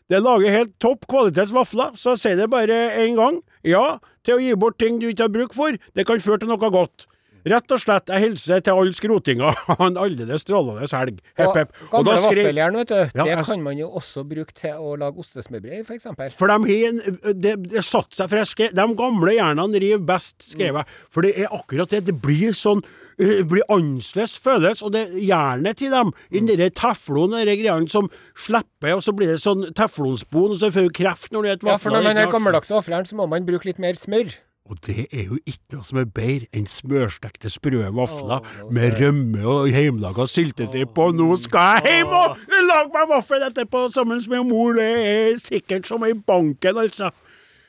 Det 0.09 0.23
lager 0.23 0.55
helt 0.55 0.75
topp 0.83 1.07
kvalitets 1.11 1.53
vafler, 1.55 1.93
så 1.99 2.15
jeg 2.15 2.23
sier 2.23 2.41
det 2.41 2.49
bare 2.51 2.77
én 3.03 3.17
gang. 3.19 3.41
Ja, 3.67 3.99
til 4.25 4.37
å 4.37 4.43
gi 4.43 4.57
bort 4.57 4.79
ting 4.81 5.01
du 5.03 5.09
ikke 5.11 5.27
har 5.27 5.35
bruk 5.35 5.55
for, 5.57 5.77
det 5.77 6.07
kan 6.09 6.23
føre 6.23 6.43
til 6.43 6.51
noe 6.53 6.71
godt. 6.73 7.07
Rett 7.47 7.71
og 7.71 7.79
slett, 7.79 8.09
jeg 8.11 8.23
hilser 8.25 8.63
til 8.67 8.75
alle 8.75 8.93
skrotinga. 8.97 9.53
Ha 9.77 9.87
en 9.87 9.99
aldeles 10.01 10.43
strålende 10.43 10.89
helg. 10.91 11.21
Hepp, 11.39 11.55
hepp. 11.61 11.73
Og 11.93 12.05
gamle 12.05 12.17
skrev- 12.19 12.41
vaffeljern, 12.43 12.79
vet 12.81 12.89
du, 12.91 12.95
Ja, 12.97 13.23
det 13.23 13.27
jeg- 13.37 13.45
kan 13.47 13.63
man 13.63 13.79
jo 13.79 13.89
også 14.01 14.25
bruke 14.27 14.55
til 14.57 14.75
å 14.75 14.97
lage 14.99 15.21
ostesmørbrød, 15.23 15.85
for 15.87 15.95
eksempel. 15.95 16.33
For 16.35 16.51
de 16.51 16.57
har 16.67 16.89
en 16.89 17.19
Det, 17.41 17.53
det 17.71 17.85
satte 17.87 18.17
seg, 18.19 18.31
friske. 18.33 18.71
De 18.75 18.87
gamle 18.99 19.37
jernene 19.37 19.81
river 19.83 20.03
best, 20.09 20.43
skrev 20.53 20.81
jeg. 20.81 20.87
For 21.11 21.23
det 21.23 21.35
er 21.39 21.53
akkurat 21.55 21.89
det. 21.95 22.05
Det 22.09 22.17
blir 22.23 22.51
sånn 22.57 22.83
eh, 23.19 23.39
Det 23.43 23.49
blir 23.49 23.63
annerledes 23.71 24.35
følelse, 24.43 24.83
og 24.83 24.93
det 24.93 25.05
jernet 25.23 25.77
til 25.79 25.91
dem, 25.95 26.11
i 26.33 26.41
den 26.41 26.51
derre 26.51 26.71
teflon, 26.71 27.31
de 27.37 27.57
greiene 27.63 27.89
som 27.89 28.11
slipper, 28.35 28.97
og 28.97 29.03
så 29.07 29.15
blir 29.17 29.31
det 29.37 29.41
sånn 29.45 29.69
teflonspon, 29.77 30.51
og 30.57 30.59
så 30.61 30.71
får 30.75 30.89
du 30.91 30.97
kreft 30.99 31.31
når 31.33 31.43
du 31.43 31.49
spiser 31.55 31.71
vaffel. 31.71 31.73
Ja, 31.73 31.79
for 31.79 31.91
når 31.95 32.03
man 32.11 32.17
har 32.17 32.33
gammeldags 32.33 32.71
vaffeljern, 32.75 33.07
så 33.07 33.15
må 33.17 33.29
man 33.31 33.47
bruke 33.47 33.65
litt 33.71 33.79
mer 33.79 33.95
smør. 33.95 34.35
Og 34.67 34.81
det 34.87 35.07
er 35.13 35.29
jo 35.29 35.39
ikke 35.45 35.77
noe 35.77 35.87
som 35.87 36.01
er 36.01 36.09
bedre 36.11 36.49
enn 36.57 36.67
smørstekte 36.71 37.51
sprø 37.53 37.85
vafler 37.95 38.43
med 38.75 38.97
rømme 39.01 39.45
og 39.47 39.71
hjemmelaga 39.71 40.27
syltetøy 40.31 40.89
på. 40.97 41.11
Nå 41.15 41.29
skal 41.45 41.85
jeg 41.85 42.01
hjem 42.01 42.17
og 42.17 42.41
lage 42.67 42.91
meg 42.97 43.13
vaffel 43.13 43.47
etterpå 43.47 43.87
sammen 43.95 44.23
med 44.33 44.51
mor. 44.51 44.75
Det 44.81 44.91
er 45.13 45.39
sikkert 45.43 45.87
som 45.87 46.05
i 46.07 46.15
banken, 46.17 46.83
altså. 46.83 47.13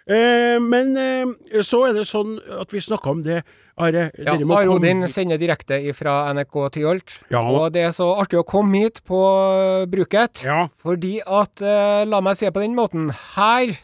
Eh, 0.08 0.58
men 0.64 0.94
eh, 0.98 1.62
så 1.68 1.84
er 1.90 1.98
det 1.98 2.08
sånn 2.08 2.38
at 2.62 2.72
vi 2.74 2.82
snakka 2.84 3.12
om 3.12 3.24
det, 3.26 3.42
Are. 3.78 4.08
Ja, 4.18 4.34
Are 4.34 4.72
Odin 4.74 5.04
sender 5.06 5.38
direkte 5.38 5.78
fra 5.94 6.32
NRK 6.34 6.56
Tyholt. 6.74 7.14
Ja. 7.30 7.44
Og 7.46 7.70
det 7.76 7.84
er 7.86 7.92
så 7.94 8.08
artig 8.18 8.40
å 8.40 8.46
komme 8.48 8.82
hit 8.82 9.04
på 9.06 9.20
uh, 9.22 9.86
bruket. 9.90 10.42
Ja. 10.48 10.64
Fordi 10.82 11.20
at 11.22 11.62
eh, 11.62 12.02
La 12.10 12.24
meg 12.26 12.40
se 12.40 12.50
på 12.50 12.64
den 12.64 12.74
måten. 12.78 13.12
Her 13.36 13.76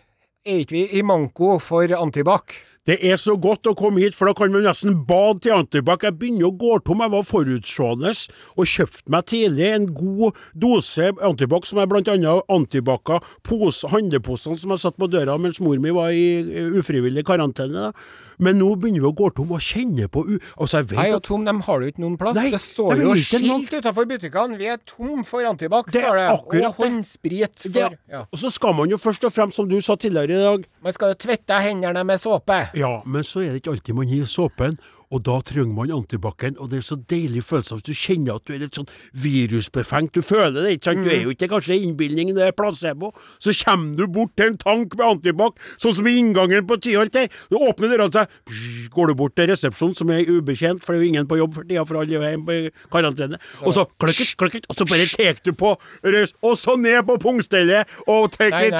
er 0.43 0.63
ikke 0.63 0.79
vi 0.79 0.87
i 0.97 1.03
manko 1.05 1.59
for 1.61 1.93
antibac. 1.99 2.57
Det 2.83 2.97
er 2.99 3.15
så 3.15 3.37
godt 3.39 3.63
å 3.69 3.71
komme 3.79 4.01
hit, 4.03 4.11
for 4.11 4.27
da 4.27 4.33
kan 4.35 4.51
man 4.51 4.65
nesten 4.67 4.97
bade 5.07 5.45
til 5.45 5.53
antibac. 5.55 6.01
Jeg 6.03 6.17
begynner 6.19 6.49
å 6.49 6.55
gå 6.59 6.73
tom. 6.83 6.99
Jeg 6.99 7.13
var 7.13 7.23
forutseende 7.23 8.11
og 8.11 8.67
kjøpte 8.67 9.13
meg 9.13 9.29
tidlig 9.31 9.69
en 9.69 9.85
god 9.95 10.41
dose 10.59 11.13
antibac, 11.23 11.63
som 11.69 11.79
er 11.79 11.87
blant 11.87 12.11
annet 12.11 12.43
antibaca 12.51 13.21
pose, 13.47 13.87
handleposene 13.87 14.59
som 14.59 14.75
jeg 14.75 14.83
satt 14.83 14.99
på 14.99 15.07
døra 15.07 15.37
mens 15.39 15.61
mor 15.63 15.79
mi 15.79 15.95
var 15.95 16.11
i 16.11 16.43
ufrivillig 16.75 17.23
karantene. 17.29 17.87
da. 17.87 18.33
Men 18.43 18.59
nå 18.59 18.73
begynner 18.75 19.05
vi 19.05 19.07
å 19.07 19.13
gå 19.15 19.29
tom 19.37 19.53
og 19.55 19.63
kjenne 19.63 20.09
på 20.11 20.25
u... 20.27 20.33
Altså, 20.57 20.81
jeg 20.81 20.97
Nei, 20.97 21.07
og 21.15 21.23
Tom, 21.23 21.47
de 21.47 21.53
har 21.63 21.85
jo 21.85 21.93
ikke 21.93 22.03
noen 22.03 22.19
plass. 22.19 22.35
Nei, 22.35 22.49
det 22.51 22.59
står 22.65 22.99
de 22.99 23.07
jo 23.07 23.15
skilt 23.15 23.71
utenfor 23.77 24.09
butikkene. 24.11 24.59
Vi 24.59 24.67
er 24.73 24.83
tom 24.89 25.23
for 25.27 25.47
antibac, 25.47 25.87
står 25.93 26.19
det. 26.19 26.27
Og 26.35 26.57
det. 26.57 26.73
håndsprit 26.81 27.63
det, 27.63 27.71
for 27.71 27.97
ja. 28.11 28.25
Og 28.27 28.43
så 28.43 28.51
skal 28.51 28.75
man 28.75 28.91
jo 28.91 28.99
først 28.99 29.23
og 29.29 29.31
fremst, 29.35 29.55
som 29.61 29.71
du 29.71 29.79
sa 29.79 29.95
tidligere 29.95 30.35
i 30.35 30.43
dag 30.43 30.67
Man 30.83 30.95
skal 30.95 31.13
jo 31.13 31.19
tvette 31.23 31.63
hendene 31.63 32.03
med 32.07 32.19
såpe. 32.19 32.59
Ja, 32.73 33.01
men 33.05 33.23
så 33.23 33.43
er 33.43 33.53
det 33.53 33.61
ikke 33.61 33.75
alltid 33.75 33.93
man 33.97 34.09
gir 34.09 34.25
såpen. 34.29 34.79
Og 35.13 35.21
da 35.25 35.35
trenger 35.45 35.73
man 35.77 35.91
antibac-en, 35.93 36.55
og 36.57 36.71
det 36.71 36.79
er 36.81 36.85
så 36.87 36.97
deilig 36.97 37.43
følelse 37.45 37.75
av 37.75 37.81
at 37.83 37.89
du 37.89 37.93
kjenner 37.93 38.39
at 38.39 38.47
du 38.47 38.53
er 38.55 38.63
litt 38.63 38.77
sånn 38.79 38.87
virusbefengt. 39.23 40.13
Du 40.15 40.25
føler 40.25 40.55
det, 40.63 40.71
ikke 40.77 40.89
sant? 40.89 41.03
Du 41.05 41.11
er 41.13 41.21
jo 41.27 41.33
ikke 41.35 41.49
kanskje 41.51 41.77
innbilning, 41.77 42.31
det 42.33 42.47
er 42.47 42.55
placebo. 42.57 43.11
Så 43.43 43.53
kommer 43.61 43.97
du 43.99 44.07
bort 44.09 44.33
til 44.39 44.51
en 44.51 44.57
tank 44.57 44.95
med 44.97 45.05
antibac, 45.05 45.59
sånn 45.81 45.93
som 45.99 46.09
i 46.09 46.15
inngangen 46.17 46.65
på 46.69 46.79
Tyholt 46.81 47.13
her. 47.19 47.29
Du 47.51 47.59
åpner 47.59 47.93
dørene 47.93 48.15
seg, 48.15 48.33
psh, 48.49 48.87
går 48.95 49.11
du 49.11 49.15
bort 49.21 49.35
til 49.37 49.51
resepsjonen, 49.51 49.95
som 49.97 50.09
er 50.15 50.25
ubekjent, 50.25 50.81
for 50.83 50.93
det 50.95 51.01
er 51.01 51.05
jo 51.05 51.11
ingen 51.13 51.29
på 51.29 51.39
jobb 51.39 51.53
for 51.59 51.69
tida, 51.69 51.85
for 51.85 52.01
alle 52.01 52.17
er 52.17 52.33
hjemme 52.33 52.47
på 52.49 52.89
karantene. 52.97 53.39
Og 53.63 53.77
så 53.77 53.85
kløkket, 54.01 54.33
kløkket, 54.41 54.67
og 54.69 54.79
så 54.81 54.89
bare 54.89 55.07
tek 55.13 55.43
du 55.45 55.53
på 55.57 55.75
røys, 56.03 56.33
og 56.41 56.57
så 56.57 56.75
ned 56.79 57.03
på 57.05 57.19
pungstellet, 57.21 57.93
og 58.07 58.31
tek 58.33 58.49
litt 58.57 58.73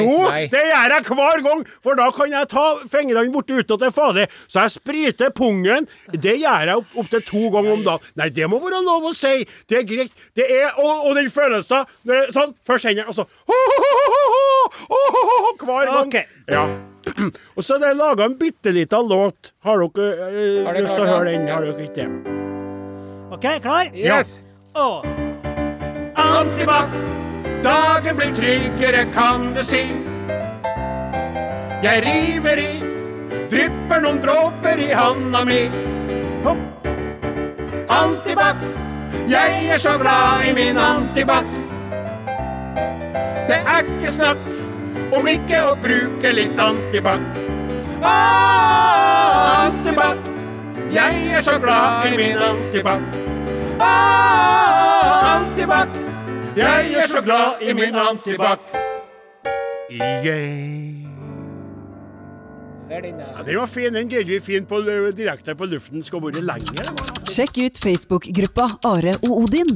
Jo, 0.00 0.16
det 0.54 0.64
gjør 0.70 0.96
jeg 0.96 1.08
hver 1.20 1.44
gang, 1.50 1.66
for 1.84 2.00
da 2.00 2.08
kan 2.16 2.32
jeg 2.32 2.50
ta 2.54 2.64
fingrene 2.88 3.32
borti 3.34 3.60
utad 3.60 3.84
til 3.84 3.92
fader, 3.94 4.32
så 4.48 4.64
jeg 4.64 4.76
spriter 4.78 5.34
pungen. 5.34 5.73
Det 6.12 6.36
gjør 6.40 6.68
jeg 6.68 6.76
opp, 6.76 6.96
opp 7.02 7.10
to 7.26 7.42
ganger 7.54 7.72
om 7.74 7.84
dagen. 7.86 8.00
Nei, 8.20 8.28
det 8.34 8.48
må 8.50 8.60
være 8.62 8.80
lov 8.86 9.10
å 9.10 9.14
si. 9.16 9.34
Det 9.70 9.76
er 9.80 9.86
greit. 9.88 10.12
Det 10.36 10.46
er, 10.46 10.70
og, 10.78 11.08
og 11.08 11.18
den 11.18 11.30
følelsen 11.32 11.84
når 12.04 12.14
det, 12.20 12.24
Sånn, 12.34 12.54
først 12.66 12.84
hendene, 12.88 13.08
og 13.10 13.14
så 13.14 13.24
Hver 15.64 15.86
gang. 15.86 16.06
Okay. 16.06 16.26
Ja. 16.50 16.66
Og 17.56 17.64
så 17.64 17.76
er 17.76 17.82
det 17.82 17.90
laga 17.98 18.24
en 18.24 18.36
bitte 18.40 18.72
lita 18.72 19.00
låt. 19.04 19.52
Har 19.64 19.82
dere 19.82 20.30
øh, 20.30 20.66
Har 20.66 20.78
lyst 20.80 20.96
til 20.96 21.04
å 21.04 21.08
høre 21.08 21.34
den? 21.34 21.46
Har 21.52 21.64
dere 21.64 21.84
ikke 21.84 21.94
det? 22.00 22.08
OK, 23.34 23.46
klar? 23.64 23.90
Yes! 23.94 24.38
Og 24.74 25.04
Antibac, 26.14 26.94
dagen 27.64 28.16
blir 28.18 28.32
tryggere, 28.34 29.04
kan 29.14 29.52
du 29.54 29.62
si. 29.66 29.84
Jeg 31.84 32.02
river 32.06 32.62
i, 32.62 32.83
drypper 33.54 34.00
noen 34.02 34.18
dråper 34.22 34.80
i 34.82 34.90
handa 34.94 35.44
mi. 35.46 35.60
Antibac, 37.94 38.56
jeg 39.30 39.68
er 39.70 39.78
så 39.78 39.94
glad 40.00 40.48
i 40.48 40.54
min 40.56 40.78
antibac. 40.80 41.46
Det 43.48 43.60
er 43.60 43.84
ikke 43.84 44.12
snakk 44.12 44.46
om 45.14 45.28
ikke 45.30 45.60
å 45.68 45.74
bruke 45.78 46.32
litt 46.34 46.58
antibac. 46.58 47.22
Ah, 48.02 49.68
antibac, 49.68 50.18
jeg 50.90 51.28
er 51.38 51.44
så 51.46 51.58
glad 51.62 52.08
i 52.10 52.18
min 52.18 52.42
antibac. 52.48 53.06
Ah, 53.78 55.36
antibac, 55.36 55.94
jeg 56.56 56.98
er 57.04 57.06
så 57.06 57.22
glad 57.22 57.62
i 57.62 57.76
min 57.76 57.94
antibac. 57.94 58.74
Yeah. 59.94 61.03
Det 62.84 62.98
er 62.98 63.00
den 63.00 63.20
Ja, 63.20 63.42
den 63.46 63.56
var 63.56 63.66
fin. 63.66 63.94
Den 63.96 64.08
greide 64.12 64.28
vi 64.28 64.40
fint 64.44 64.68
på, 64.68 64.82
direkte 65.16 65.54
på 65.56 65.64
luften. 65.70 66.02
Skal 66.04 66.20
være 66.20 66.42
det 66.42 66.66
det. 66.76 67.14
Sjekk 67.32 67.56
ut 67.64 67.78
Facebook-gruppa 67.80 68.66
Are 68.84 69.14
og 69.24 69.38
Odin. 69.46 69.70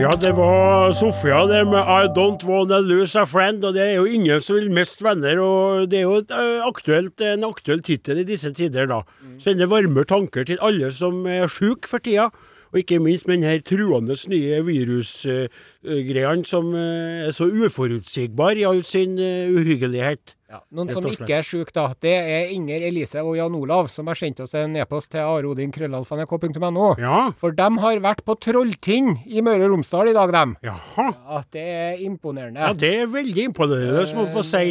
Ja, 0.00 0.14
det 0.16 0.32
var 0.38 0.94
Sofia 0.96 1.42
det 1.46 1.60
med 1.68 1.84
I 1.84 2.08
Don't 2.16 2.42
Wanna 2.48 2.80
Lose 2.80 3.20
a 3.20 3.26
Friend, 3.28 3.62
og 3.64 3.74
det 3.76 3.82
er 3.84 3.92
jo 3.98 4.06
ingen 4.08 4.40
som 4.40 4.56
vil 4.56 4.72
miste 4.72 5.04
venner, 5.04 5.38
og 5.44 5.90
det 5.92 6.00
er 6.00 6.06
jo 6.08 6.16
et, 6.22 6.32
ø, 6.32 6.48
aktuelt, 6.64 7.20
en 7.20 7.44
aktuell 7.44 7.84
tittel 7.84 8.24
i 8.24 8.26
disse 8.26 8.50
tider, 8.56 8.88
da. 8.90 9.02
Sender 9.38 9.68
varme 9.70 10.06
tanker 10.08 10.48
til 10.48 10.58
alle 10.64 10.90
som 10.96 11.26
er 11.28 11.46
sjuke 11.52 11.86
for 11.90 12.02
tida, 12.02 12.30
og 12.74 12.80
ikke 12.82 12.98
minst 12.98 13.28
med 13.30 13.38
denne 13.38 13.60
truende 13.62 14.16
nye 14.32 14.56
virusgreiene 14.66 16.44
som 16.48 16.72
ø, 16.74 16.86
er 17.28 17.34
så 17.36 17.46
uforutsigbar 17.46 18.58
i 18.58 18.64
all 18.66 18.80
sin 18.86 19.14
ø, 19.18 19.28
uhyggelighet. 19.54 20.34
Ja, 20.50 20.58
noen 20.74 20.90
som 20.90 21.06
ikke 21.08 21.34
er 21.38 21.46
sjuk, 21.46 21.70
da. 21.74 21.88
Det 22.02 22.12
er 22.14 22.50
Inger 22.54 22.82
Elise 22.86 23.22
og 23.26 23.36
Jan 23.38 23.54
Olav, 23.58 23.88
som 23.90 24.06
har 24.10 24.18
sendt 24.18 24.42
oss 24.44 24.52
en 24.58 24.76
e-post 24.78 25.10
til 25.14 25.22
arodin.krøllalfa.nrk.no. 25.24 26.88
Ja, 27.02 27.20
For 27.40 27.54
de 27.56 27.68
har 27.82 28.02
vært 28.04 28.22
på 28.26 28.36
Trolltind 28.42 29.22
i 29.26 29.42
Møre 29.42 29.66
og 29.66 29.74
Romsdal 29.76 30.10
i 30.12 30.16
dag, 30.16 30.30
dem. 30.34 30.56
jaha. 30.66 31.08
Ja, 31.14 31.40
det 31.56 31.64
er 31.78 32.02
imponerende. 32.06 32.60
Ja, 32.62 32.72
det 32.74 32.92
er 33.00 33.10
veldig 33.10 33.48
imponerende, 33.50 34.06
som 34.10 34.22
man 34.22 34.30
får 34.34 34.46
si. 34.50 34.64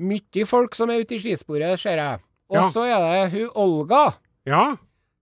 Mye 0.00 0.46
folk 0.48 0.74
som 0.78 0.90
er 0.90 1.02
ute 1.04 1.14
i 1.18 1.22
skisporet, 1.22 1.78
ser 1.82 1.98
jeg. 2.00 2.22
Og 2.50 2.56
Ja. 2.56 2.68
så 2.74 2.82
er 2.88 2.98
det 3.04 3.32
hun 3.34 3.50
Olga. 3.54 4.14
Ja, 4.48 4.76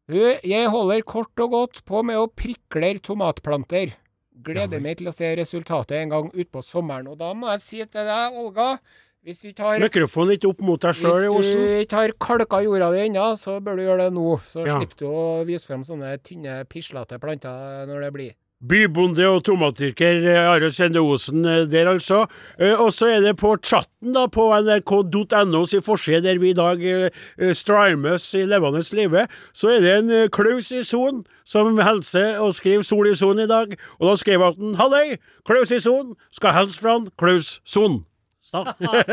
jeg 0.08 0.68
holder 0.72 1.02
kort 1.04 1.36
og 1.44 1.50
godt 1.52 1.82
på 1.84 2.02
med 2.06 2.16
å 2.16 2.28
prikler 2.32 2.98
tomatplanter. 3.04 3.92
Gleder 4.38 4.80
meg 4.80 4.96
til 5.00 5.10
å 5.10 5.12
se 5.12 5.28
resultatet 5.36 5.98
en 5.98 6.08
gang 6.14 6.30
utpå 6.32 6.62
sommeren. 6.64 7.08
Og 7.10 7.18
da 7.18 7.34
må 7.34 7.50
jeg 7.52 7.60
si 7.60 7.78
til 7.84 8.06
deg, 8.06 8.36
Olga, 8.38 8.78
hvis 9.26 9.42
du 9.42 9.62
har 9.62 9.82
mikrofonen 9.82 10.36
ikke 10.38 10.48
opp 10.48 10.60
mot 10.64 10.80
deg 10.80 10.94
sjøl, 10.94 11.26
Hvis 11.34 11.52
du 11.52 11.64
ikke 11.82 11.96
har 11.98 12.12
kalka 12.22 12.62
jorda 12.64 12.92
di 12.94 13.02
ennå, 13.08 13.26
så 13.36 13.58
bør 13.60 13.76
du 13.76 13.82
gjøre 13.82 14.06
det 14.06 14.12
nå. 14.14 14.38
Så 14.40 14.64
Ja. 14.66 14.78
slipper 14.78 14.96
du 14.96 15.06
å 15.10 15.44
vise 15.44 15.66
frem 15.66 15.82
sånne 15.84 16.16
tynne, 16.22 16.64
pislete 16.64 17.18
planter 17.20 17.84
når 17.86 18.00
det 18.06 18.12
blir. 18.14 18.32
Bybonde 18.58 19.22
og 19.30 19.44
tomatdyrker 19.46 20.24
eh, 20.26 20.48
Are 20.50 20.70
Sende 20.74 20.98
Osen 20.98 21.44
eh, 21.46 21.60
der, 21.70 21.86
altså. 21.92 22.24
Eh, 22.58 22.80
Og 22.80 22.92
så 22.92 23.06
er 23.06 23.20
det 23.22 23.36
på 23.38 23.52
chatten 23.62 24.16
da, 24.16 24.24
på 24.26 24.48
nrk.no 24.50 25.64
sin 25.64 25.82
forside, 25.82 26.24
der 26.26 26.40
vi 26.42 26.50
i 26.50 26.56
dag 26.58 26.82
eh, 26.82 27.10
i 27.38 28.44
levende 28.44 28.82
live, 28.96 29.26
så 29.54 29.68
er 29.68 29.80
det 29.80 29.94
en 29.98 30.30
Klaus 30.30 30.72
i 30.72 30.82
Son 30.82 31.22
som 31.46 31.78
hilser 31.78 32.38
og 32.38 32.54
skriver 32.54 32.82
Sol 32.82 33.06
i 33.06 33.14
Son 33.14 33.38
i 33.38 33.46
dag. 33.46 33.78
Og 34.00 34.10
da 34.10 34.16
skriver 34.16 34.52
han 34.58 34.74
Halløy! 34.74 35.16
Klaus 35.46 35.70
i 35.70 35.78
Son 35.78 36.16
skal 36.32 36.52
hilse 36.58 36.80
fra 36.80 36.98
Klaus 37.18 37.60
Son. 37.64 38.04
Så. 38.48 38.62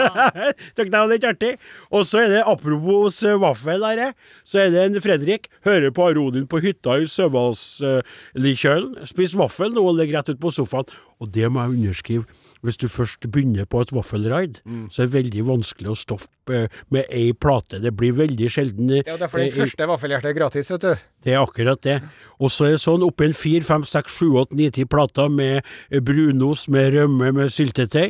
Takk, 0.78 0.88
det 0.88 0.96
var 0.96 1.10
litt 1.12 1.26
artig. 1.28 1.56
Og 1.92 2.06
så 2.08 2.22
er 2.24 2.30
det 2.32 2.44
apropos 2.48 3.18
eh, 3.28 3.36
vaffel 3.42 3.84
her, 3.84 4.02
eh, 4.10 4.38
så 4.48 4.62
er 4.64 4.72
det 4.72 4.86
en 4.88 5.02
Fredrik 5.04 5.50
hører 5.68 5.92
på 5.96 6.06
Arodin 6.08 6.48
på 6.48 6.62
hytta 6.64 6.96
i 7.04 7.10
Søvalslikjølen. 7.12 9.04
Spis 9.10 9.36
vaffel 9.38 9.74
nå 9.76 9.84
og 9.84 9.98
ligger 10.00 10.22
rett 10.22 10.32
ut 10.36 10.42
på 10.42 10.54
sofaen. 10.56 10.88
Og 11.24 11.30
det 11.32 11.48
må 11.52 11.64
jeg 11.64 11.78
underskrive. 11.78 12.26
Hvis 12.66 12.80
du 12.82 12.88
først 12.90 13.28
begynner 13.32 13.68
på 13.70 13.80
et 13.84 13.92
vaffelraid, 13.94 14.58
så 14.92 15.04
er 15.04 15.10
det 15.10 15.14
veldig 15.14 15.44
vanskelig 15.48 15.92
å 15.92 15.98
stoppe 16.00 16.64
eh, 16.66 16.80
med 16.92 17.06
ei 17.14 17.30
plate. 17.38 17.78
Det 17.84 17.92
blir 17.96 18.16
veldig 18.18 18.50
sjelden 18.52 18.90
Ja, 18.98 19.04
Ja, 19.14 19.18
derfor 19.22 19.40
den 19.44 19.54
første 19.54 19.88
vaffelhjertet 19.92 20.32
er 20.32 20.38
gratis, 20.40 20.72
vet 20.74 20.82
du. 20.84 21.04
det 21.24 21.36
er 21.36 21.44
akkurat 21.44 21.82
det. 21.86 22.00
Og 22.40 22.52
så 22.52 22.68
er 22.68 22.76
det 22.76 22.82
sånn 22.84 23.06
oppi 23.06 23.30
en 23.30 23.38
fire, 23.38 23.62
fem, 23.68 23.86
seks, 23.88 24.18
sju, 24.18 24.32
åtte, 24.42 24.58
ni, 24.58 24.68
ti 24.74 24.84
plater 24.90 25.30
med 25.32 25.64
brunost, 26.06 26.68
med 26.74 26.92
rømme, 26.98 27.32
med 27.38 27.54
syltetøy. 27.54 28.10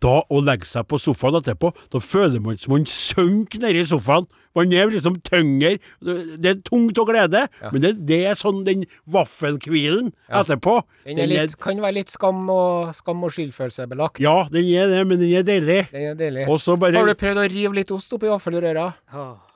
Da 0.00 0.22
å 0.30 0.40
legge 0.44 0.68
seg 0.68 0.86
på 0.88 0.98
sofaen 1.02 1.36
etterpå, 1.40 1.72
da 1.92 2.00
føler 2.02 2.40
man 2.40 2.56
som 2.60 2.72
man 2.76 2.86
synker 2.88 3.60
nedi 3.64 3.84
sofaen. 3.90 4.28
Man 4.56 4.72
er 4.76 4.90
liksom 4.92 5.16
tyngre. 5.24 5.78
Det 6.02 6.48
er 6.50 6.58
tungt 6.64 6.98
å 7.00 7.06
glede, 7.08 7.46
men 7.72 7.84
det, 7.84 7.94
det 8.08 8.18
er 8.28 8.36
sånn 8.38 8.62
den 8.66 8.84
vaffelhvilen 9.08 10.10
etterpå. 10.28 10.78
Den 11.06 11.22
er 11.24 11.30
litt, 11.30 11.56
kan 11.60 11.80
være 11.80 11.98
litt 12.02 12.12
skam 12.12 12.44
og, 12.52 12.92
skam 12.96 13.24
og 13.24 13.32
skyldfølelsebelagt. 13.36 14.20
Ja, 14.22 14.42
den 14.52 14.68
er 14.72 14.92
det, 14.92 15.06
men 15.08 15.22
den 15.22 15.32
er 15.40 15.46
deilig. 15.46 15.80
Den 15.92 16.12
er 16.12 16.20
deilig. 16.20 16.44
Bare 16.82 17.00
Har 17.00 17.08
du 17.08 17.16
prøvd 17.24 17.40
å 17.44 17.48
rive 17.52 17.80
litt 17.80 17.96
ost 17.96 18.12
oppi 18.16 18.28
vaffelrøra? 18.32 18.90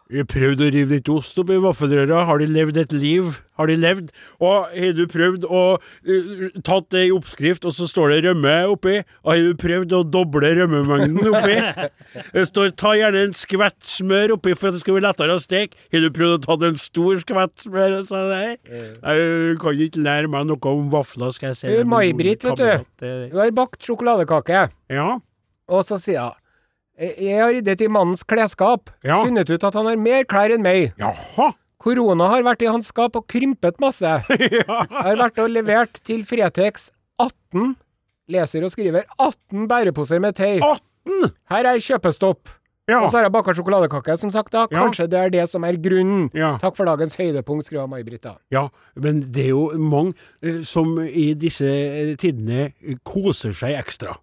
Vi 0.07 0.22
prøvd 0.22 0.61
å 0.62 0.66
rive 0.70 0.96
litt 1.00 1.09
ost 1.11 1.38
opp 1.42 1.48
i 1.50 1.57
vaffelrøra. 1.59 2.20
Har 2.28 2.38
de 2.38 2.46
levd 2.46 2.76
et 2.78 2.92
liv? 2.94 3.32
Har 3.59 3.66
de 3.66 3.74
levd? 3.80 4.12
Og 4.38 4.68
har 4.70 4.92
du 4.94 5.02
prøvd 5.11 5.46
å 5.50 5.62
uh, 5.80 6.44
tatt 6.66 6.94
i 7.00 7.09
oppskrift, 7.14 7.66
og 7.66 7.74
så 7.74 7.88
står 7.90 8.14
det 8.14 8.20
rømme 8.28 8.52
oppi? 8.70 9.00
Og 9.24 9.32
har 9.32 9.42
du 9.42 9.59
prøvd 9.59 9.96
å 9.98 10.04
doble 10.07 10.52
rømmemengden 10.61 11.26
oppi? 11.32 11.59
Det 12.36 12.46
står 12.52 12.70
ta 12.78 12.94
gjerne 12.94 13.24
en 13.26 13.34
skvett 13.34 13.80
smør 13.96 14.36
oppi 14.36 14.54
for 14.54 14.70
at 14.70 14.78
det 14.78 14.84
skal 14.84 15.00
bli 15.00 15.04
lettere 15.09 15.34
å 15.34 15.42
steke. 15.42 15.74
Har 15.90 16.07
du 16.07 16.09
prøvd 16.14 16.38
å 16.38 16.40
ta 16.46 16.59
en 16.70 16.80
stor 16.80 17.22
skvett 17.26 17.66
smør 17.66 17.98
og 17.98 18.07
så? 18.07 18.22
Nei, 18.30 19.18
du 19.18 19.59
kan 19.62 19.84
ikke 19.90 20.07
lære 20.07 20.30
meg 20.30 20.46
noe 20.52 20.74
om 20.76 20.86
vafler, 20.94 21.34
skal 21.34 21.50
jeg 21.50 21.62
si. 21.64 21.76
May-Britt, 21.82 22.46
vet 22.46 22.62
du. 22.62 22.90
du. 23.02 23.38
Har 23.40 23.54
bakt 23.59 23.82
sjokoladekake, 23.82 24.68
Ja. 24.94 25.12
og 25.66 25.82
så 25.88 25.98
sier 25.98 26.30
hun 26.30 26.42
«Jeg- 26.99 27.38
har 27.40 27.53
ryddet 27.53 27.80
i 27.84 27.88
mannens 27.88 28.22
klesskap, 28.24 28.90
Ja. 29.05 29.22
funnet 29.24 29.51
ut 29.51 29.64
at 29.64 29.74
han 29.74 29.86
har 29.86 29.97
mer 29.97 30.24
klær 30.24 30.55
enn 30.55 30.62
meg. 30.62 30.92
Jaha. 30.99 31.53
Korona 31.78 32.28
har 32.32 32.42
vært 32.42 32.62
i 32.62 32.66
hans 32.72 32.86
skap 32.88 33.14
og 33.16 33.26
krympet 33.28 33.78
masse. 33.78 34.03
Jeg 34.28 34.64
har 34.66 35.16
vært 35.16 35.38
og 35.38 35.51
levert 35.51 36.01
til 36.05 36.24
Fretex 36.24 36.90
18, 37.20 37.76
leser 38.28 38.64
og 38.64 38.70
skriver 38.72 39.05
18 39.20 39.68
bæreposer 39.68 40.20
med 40.20 40.34
tøy. 40.34 40.59
18! 40.61 41.32
Her 41.53 41.64
er 41.74 41.78
kjøpestopp. 41.78 42.49
Ja. 42.88 43.01
Og 43.03 43.11
så 43.11 43.18
har 43.18 43.24
jeg 43.26 43.32
baka 43.34 43.51
sjokoladekake, 43.53 44.14
som 44.18 44.30
sagt. 44.30 44.53
da. 44.53 44.66
Ja. 44.70 44.84
Kanskje 44.84 45.09
det 45.11 45.18
er 45.18 45.30
det 45.30 45.49
som 45.51 45.64
er 45.66 45.74
grunnen. 45.74 46.28
Ja. 46.34 46.53
Takk 46.62 46.76
for 46.76 46.86
dagens 46.86 47.16
høydepunkt, 47.18 47.66
skriver 47.66 47.88
May-Britt. 47.90 48.28
Ja, 48.55 48.68
men 48.94 49.20
det 49.32 49.44
er 49.47 49.49
jo 49.51 49.64
mange 49.78 50.14
eh, 50.40 50.61
som 50.62 50.97
i 51.03 51.32
disse 51.34 51.66
eh, 51.66 52.12
tidene 52.14 52.68
koser 53.05 53.51
seg 53.53 53.74
ekstra. 53.80 54.14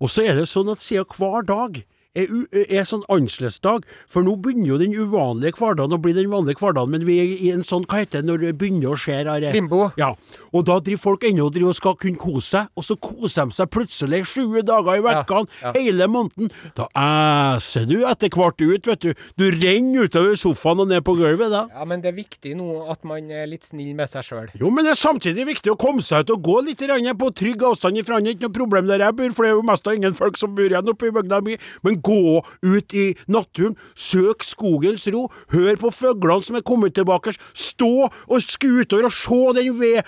Og 0.00 0.08
så 0.10 0.22
er 0.30 0.38
det 0.38 0.46
sånn 0.50 0.70
at 0.70 0.78
siden 0.82 1.10
hver 1.18 1.42
dag 1.46 1.82
er, 2.14 2.30
er 2.64 2.86
sånn 2.88 3.04
annerledesdag. 3.12 3.86
For 4.10 4.26
nå 4.26 4.36
begynner 4.42 4.74
jo 4.74 4.80
den 4.80 4.94
uvanlige 4.96 5.58
hverdagen 5.58 5.96
å 5.96 6.00
bli 6.02 6.14
den 6.16 6.30
vanlige 6.32 6.62
hverdagen, 6.62 6.94
men 6.94 7.06
vi 7.08 7.18
er 7.22 7.34
i 7.34 7.52
en 7.54 7.66
sånn, 7.66 7.86
hva 7.90 8.02
heter 8.02 8.22
det 8.22 8.30
når 8.30 8.46
det 8.46 8.54
begynner 8.60 8.94
å 8.94 8.98
skje? 8.98 9.20
Are? 9.24 9.52
Limbo. 9.54 9.88
Ja. 10.00 10.12
Og 10.52 10.66
da 10.68 10.78
driver 10.84 11.02
folk 11.02 11.26
ennå 11.26 11.48
og 11.48 11.54
driver 11.54 11.72
og 11.72 11.78
skal 11.78 11.96
kunne 12.00 12.20
kose 12.20 12.46
seg, 12.54 12.70
og 12.76 12.86
så 12.86 12.96
koser 13.00 13.48
de 13.48 13.56
seg 13.56 13.70
plutselig 13.72 14.22
sju 14.30 14.60
dager 14.66 15.00
i 15.00 15.04
vekkene, 15.04 15.50
ja. 15.62 15.72
hele 15.76 16.08
måneden. 16.10 16.50
Da 16.76 16.88
æser 17.00 17.88
du 17.88 17.96
etter 18.04 18.32
hvert 18.34 18.60
ut, 18.60 18.90
vet 18.90 19.04
du. 19.04 19.24
Du 19.40 19.46
renner 19.48 20.08
utover 20.08 20.36
sofaen 20.38 20.82
og 20.84 20.90
ned 20.90 21.04
på 21.06 21.16
gulvet 21.18 21.52
da. 21.52 21.64
Ja, 21.72 21.86
men 21.88 22.04
det 22.04 22.12
er 22.12 22.18
viktig 22.18 22.54
nå 22.58 22.84
at 22.92 23.04
man 23.08 23.30
er 23.32 23.48
litt 23.50 23.66
snill 23.66 23.94
med 23.96 24.10
seg 24.10 24.26
sjøl. 24.26 24.50
Jo, 24.60 24.70
men 24.74 24.86
det 24.86 24.94
er 24.94 25.00
samtidig 25.00 25.46
viktig 25.48 25.72
å 25.72 25.78
komme 25.80 26.04
seg 26.04 26.24
ut 26.24 26.34
og 26.36 26.44
gå 26.46 26.60
litt 26.68 26.82
på 26.84 27.30
trygg 27.38 27.62
avstand 27.64 27.98
ifra. 28.00 28.20
Er 28.20 28.34
ikke 28.34 28.48
noe 28.48 28.58
problem 28.58 28.88
der 28.90 29.04
jeg 29.06 29.16
bor, 29.18 29.34
for 29.36 29.46
det 29.46 29.52
er 29.52 29.56
jo 29.56 29.66
mest 29.66 29.88
av 29.88 29.96
ingen 29.96 30.16
folk 30.16 30.38
som 30.40 30.54
bor 30.56 30.68
igjen 30.68 30.90
oppe 30.90 31.08
i 31.08 31.14
bygda 31.14 31.40
mi. 31.44 31.56
Men 31.86 32.00
gå 32.04 32.42
ut 32.64 32.94
i 32.94 33.06
naturen, 33.30 33.76
søk 33.96 34.44
skogens 34.46 35.06
ro, 35.14 35.26
hør 35.54 35.78
på 35.80 35.92
fuglene 35.94 36.44
som 36.44 36.58
er 36.58 36.66
kommet 36.66 36.94
tilbake, 36.96 37.34
stå 37.54 38.08
og 38.08 38.44
skue 38.44 38.84
utover 38.84 39.08
og 39.08 39.14
se 39.14 39.40
den 39.58 39.78
ved, 39.80 40.02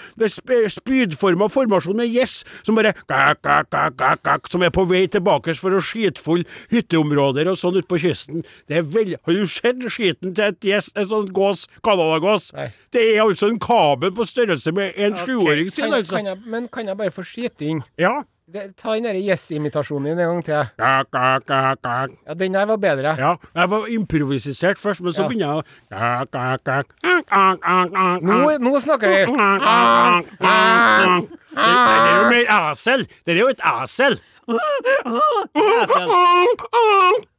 spydforma 0.77 1.49
formasjonen 1.53 2.03
med 2.03 2.13
gjess 2.13 2.43
som 2.67 2.79
bare 2.79 2.93
kak, 3.07 3.43
kak, 3.43 3.71
kak, 3.71 4.23
kak, 4.25 4.51
som 4.53 4.65
er 4.65 4.73
på 4.75 4.87
vei 4.89 5.07
tilbake 5.11 5.55
for 5.59 5.77
å 5.77 5.83
skitfulle 5.85 6.47
hytteområder 6.73 7.51
og 7.51 7.59
sånn 7.61 7.79
ute 7.81 7.89
på 7.91 8.01
kysten. 8.03 8.45
Det 8.69 8.81
er 8.81 8.87
veldig 8.87 9.21
Har 9.27 9.37
du 9.37 9.47
sett 9.51 9.83
skiten 9.93 10.35
til 10.37 10.45
et 10.51 10.69
gjess, 10.71 10.91
en 10.97 11.09
sånn 11.09 11.29
gås, 11.35 11.67
canadagås? 11.85 12.51
Det 12.95 13.03
er 13.15 13.23
altså 13.25 13.51
en 13.53 13.61
kabel 13.63 14.13
på 14.17 14.27
størrelse 14.29 14.73
med 14.77 14.97
en 14.97 15.19
sjuåring 15.21 15.71
sin, 15.73 15.93
altså. 15.93 16.19
kan 16.19 16.33
jeg, 16.33 16.43
men 16.47 16.71
kan 16.73 16.89
jeg 16.89 16.99
bare 16.99 17.15
få 17.15 17.25
skyte 17.27 17.67
inn? 17.67 17.85
Ja. 18.01 18.23
Det, 18.47 18.77
ta 18.79 18.93
den 18.95 19.03
derre 19.03 19.19
Yes-imitasjonen 19.19 20.05
din 20.13 20.21
en 20.23 20.29
gang 20.37 20.45
til. 20.47 20.69
Kak, 20.79 21.09
kak, 21.11 21.47
kak, 21.49 21.81
kak. 21.83 22.11
Ja, 22.29 22.35
den 22.39 22.55
der 22.55 22.67
var 22.71 22.77
bedre. 22.79 23.17
Ja, 23.19 23.33
jeg 23.59 23.71
var 23.73 23.87
improvisert 23.91 24.79
først, 24.79 25.01
men 25.03 25.13
så 25.13 25.23
Ja. 25.23 25.29
begynner 25.29 25.47
jeg 25.47 25.57
å 25.57 25.63
kak, 25.91 26.31
kak, 26.31 26.61
kak. 26.63 28.23
Nå, 28.23 28.37
nå 28.63 28.79
snakker 28.79 29.09
vi! 29.11 29.25
Gak, 29.35 29.61
gak. 30.39 31.25
Det 31.57 31.75
det 31.75 32.11
er 32.13 32.17
jo 32.23 32.29
mer 32.31 32.47
esel. 32.71 33.07
Det 33.27 33.35
er 33.35 33.39
jo 33.41 33.49
et 33.49 33.61
esel. 33.83 34.21
Esel. 34.47 36.09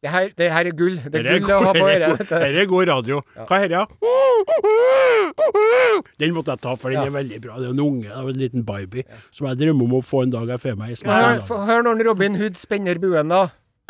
Det 0.00 0.08
her, 0.08 0.30
det 0.32 0.46
her 0.48 0.64
er 0.70 0.72
gull. 0.72 0.94
Det 0.96 1.18
er 1.20 1.26
Dette 1.26 1.40
gull 1.44 1.50
å 1.52 1.64
ha 1.66 1.72
på 1.76 1.84
øret. 1.84 2.18
dette. 2.22 2.38
er 2.48 2.68
god 2.70 2.86
radio. 2.88 3.18
Hva 3.36 3.58
er 3.60 3.68
dette? 3.68 3.84
Den 6.22 6.32
måtte 6.32 6.54
jeg 6.54 6.62
ta, 6.64 6.72
for 6.80 6.88
den 6.94 7.02
er 7.04 7.12
veldig 7.12 7.40
bra. 7.44 7.58
Det 7.60 7.68
er 7.68 7.74
en 7.74 7.82
unge, 7.84 8.06
det 8.08 8.16
er 8.16 8.30
en 8.32 8.40
liten 8.40 8.64
baby, 8.64 9.04
som 9.30 9.50
jeg 9.50 9.60
drømmer 9.60 9.84
om 9.90 9.98
å 9.98 10.02
få 10.04 10.22
en 10.24 10.32
dag 10.32 10.48
jeg 10.54 10.62
får 10.62 10.78
meg 10.80 10.94
i 10.94 10.98
Hør, 11.04 11.42
hør 11.68 11.84
når 11.84 12.04
Robin 12.08 12.38
Hood 12.40 12.56
spenner 12.56 13.00
buen, 13.02 13.28
da. 13.28 13.42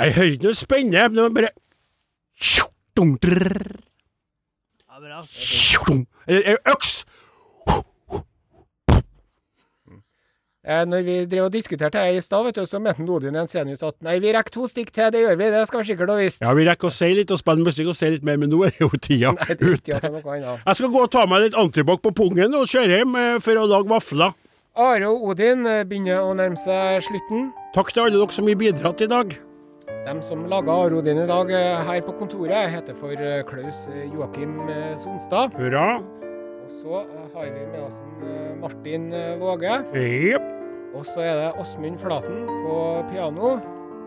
Jeg 0.02 0.16
hører 0.18 0.34
ikke 0.34 0.48
noe 0.48 0.58
spenne. 0.58 1.06
men 1.06 1.14
det 1.14 1.22
var 1.28 1.36
bare 1.38 1.52
Ja, 4.90 4.96
eller 4.98 6.58
øks. 6.74 7.04
Eh, 10.70 10.84
når 10.86 11.00
vi 11.02 11.14
drev 11.26 11.48
og 11.48 11.54
diskuterte 11.54 11.98
her 11.98 12.14
i 12.14 12.20
stad, 12.22 12.46
så 12.68 12.78
mente 12.78 13.02
Odin 13.10 13.34
Jensenius 13.34 13.80
at 13.82 13.96
nei, 14.06 14.20
vi 14.22 14.30
rekker 14.36 14.54
to 14.54 14.68
stikk 14.70 14.92
til, 14.94 15.08
det 15.10 15.24
gjør 15.24 15.38
vi, 15.40 15.48
det 15.50 15.62
skal 15.66 15.82
vi 15.82 15.88
sikkert 15.88 16.12
ha 16.12 16.18
visst. 16.20 16.44
Ja, 16.44 16.52
vi 16.54 16.66
rekker 16.68 16.86
å 16.86 16.92
si 16.94 17.08
litt 17.16 17.32
og 17.34 17.40
spille 17.40 17.64
musikk 17.66 17.88
og 17.90 17.96
si 17.98 18.10
litt 18.12 18.26
mer, 18.26 18.36
men 18.38 18.52
nå 18.52 18.60
er 18.68 18.76
det 18.76 18.84
jo 18.84 18.90
tida 18.94 19.32
Nei, 19.34 19.48
det 19.58 19.66
er 19.66 19.74
ute. 19.74 19.98
noe 20.14 20.36
annet. 20.36 20.62
Jeg 20.68 20.78
skal 20.78 20.92
gå 20.94 21.00
og 21.02 21.10
ta 21.10 21.24
meg 21.26 21.42
litt 21.48 21.56
antibac 21.58 22.04
på 22.04 22.12
pungen 22.20 22.54
og 22.54 22.70
kjøre 22.70 23.00
hjem 23.00 23.18
eh, 23.18 23.32
for 23.42 23.58
å 23.58 23.64
lage 23.72 23.90
vafler. 23.90 24.36
Are 24.78 25.08
og 25.10 25.24
Odin 25.32 25.66
eh, 25.66 25.80
begynner 25.90 26.22
å 26.22 26.36
nærme 26.38 26.60
seg 26.60 27.02
slutten. 27.08 27.50
Takk 27.74 27.90
til 27.90 28.04
alle 28.04 28.14
dere 28.20 28.36
som 28.38 28.46
har 28.52 28.60
bidratt 28.62 29.02
i 29.02 29.10
dag. 29.10 29.34
De 30.06 30.14
som 30.22 30.46
laga 30.54 30.76
Are 30.84 30.94
og 30.94 31.02
Odin 31.02 31.24
i 31.24 31.26
dag 31.32 31.50
her 31.90 32.06
på 32.06 32.14
kontoret, 32.20 32.70
heter 32.76 32.94
for 32.94 33.18
Klaus 33.50 33.82
Joakim 34.14 34.54
Sonstad. 35.02 35.58
Hurra. 35.58 35.98
Og 36.62 36.72
så 36.78 37.02
har 37.34 37.50
vi 37.50 37.66
med 37.74 37.82
oss 37.88 37.98
Martin 38.62 39.10
Våge. 39.42 39.82
Jepp. 39.98 40.59
Og 40.94 41.06
så 41.06 41.22
er 41.22 41.34
det 41.38 41.50
Åsmund 41.62 41.98
Flaten 42.02 42.40
på 42.64 42.78
piano. 43.12 43.54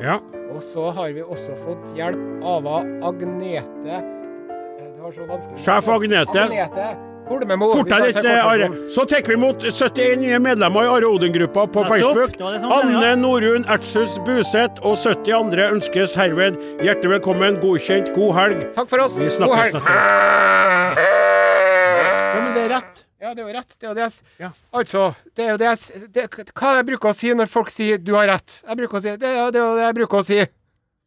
Ja. 0.03 0.17
Og 0.53 0.59
så 0.65 0.89
har 0.93 1.13
vi 1.15 1.23
også 1.23 1.55
fått 1.63 1.85
hjelp 1.97 2.43
av 2.43 2.67
Agnete 3.07 3.63
Eh, 3.93 4.89
Du 4.97 5.01
har 5.05 5.11
så 5.11 5.25
vanskelig 5.27 5.63
Sjef 5.63 5.87
Agnete. 5.89 6.43
Agnete 6.43 6.85
Holmemo. 7.29 7.69
Fort 7.71 7.87
deg 7.87 8.01
litt, 8.09 8.17
Are. 8.25 8.67
Så 8.91 9.05
tar 9.07 9.23
vi 9.27 9.33
imot 9.37 9.63
71 9.63 10.17
nye 10.19 10.39
medlemmer 10.43 10.83
i 10.83 10.89
Are 10.91 11.07
Odin-gruppa 11.07 11.65
på 11.71 11.85
Facebook. 11.87 12.35
Anne 12.41 13.13
Norun 13.21 13.63
Ertshus 13.71 14.17
Buseth 14.27 14.83
og 14.83 14.97
70 14.99 15.31
andre 15.37 15.69
ønskes 15.71 16.17
herved 16.19 16.59
hjertelig 16.83 17.13
velkommen, 17.17 17.61
godkjent, 17.63 18.11
god 18.15 18.35
helg. 18.41 18.65
Takk 18.75 18.91
for 18.91 19.05
oss. 19.05 19.15
Vi 19.19 19.29
God 19.29 19.37
snakkes 19.39 19.73
neste 19.79 19.95
gang. 19.95 20.99
Ja, 22.33 22.43
men 22.43 22.53
det 22.57 22.63
er 22.65 22.69
rett. 22.75 23.03
Ja, 23.23 23.31
det 23.31 23.39
er 23.39 23.47
jo 23.47 23.53
rett. 23.55 23.75
Det 23.79 23.87
er 23.87 23.91
jo 23.91 23.95
det 23.95 24.03
jeg 24.03 24.41
Ja. 24.41 24.49
Altså, 24.75 25.03
det 25.35 25.45
er 25.45 25.51
jo 25.53 25.57
det 25.61 25.67
jeg 25.69 26.09
det, 26.11 26.25
Hva 26.51 26.73
jeg 26.75 26.87
bruker 26.89 27.09
å 27.09 27.15
si 27.15 27.31
når 27.31 27.47
folk 27.47 27.69
sier 27.71 27.97
'du 27.97 28.15
har 28.17 28.27
rett'? 28.27 28.59
Jeg 28.67 28.77
bruker 28.77 28.99
å 28.99 29.01
si 29.01 29.15
det, 29.15 29.29
er 29.29 29.45
jo 29.45 29.51
det 29.51 29.61
jeg 29.85 29.95
bruker 29.95 30.17
å 30.19 30.25
si. 30.27 30.39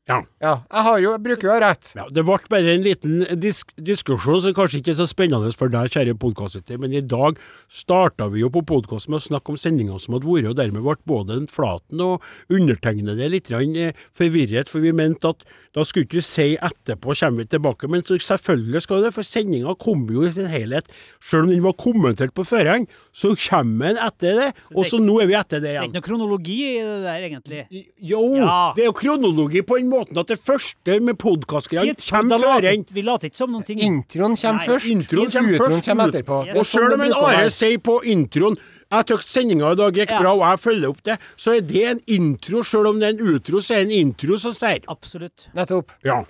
Ja. 0.07 0.20
Ja. 0.38 0.52
Jeg 0.70 0.82
har 0.86 0.98
jo 1.02 1.12
Jeg 1.16 1.22
bruker 1.24 1.48
jo 1.48 1.50
å 1.50 1.54
ha 1.57 1.62
rett. 1.64 1.88
Ja, 1.96 2.04
det 2.14 2.22
ble 2.26 2.36
bare 2.50 2.74
en 2.76 2.84
liten 2.84 3.24
disk 3.42 3.72
diskusjon 3.74 4.38
som 4.44 4.54
kanskje 4.54 4.78
ikke 4.78 4.92
er 4.92 4.98
så 5.00 5.07
spennende 5.11 5.50
for 5.57 5.72
deg, 5.72 5.90
kjære 5.90 6.14
podkastlytter, 6.22 6.78
men 6.82 6.94
i 6.94 7.00
dag 7.02 7.40
starta 7.72 8.28
vi 8.30 8.44
jo 8.44 8.50
på 8.54 8.62
podkast 8.68 9.11
med 9.11 9.18
å 9.18 9.24
snakke 9.24 9.50
om 9.50 9.59
sendinga 9.59 9.98
som 10.02 10.14
hadde 10.14 10.28
vært, 10.30 10.50
og 10.52 10.59
dermed 10.61 10.84
ble 10.86 10.94
både 11.11 11.40
den 11.40 11.48
Flaten 11.50 12.02
og 12.04 12.22
undertegnede 12.52 13.26
litt 13.32 13.50
eh, 13.50 13.96
forvirret, 14.14 14.70
for 14.70 14.84
vi 14.84 14.92
mente 14.94 15.32
at 15.32 15.42
da 15.74 15.82
skulle 15.86 16.07
ikke 16.07 16.20
vi 16.20 16.24
si 16.28 16.46
etterpå, 16.54 17.16
kommer 17.18 17.42
vi 17.42 17.48
tilbake, 17.57 17.90
men 17.90 18.07
selvfølgelig 18.07 18.84
skal 18.86 19.02
det, 19.07 19.12
for 19.16 19.26
sendinga 19.26 19.74
kom 19.82 20.07
jo 20.12 20.22
i 20.26 20.30
sin 20.32 20.46
helhet. 20.50 20.86
Selv 21.20 21.46
om 21.48 21.50
den 21.54 21.64
var 21.66 21.74
kommentert 21.80 22.34
på 22.36 22.46
forhånd, 22.46 22.86
så 23.16 23.32
kommer 23.48 23.90
den 23.96 24.02
etter 24.07 24.38
det, 24.38 24.48
og 24.74 24.86
så 24.86 25.02
nå 25.02 25.18
er 25.24 25.30
vi 25.32 25.38
etter 25.38 25.62
det 25.64 25.74
igjen. 25.74 25.90
Det 25.90 25.98
er 25.98 26.04
ikke 26.04 26.07
noe 26.07 26.09
kronologi 26.12 26.61
i 26.70 26.78
det 26.78 27.02
der, 27.09 27.26
egentlig. 27.30 27.62
Jo, 28.07 28.22
Ja. 28.38 28.72
det 28.76 28.86
er 28.86 28.90
jo 28.92 28.96
kronologi 29.02 29.62
på 29.66 29.80
en 29.80 29.88
måte 29.90 29.95
at 30.05 30.26
det 30.32 30.38
første 30.40 30.97
med 31.01 31.18
podkastgreiene 31.22 31.97
kommer 32.09 32.38
før 32.42 32.68
en. 32.72 32.84
Vi 32.92 33.03
later 33.07 33.30
ikke 33.30 33.36
som 33.40 33.53
noen 33.55 33.64
ting. 33.66 33.80
Introen 33.80 34.36
kommer 34.36 34.64
først. 34.66 34.90
introen 34.92 35.30
kommer 35.32 35.57
utroen 35.59 35.76
først. 35.76 35.88
kommer 35.90 36.09
etterpå. 36.12 36.40
Yes. 36.47 36.57
Og 36.57 36.64
selv 36.66 36.86
sjøl 36.88 36.97
om 36.99 37.05
en 37.09 37.12
Are 37.20 37.51
sier 37.51 37.78
på 37.78 38.01
introen 38.05 38.57
jeg 38.86 39.03
syns 39.09 39.26
sendinga 39.34 39.72
i 39.72 39.78
dag 39.80 39.97
gikk 39.99 40.11
Ja. 40.14 40.20
bra, 40.22 40.32
og 40.36 40.44
jeg 40.47 40.59
følger 40.62 40.88
opp 40.92 41.03
det, 41.03 41.18
så 41.36 41.57
er 41.57 41.61
det 41.66 41.84
en 41.90 42.01
intro. 42.07 42.61
Sjøl 42.62 42.86
om 42.86 43.01
det 43.01 43.09
er 43.09 43.16
en 43.18 43.34
utro, 43.34 43.59
så 43.59 43.74
er 43.74 43.84
det 43.84 43.86
en 43.90 43.97
intro 44.07 44.36
som 44.38 44.53
sier 44.55 44.84
Absolutt. 44.88 45.49
Nettopp. 45.57 45.90
ja. 46.05 46.22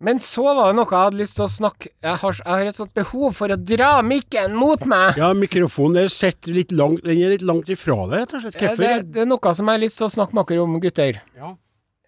Men 0.00 0.18
så 0.18 0.42
var 0.42 0.72
det 0.72 0.76
noe 0.76 0.88
jeg 0.90 0.98
hadde 0.98 1.16
lyst 1.20 1.36
til 1.36 1.44
å 1.44 1.48
snakke 1.48 1.88
Jeg 2.02 2.16
har, 2.20 2.32
jeg 2.34 2.44
har 2.50 2.66
et 2.66 2.76
sånt 2.76 2.92
behov 2.92 3.32
for 3.36 3.48
å 3.48 3.56
dra 3.56 4.02
mikken 4.02 4.52
mot 4.58 4.82
meg. 4.84 5.16
ja, 5.16 5.32
mikrofonen 5.32 5.94
der 5.94 6.08
sitter 6.08 6.52
litt 6.52 6.72
langt 6.72 7.04
Den 7.04 7.20
er 7.22 7.30
litt 7.30 7.42
langt 7.46 7.68
ifra 7.68 8.08
deg, 8.10 8.18
rett 8.24 8.34
og 8.34 8.40
slett. 8.42 8.56
Eh, 8.56 8.60
Hvorfor? 8.68 8.82
Det, 8.82 9.12
det 9.14 9.20
er 9.22 9.26
noe 9.30 9.54
som 9.54 9.66
jeg 9.70 9.78
har 9.78 9.84
lyst 9.84 9.96
til 10.00 10.06
å 10.08 10.12
snakke 10.12 10.34
med 10.34 10.46
dere 10.50 10.64
om, 10.66 10.80
gutter. 10.80 11.20
Ja. 11.36 11.54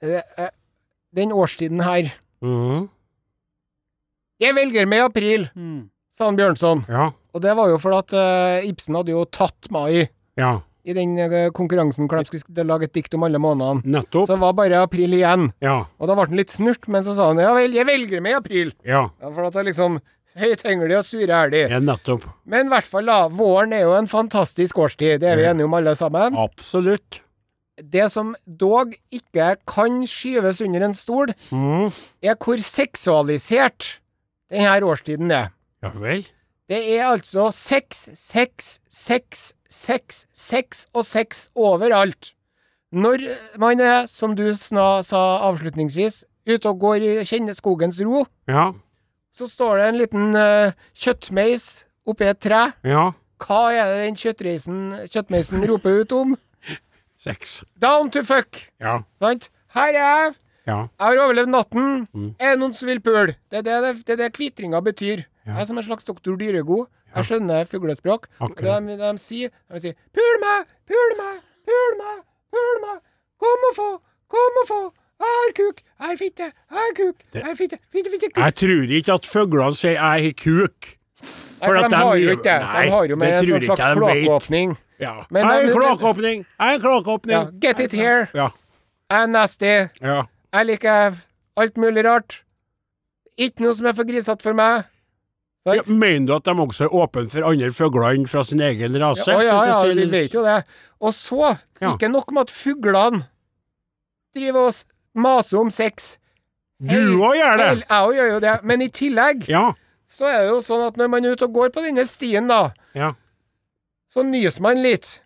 det 0.03 0.23
eh, 0.37 0.51
Den 1.17 1.33
årstiden 1.33 1.81
her 1.85 2.13
Mm. 2.45 2.89
Jeg 4.41 4.55
velger 4.55 4.87
med 4.87 5.01
april, 5.07 5.49
Mm. 5.57 5.89
sa 6.17 6.27
han 6.27 6.37
Bjørnson. 6.37 6.85
Ja. 6.89 7.11
Og 7.35 7.41
det 7.43 7.55
var 7.57 7.69
jo 7.71 7.79
fordi 7.81 7.99
at 7.99 8.13
uh, 8.13 8.69
Ibsen 8.69 8.95
hadde 8.95 9.13
jo 9.15 9.25
tatt 9.25 9.71
mai 9.71 10.09
Ja. 10.37 10.61
i 10.85 10.93
den 10.93 11.17
uh, 11.19 11.49
konkurransen 11.57 12.07
hvor 12.09 12.21
de 12.23 12.39
skulle 12.39 12.65
lage 12.69 12.85
et 12.85 12.93
dikt 12.93 13.15
om 13.15 13.25
alle 13.25 13.39
månedene. 13.41 13.83
Nettopp. 13.85 14.27
Så 14.29 14.35
det 14.37 14.41
var 14.41 14.53
bare 14.53 14.83
april 14.83 15.13
igjen. 15.17 15.53
Ja. 15.65 15.87
Og 15.99 16.07
da 16.09 16.15
ble 16.15 16.27
han 16.29 16.37
litt 16.37 16.51
snurt, 16.53 16.87
men 16.89 17.03
så 17.05 17.15
sa 17.17 17.29
han 17.33 17.39
ja 17.41 17.55
vel, 17.57 17.73
jeg 17.73 17.87
velger 17.89 18.21
med 18.23 18.37
april. 18.37 18.73
Ja. 18.85 19.09
Ja, 19.21 19.31
for 19.33 19.45
at 19.49 19.53
det 19.57 19.61
er 19.65 19.71
liksom 19.73 20.01
høythengelig 20.37 20.99
og 20.99 21.05
surærlig. 21.09 21.71
ja. 21.71 21.79
Nettopp. 21.81 22.25
Men 22.45 22.67
i 22.67 22.69
hvert 22.69 22.85
fall, 22.85 23.07
da. 23.09 23.29
Våren 23.29 23.73
er 23.73 23.87
jo 23.89 23.95
en 23.97 24.07
fantastisk 24.07 24.77
årstid. 24.77 25.21
Det 25.21 25.31
er 25.33 25.37
vi 25.41 25.45
enige 25.49 25.65
om 25.65 25.75
alle 25.75 25.97
sammen. 25.97 26.37
Absolutt. 26.37 27.23
Det 27.77 28.07
som 28.13 28.35
dog 28.47 28.95
ikke 29.13 29.57
kan 29.69 30.01
skyves 30.09 30.63
under 30.65 30.87
en 30.87 30.95
stol, 30.97 31.33
mm. 31.53 31.91
er 32.25 32.39
hvor 32.41 32.63
seksualisert 32.63 33.99
denne 34.51 34.79
årstiden 34.87 35.31
er. 35.31 35.53
Ja 35.85 35.91
vel. 35.95 36.25
Det 36.67 36.79
er 36.97 37.05
altså 37.07 37.51
sex, 37.55 38.09
sex, 38.15 38.79
sex, 38.91 39.53
sex, 39.71 40.25
sex 40.35 40.87
og 40.95 41.05
sex 41.05 41.49
overalt. 41.55 42.33
Når 42.93 43.23
man 43.59 43.81
er, 43.81 44.07
som 44.07 44.35
du 44.39 44.49
sna, 44.55 45.03
sa 45.03 45.21
avslutningsvis, 45.47 46.25
ute 46.47 46.71
og 46.71 46.81
går 46.81 47.05
i 47.05 47.13
kjenneskogens 47.27 48.01
ro, 48.07 48.25
Ja. 48.49 48.73
så 49.35 49.47
står 49.51 49.77
det 49.77 49.87
en 49.89 49.99
liten 50.01 50.37
uh, 50.37 50.73
kjøttmeis 50.95 51.85
oppi 52.07 52.25
et 52.25 52.41
tre. 52.41 52.73
Ja. 52.87 53.11
Hva 53.43 53.61
er 53.75 53.91
det 53.93 54.05
den 54.07 54.17
kjøttmeisen 55.13 55.67
roper 55.69 56.01
ut 56.01 56.13
om? 56.17 56.37
Seks. 57.27 57.65
Down 57.83 58.11
to 58.15 58.23
fuck! 58.23 58.61
Ja. 58.79 59.01
Sant? 59.19 59.49
Her 59.75 59.89
er 59.89 59.97
jeg. 59.99 60.35
Ja. 60.67 60.77
Jeg 60.87 61.07
har 61.07 61.23
overlevd 61.25 61.51
natten. 61.51 61.89
Mm. 62.15 62.29
Er 62.39 62.55
det 62.55 62.61
noen 62.61 62.75
som 62.75 62.87
vil 62.91 63.01
pule? 63.03 63.35
Det 63.51 63.63
er 63.63 63.67
det 63.67 63.95
det, 64.07 64.19
det 64.21 64.29
kvitringa 64.37 64.79
betyr. 64.87 65.25
Jeg 65.47 65.59
er 65.63 65.67
som 65.67 65.79
en 65.79 65.87
slags 65.87 66.07
doktor 66.07 66.39
Dyregod. 66.39 66.87
Jeg 67.17 67.27
skjønner 67.27 67.67
fuglespråk. 67.71 68.27
Okay. 68.43 68.67
de, 68.67 68.97
de 69.01 69.11
sier, 69.23 69.51
de 69.73 69.83
sier 69.83 69.95
'Pul 70.15 70.39
meg! 70.43 70.71
Pul 70.87 71.17
meg! 71.19 71.43
Pul 71.67 71.99
meg! 71.99 72.23
Pul 72.55 72.81
meg! 72.85 73.03
Kom 73.43 73.67
og 73.71 73.75
få! 73.79 73.91
Kom 74.31 74.63
og 74.63 74.69
få! 74.71 74.81
Jeg 75.17 75.33
har 75.33 75.53
kuk, 75.57 75.79
jeg 75.81 76.07
har 76.11 76.17
fitte, 76.21 76.47
jeg 76.53 76.77
har 76.77 76.91
kuk, 76.97 77.23
jeg 77.33 77.45
har 77.47 77.55
fitte, 77.57 77.79
fitte, 77.89 78.11
fitte, 78.13 78.29
kuk. 78.35 78.43
Jeg 78.43 78.55
tror 78.61 78.91
ikke 78.99 79.15
at 79.15 79.27
fuglene 79.27 79.77
sier 79.77 79.97
'jeg 79.97 80.25
har 80.27 80.35
kuk'. 80.45 80.97
Nei, 81.17 81.67
for 81.67 81.75
de 81.75 81.89
de 81.89 81.97
har 81.97 82.17
jo 82.21 82.31
ikke 82.37 82.43
det. 82.45 82.61
De 82.61 82.91
har 82.91 83.07
jo 83.09 83.17
mer 83.17 83.33
en 83.39 83.47
sånn 83.47 83.63
slags 83.65 83.87
kloakkåpning. 83.97 84.77
Ja. 85.01 85.27
Men- 85.31 85.45
en! 85.45 85.51
Jeg 85.51 86.75
en 86.75 86.81
kloakkåpning! 86.81 87.33
Ja, 87.33 87.45
get 87.61 87.81
it 87.81 87.93
here. 87.93 88.29
Ja. 88.35 88.51
Jeg 89.11 89.23
er 89.23 89.27
nasty. 89.27 89.89
ja. 90.03 90.23
Jeg 90.53 90.67
liker 90.67 91.17
alt 91.57 91.77
mulig 91.77 92.05
rart. 92.05 92.43
Ikke 93.39 93.61
noe 93.61 93.75
som 93.75 93.87
er 93.87 93.93
for 93.93 94.05
grisete 94.09 94.43
for 94.43 94.55
meg. 94.57 94.85
Ja, 95.67 95.83
mener 95.91 96.27
du 96.27 96.35
at 96.37 96.45
de 96.47 96.53
også 96.63 96.85
er 96.87 96.95
åpne 96.95 97.29
for 97.31 97.43
andre 97.49 97.73
fugler 97.75 98.15
enn 98.15 98.27
fra 98.31 98.45
sin 98.47 98.61
egen 98.63 98.95
rase? 99.03 99.27
Ja, 99.27 99.41
ja, 99.43 99.57
For 99.81 99.89
ja, 99.91 99.95
vi 99.99 100.05
vet 100.13 100.35
jo 100.35 100.45
det. 100.45 100.61
Og 101.03 101.13
så, 101.13 101.57
ikke 101.83 102.09
nok 102.09 102.31
med 102.33 102.47
at 102.47 102.51
fuglene 102.55 103.25
driver 104.37 104.69
og 104.71 104.75
maser 105.19 105.59
om 105.59 105.71
sex. 105.71 106.17
Du 106.79 107.19
òg 107.25 107.35
gjør 107.41 107.57
det! 107.59 107.69
Jeg 107.83 107.99
òg 107.99 108.15
gjør 108.15 108.31
jo 108.35 108.41
det. 108.45 108.55
Men 108.63 108.83
i 108.83 108.89
tillegg 108.89 109.49
Ja. 109.49 109.73
så 110.09 110.29
er 110.31 110.43
det 110.45 110.51
jo 110.53 110.61
sånn 110.61 110.87
at 110.87 110.97
når 111.01 111.09
man 111.11 111.25
er 111.25 111.33
ute 111.35 111.49
og 111.49 111.53
går 111.57 111.71
på 111.75 111.83
denne 111.83 112.05
stien, 112.07 112.47
da, 112.49 112.71
ja. 112.95 113.13
Så 114.13 114.23
nyser 114.27 114.63
man 114.65 114.83
litt. 114.85 115.21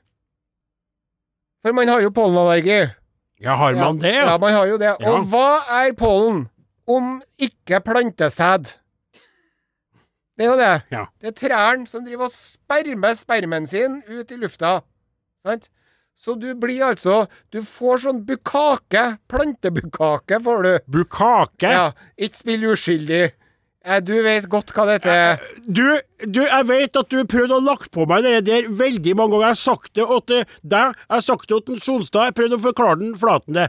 For 1.65 1.75
man 1.77 1.89
har 1.93 2.01
jo 2.05 2.11
pollenallergi. 2.17 2.81
Ja, 3.41 3.55
har 3.57 3.75
man 3.77 3.99
det? 4.01 4.15
Ja, 4.17 4.37
man 4.41 4.53
har 4.53 4.67
jo 4.69 4.77
det. 4.81 4.95
Ja. 5.01 5.11
Og 5.15 5.27
hva 5.33 5.63
er 5.81 5.93
pollen 5.97 6.47
om 6.91 7.19
ikke 7.41 7.81
plantesæd? 7.85 8.75
Det 10.37 10.47
er 10.47 10.51
jo 10.51 10.57
det. 10.61 10.73
Ja. 10.93 11.05
Det 11.21 11.29
er 11.33 11.37
trærne 11.37 11.89
som 11.89 12.05
driver 12.07 12.29
og 12.31 12.33
spermer 12.33 13.17
spermen 13.17 13.67
sin 13.69 13.99
ut 14.09 14.33
i 14.33 14.39
lufta. 14.41 14.79
Sant? 15.45 15.69
Så 16.21 16.35
du 16.37 16.51
blir 16.61 16.83
altså 16.85 17.23
Du 17.53 17.63
får 17.65 18.03
sånn 18.05 18.19
bukake. 18.29 19.05
Plantebukake 19.29 20.41
får 20.45 20.65
du. 20.67 20.73
Bukake? 20.99 21.69
Ja, 21.73 21.87
ikke 22.21 22.41
spill 22.43 22.67
uskyldig. 22.73 23.23
Eh, 23.85 24.01
Du 24.05 24.13
vet 24.25 24.49
godt 24.53 24.73
hva 24.77 24.85
dette 24.91 25.09
er. 25.13 25.41
Du, 25.65 25.85
du, 26.27 26.43
jeg 26.45 26.67
vet 26.69 26.99
at 27.01 27.13
du 27.13 27.23
prøvde 27.29 27.57
å 27.57 27.65
lagt 27.65 27.91
på 27.95 28.05
meg 28.09 28.25
det 28.27 28.43
der 28.49 28.69
veldig 28.77 29.15
mange 29.19 29.37
ganger. 29.37 29.47
Jeg 29.51 29.57
har 29.57 29.61
sagt 29.61 29.95
det 29.97 30.07
til 30.29 30.45
deg, 30.63 30.95
jeg 30.99 31.15
har 31.17 31.25
sagt 31.25 31.49
det 31.49 31.61
til 31.67 31.81
Solstad, 31.81 32.31
jeg 32.31 32.37
prøvde 32.39 32.59
å 32.59 32.65
forklare 32.67 33.01
den 33.01 33.17
flaten 33.19 33.57
det. 33.57 33.69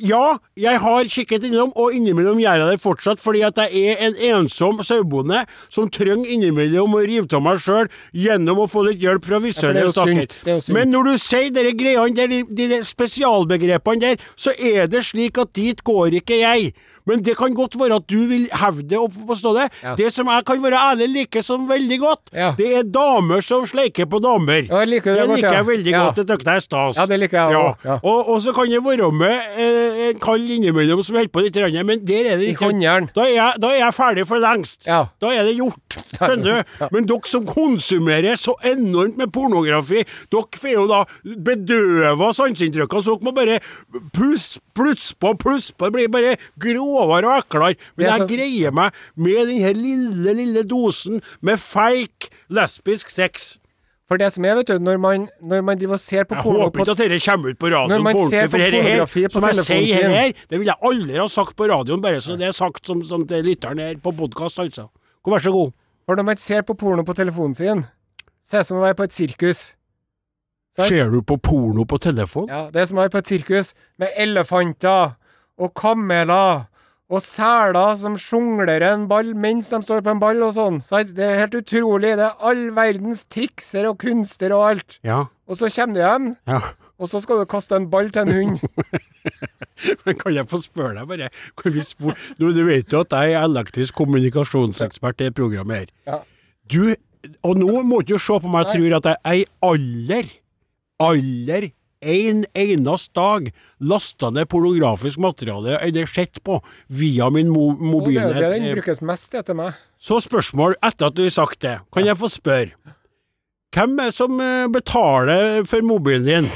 Ja, 0.00 0.38
jeg 0.56 0.80
har 0.80 1.08
kikket 1.12 1.44
innom, 1.44 1.72
og 1.76 1.92
innimellom 1.92 2.38
gjør 2.40 2.62
jeg 2.62 2.70
det 2.72 2.80
fortsatt, 2.80 3.20
fordi 3.20 3.42
at 3.44 3.58
jeg 3.60 3.92
er 3.92 4.06
en 4.06 4.16
ensom 4.30 4.80
sauebonde 4.80 5.42
som 5.68 5.90
trenger 5.92 6.30
innimellom 6.32 6.96
å 6.96 7.02
rive 7.04 7.28
av 7.36 7.44
meg 7.44 7.60
sjøl 7.60 7.90
gjennom 8.16 8.62
å 8.64 8.68
få 8.72 8.86
litt 8.88 9.02
hjelp 9.04 9.28
fra 9.28 9.42
Ja, 9.42 9.72
det 9.76 9.82
er 9.82 9.92
stakker. 9.92 10.38
er. 10.48 10.72
Men 10.72 10.90
når 10.94 11.10
du 11.12 11.20
sier 11.20 11.52
dere 11.52 11.74
greiene 11.76 12.16
der, 12.16 12.32
de, 12.32 12.40
de, 12.48 12.70
de 12.72 12.80
spesialbegrepene 12.88 14.00
der, 14.00 14.24
så 14.36 14.54
er 14.56 14.88
det 14.88 15.04
slik 15.04 15.38
at 15.42 15.52
dit 15.56 15.84
går 15.84 16.18
ikke 16.22 16.40
jeg. 16.40 16.72
Men 17.04 17.22
det 17.26 17.34
kan 17.36 17.54
godt 17.54 17.76
være 17.80 17.98
at 18.00 18.08
du 18.08 18.20
vil 18.30 18.46
hevde 18.62 18.98
og 19.00 19.12
forstå 19.12 19.54
det. 19.58 19.68
Ja. 19.82 19.94
Det 19.98 20.08
som 20.14 20.30
jeg 20.30 20.46
kan 20.48 20.62
være 20.62 20.82
ærlig 20.92 21.08
like 21.16 21.42
som 21.44 21.66
veldig 21.68 21.91
godt, 22.00 22.22
Ja. 22.32 22.52
det 22.58 22.68
er 22.78 22.82
damer 22.82 23.40
som 23.44 23.66
sleiker 23.66 24.06
på 24.06 24.20
damer. 24.22 24.66
Ja, 24.68 24.80
jeg 24.82 24.88
liker 24.88 25.12
det 25.14 25.20
det 25.20 25.28
godt, 25.28 25.36
liker 25.40 25.56
jeg 25.58 25.66
veldig 25.66 25.92
godt. 25.92 26.16
Det 26.16 26.26
syns 26.38 26.46
jeg 26.46 26.56
er 26.56 26.64
stas. 26.66 26.96
Ja, 26.96 27.06
det 27.06 27.20
liker 27.20 27.38
jeg 27.38 27.56
også, 27.56 27.76
ja. 27.84 27.98
Og, 28.02 28.28
og 28.28 28.40
så 28.42 28.52
kan 28.56 28.70
det 28.70 28.82
være 28.84 29.10
med 29.12 29.58
eh, 29.58 30.00
en 30.08 30.18
kall 30.22 30.46
innimellom 30.56 31.02
som 31.02 31.16
holder 31.16 31.32
på 31.32 31.44
litt, 31.44 31.60
men 31.86 32.04
der 32.06 32.32
er 32.32 32.38
det 32.40 32.52
ikke 32.52 32.70
da 33.14 33.22
er, 33.26 33.34
jeg, 33.34 33.60
da 33.62 33.68
er 33.68 33.78
jeg 33.78 33.94
ferdig 33.94 34.26
for 34.26 34.38
lengst. 34.42 34.86
Ja. 34.86 35.04
Da 35.20 35.30
er 35.32 35.44
det 35.44 35.56
gjort. 35.56 35.98
Skjønner 36.16 36.62
du? 36.62 36.86
Men 36.94 37.06
dere 37.08 37.28
som 37.30 37.46
konsumerer 37.48 38.36
så 38.40 38.54
enormt 38.64 39.16
med 39.20 39.32
pornografi, 39.34 40.04
dere 40.32 40.60
får 40.62 40.72
jo 40.74 40.86
da 40.90 41.02
bedøva 41.46 42.30
sanseinntrykkene, 42.36 43.02
så 43.04 43.16
dere 43.16 43.26
må 43.26 43.34
bare 43.36 43.58
pluss, 44.14 44.58
pluss 44.76 45.10
på, 45.18 45.34
pluss 45.40 45.70
på. 45.74 45.88
Det 45.88 45.96
blir 45.96 46.12
bare 46.12 46.36
grovere 46.62 47.28
og 47.30 47.42
eklere. 47.42 47.76
Men 47.96 48.08
jeg 48.08 48.28
greier 48.32 48.74
meg 48.76 48.96
med 49.16 49.50
den 49.50 49.60
her 49.64 49.76
lille, 49.78 50.34
lille 50.38 50.64
dosen 50.68 51.20
med 51.44 51.60
fake 51.82 52.30
lesbisk 52.48 53.10
sex. 53.10 53.56
For 54.10 54.20
det 54.20 54.28
som 54.34 54.44
er, 54.44 54.58
vet 54.58 54.68
du, 54.68 54.78
når 54.82 54.98
man, 55.00 55.28
når 55.40 55.62
man 55.64 55.78
driver 55.80 55.96
og 55.96 56.00
ser 56.02 56.26
på 56.28 56.36
Jeg 56.36 56.44
porno 56.44 56.66
håper 56.66 56.82
ikke 56.82 56.92
at 56.92 57.00
dette 57.00 57.18
kommer 57.24 57.54
ut 57.54 57.58
på 57.58 57.68
radioen 57.72 58.02
man 58.04 58.16
på 58.18 58.24
ser 58.28 58.42
ordentlig, 58.44 58.50
for 58.50 58.58
dette 58.58 58.82
her, 58.84 59.04
på 59.06 59.30
som 59.32 59.46
jeg 59.48 59.64
sier 59.68 60.12
her, 60.12 60.34
det 60.50 60.58
ville 60.58 60.74
jeg 60.74 60.90
aldri 60.90 61.20
ha 61.20 61.28
sagt 61.32 61.56
på 61.56 61.68
radioen, 61.70 62.02
bare 62.04 62.20
så 62.20 62.36
det 62.36 62.50
er 62.50 62.56
sagt 62.56 62.90
som, 62.90 63.00
som 63.06 63.24
til 63.28 63.46
lytteren 63.46 63.80
her 63.80 63.96
på 64.02 64.12
podkast, 64.18 64.60
altså. 64.60 64.90
Vær 65.24 65.40
så 65.40 65.52
god. 65.54 65.72
For 66.04 66.18
når 66.18 66.26
man 66.28 66.42
ser 66.42 66.66
på 66.66 66.74
porno 66.76 67.06
på 67.08 67.14
telefonen 67.16 67.54
sin, 67.56 67.86
ser 68.42 68.60
er 68.60 68.66
det 68.66 68.68
som 68.68 68.80
å 68.80 68.84
være 68.84 68.98
på 68.98 69.06
et 69.06 69.16
sirkus. 69.16 69.62
Sant? 70.76 70.88
Ser 70.90 71.08
du 71.12 71.22
på 71.22 71.38
porno 71.38 71.86
på 71.88 72.00
telefon? 72.02 72.50
Ja, 72.50 72.66
det 72.74 72.82
er 72.82 72.90
som 72.90 72.98
å 72.98 73.04
være 73.06 73.14
på 73.14 73.22
et 73.22 73.32
sirkus 73.32 73.72
med 74.02 74.12
elefanter 74.18 75.14
og 75.56 75.72
kameler 75.78 76.66
og 77.12 77.20
seler 77.20 77.96
som 78.00 78.16
sjonglerer 78.16 78.94
en 78.94 79.08
ball 79.10 79.34
mens 79.38 79.68
de 79.72 79.80
står 79.84 80.00
på 80.04 80.14
en 80.14 80.22
ball 80.22 80.40
og 80.46 80.54
sånn. 80.56 80.80
Så 80.80 81.02
Det 81.04 81.26
er 81.26 81.42
helt 81.42 81.58
utrolig. 81.58 82.14
Det 82.16 82.28
er 82.28 82.40
all 82.40 82.70
verdens 82.72 83.26
trikser 83.28 83.90
og 83.90 83.98
kunster 84.00 84.54
og 84.56 84.64
alt. 84.70 84.98
Ja. 85.04 85.26
Og 85.46 85.58
så 85.60 85.68
kommer 85.68 85.94
du 85.94 86.00
hjem, 86.00 86.28
ja. 86.48 86.60
og 86.96 87.10
så 87.10 87.20
skal 87.20 87.42
du 87.42 87.50
kaste 87.50 87.76
en 87.76 87.90
ball 87.92 88.08
til 88.14 88.24
en 88.24 88.32
hund. 88.32 88.62
Men 90.06 90.16
kan 90.16 90.34
jeg 90.36 90.48
få 90.48 90.60
spørre 90.62 90.94
deg 91.00 91.08
bare 91.10 91.28
kan 91.58 91.74
vi 91.74 91.82
spor... 91.84 92.16
Du 92.38 92.48
vet 92.64 92.92
jo 92.92 93.02
at 93.02 93.12
jeg 93.12 93.34
er 93.34 93.44
elektrisk 93.44 93.96
kommunikasjonsekspert 93.98 95.26
i 95.26 95.32
programmet 95.34 95.82
her. 95.82 95.92
Ja. 96.08 96.18
Du, 96.72 96.94
og 97.42 97.58
nå 97.58 97.82
må 97.84 98.00
du 98.00 98.14
ikke 98.14 98.24
se 98.24 98.40
på 98.40 98.52
meg 98.52 98.68
og 98.68 98.72
tro 98.72 98.98
at 98.98 99.10
jeg 99.10 99.20
ei 99.32 99.44
aller, 99.68 100.32
aller 101.02 101.68
en 102.02 102.44
eneste 102.58 103.12
dag 103.14 103.48
lasta 103.80 104.30
ned 104.34 104.48
pornografisk 104.50 105.18
materiale 105.22 105.78
eller 105.82 106.06
sett 106.10 106.42
på 106.44 106.58
via 106.88 107.30
min 107.30 107.48
mo 107.48 107.70
Og 107.72 108.08
det 108.10 108.18
er 108.20 108.34
det 108.34 108.50
den 108.60 108.74
brukes 108.76 109.00
mest 109.02 109.32
til 109.34 109.54
meg. 109.58 109.78
Så 109.98 110.18
spørsmål 110.24 110.74
etter 110.82 111.06
at 111.10 111.16
du 111.16 111.22
har 111.22 111.30
sagt 111.34 111.60
det. 111.62 111.78
Kan 111.94 112.06
jeg 112.06 112.18
få 112.18 112.28
spørre? 112.28 112.74
Hvem 113.72 113.98
er 114.02 114.10
det 114.10 114.14
som 114.14 114.40
eh, 114.40 114.66
betaler 114.68 115.62
for 115.64 115.80
mobilen 115.86 116.26
din? 116.26 116.50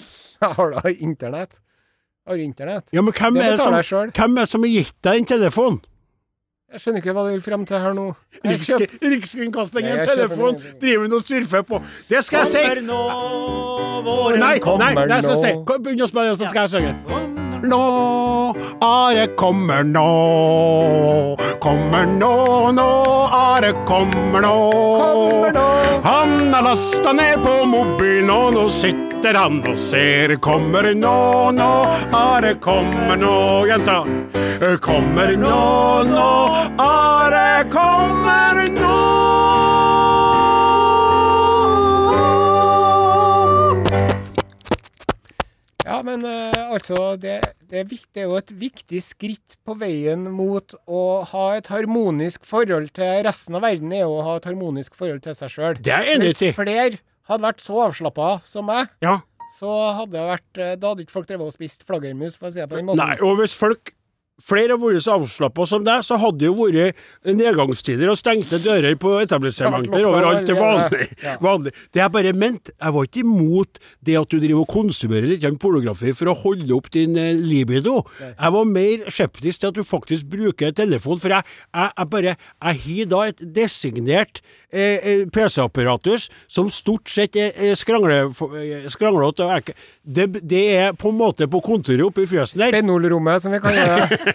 Har 0.40 0.70
du 0.72 0.88
internett? 0.94 1.58
Har 2.26 2.36
du 2.38 2.42
internett? 2.42 2.88
Ja, 2.92 3.02
men 3.02 3.12
hvem 3.12 3.34
Det 3.36 3.44
er 3.44 3.56
betaler 3.58 3.82
jeg 3.82 3.90
sjøl. 3.90 4.12
hvem 4.16 4.38
er 4.38 4.46
det 4.46 4.48
som 4.48 4.62
har 4.64 4.72
gitt 4.72 4.94
deg 5.04 5.18
den 5.18 5.26
telefonen? 5.28 5.80
Jeg 6.74 6.82
skjønner 6.82 7.04
ikke 7.04 7.12
hva 7.14 7.22
du 7.22 7.28
vil 7.36 7.42
frem 7.44 7.64
til 7.68 7.78
her 7.78 7.92
nå. 7.94 8.04
Nei, 8.42 8.56
Rikskringkastingens 8.58 10.08
telefon 10.10 10.56
driver 10.82 11.04
hun 11.04 11.14
og 11.14 11.22
surfer 11.22 11.62
på. 11.68 11.78
Det 12.10 12.22
skal 12.26 12.42
jeg 12.42 12.50
si! 12.50 12.82
nå, 12.88 12.98
våren 14.02 14.42
Nei, 14.42 14.56
nei, 14.56 14.58
kommer 14.64 15.06
det 15.06 15.20
skal 15.22 15.36
jeg 15.36 15.44
si. 15.44 15.78
Begynn 15.86 16.02
å 16.02 16.10
spille, 16.10 16.34
så 16.34 16.50
skal 16.50 16.66
jeg 16.66 16.74
synge. 16.74 17.44
Nå, 17.64 17.78
Are 18.82 19.28
kommer 19.38 19.86
nå. 19.86 20.08
Kommer 21.62 22.10
nå, 22.10 22.34
nå, 22.74 22.88
Are 23.38 23.70
kommer 23.86 24.42
nå. 24.42 24.56
Kommer 24.98 25.54
nå. 25.54 25.64
Han 26.04 26.52
har 26.52 26.66
lasta 26.72 27.14
ned 27.14 27.38
på 27.46 27.54
mobilen, 27.70 28.34
og 28.34 28.50
nå 28.58 28.66
sitter 28.68 29.38
han 29.38 29.62
og 29.62 29.78
ser. 29.80 30.34
Kommer 30.42 30.90
nå, 30.98 31.16
nå, 31.56 31.72
Are 32.18 32.52
kommer 32.58 33.16
nå, 33.22 33.36
jenta. 33.70 34.02
Kommer 34.84 35.32
nå, 35.38 35.56
nå, 36.10 36.28
altså 46.84 47.16
det, 47.20 47.38
det, 47.70 47.78
er 47.80 47.86
viktig, 47.88 48.10
det 48.14 48.22
er 48.22 48.28
jo 48.28 48.36
et 48.36 48.52
viktig 48.60 49.00
skritt 49.02 49.56
på 49.64 49.76
veien 49.80 50.26
mot 50.32 50.74
å 50.84 51.02
ha 51.30 51.44
et 51.56 51.68
harmonisk 51.72 52.44
forhold 52.44 52.90
til 52.96 53.22
resten 53.24 53.56
av 53.56 53.64
verden, 53.64 53.92
er 53.92 54.04
jo 54.04 54.18
å 54.18 54.24
ha 54.26 54.36
et 54.40 54.48
harmonisk 54.50 54.96
forhold 54.98 55.22
til 55.24 55.36
seg 55.38 55.52
sjøl. 55.54 55.80
Er. 55.80 56.10
Hvis 56.20 56.42
flere 56.56 57.00
hadde 57.30 57.46
vært 57.46 57.64
så 57.64 57.78
avslappa 57.86 58.30
som 58.44 58.68
meg, 58.68 58.92
Ja. 59.04 59.20
så 59.58 59.70
hadde 59.96 60.12
det 60.12 60.24
vært 60.28 60.58
eh, 60.60 60.74
Da 60.76 60.90
hadde 60.92 61.04
ikke 61.06 61.14
folk 61.14 61.28
drevet 61.30 61.46
og 61.48 61.56
spist 61.56 61.86
flaggermus, 61.88 62.36
for 62.36 62.50
å 62.50 62.52
si 62.52 62.60
det 62.60 62.68
på 62.68 62.76
den 62.76 62.90
måten. 62.90 63.00
Nei, 63.00 63.16
og 63.24 63.38
hvis 63.40 63.56
folk 63.56 63.94
Flere 64.42 64.74
har 64.74 64.80
vært 64.82 65.04
så 65.04 65.12
avslappa 65.14 65.62
som 65.70 65.84
deg, 65.86 66.00
så 66.02 66.16
hadde 66.18 66.40
det 66.42 66.48
jo 66.48 66.56
vært 66.58 66.98
nedgangstider 67.22 68.10
og 68.10 68.16
stengte 68.18 68.58
dører 68.58 68.96
på 68.98 69.12
etablissementer 69.20 70.02
overalt 70.08 70.48
Det 70.48 70.56
vanlig. 70.58 71.06
ja. 71.22 71.36
vanlig. 71.38 71.70
Det 71.94 72.02
jeg 72.02 72.12
bare 72.16 72.32
mente, 72.34 72.72
jeg 72.74 72.96
var 72.96 73.06
ikke 73.06 73.22
imot 73.22 73.78
det 74.02 74.16
at 74.18 74.34
du 74.34 74.40
driver 74.42 74.64
og 74.64 74.72
konsumerer 74.74 75.30
litt 75.30 75.46
pornografi 75.62 76.10
for 76.18 76.32
å 76.32 76.34
holde 76.40 76.74
opp 76.74 76.90
din 76.90 77.14
eh, 77.16 77.30
libido. 77.38 78.00
Jeg 78.18 78.56
var 78.56 78.66
mer 78.66 79.06
skeptisk 79.06 79.62
til 79.62 79.70
at 79.70 79.78
du 79.78 79.84
faktisk 79.86 80.26
bruker 80.34 80.74
telefon, 80.74 81.20
for 81.22 81.36
jeg, 81.36 81.46
jeg, 81.70 81.94
jeg 81.94 82.10
bare 82.16 82.34
Jeg 82.34 82.82
har 82.88 83.10
da 83.14 83.22
et 83.30 83.44
designert 83.54 84.42
eh, 84.74 84.98
eh, 84.98 85.24
PC-apparatus 85.30 86.26
som 86.50 86.72
stort 86.74 87.06
sett 87.06 87.38
er, 87.38 87.54
er 87.54 87.78
skrangle, 87.78 88.24
skranglete. 88.90 89.46
Det, 90.04 90.26
det 90.44 90.62
er 90.76 90.92
på 90.92 91.08
en 91.08 91.16
måte 91.16 91.46
på 91.48 91.60
kontoret 91.64 92.04
oppe 92.04 92.24
i 92.24 92.28
fjøsen 92.28 92.60
der. 92.60 92.74
Spennolrommet, 92.74 93.40
som 93.42 93.54
vi 93.54 93.60
kaller 93.64 94.04
det. 94.04 94.18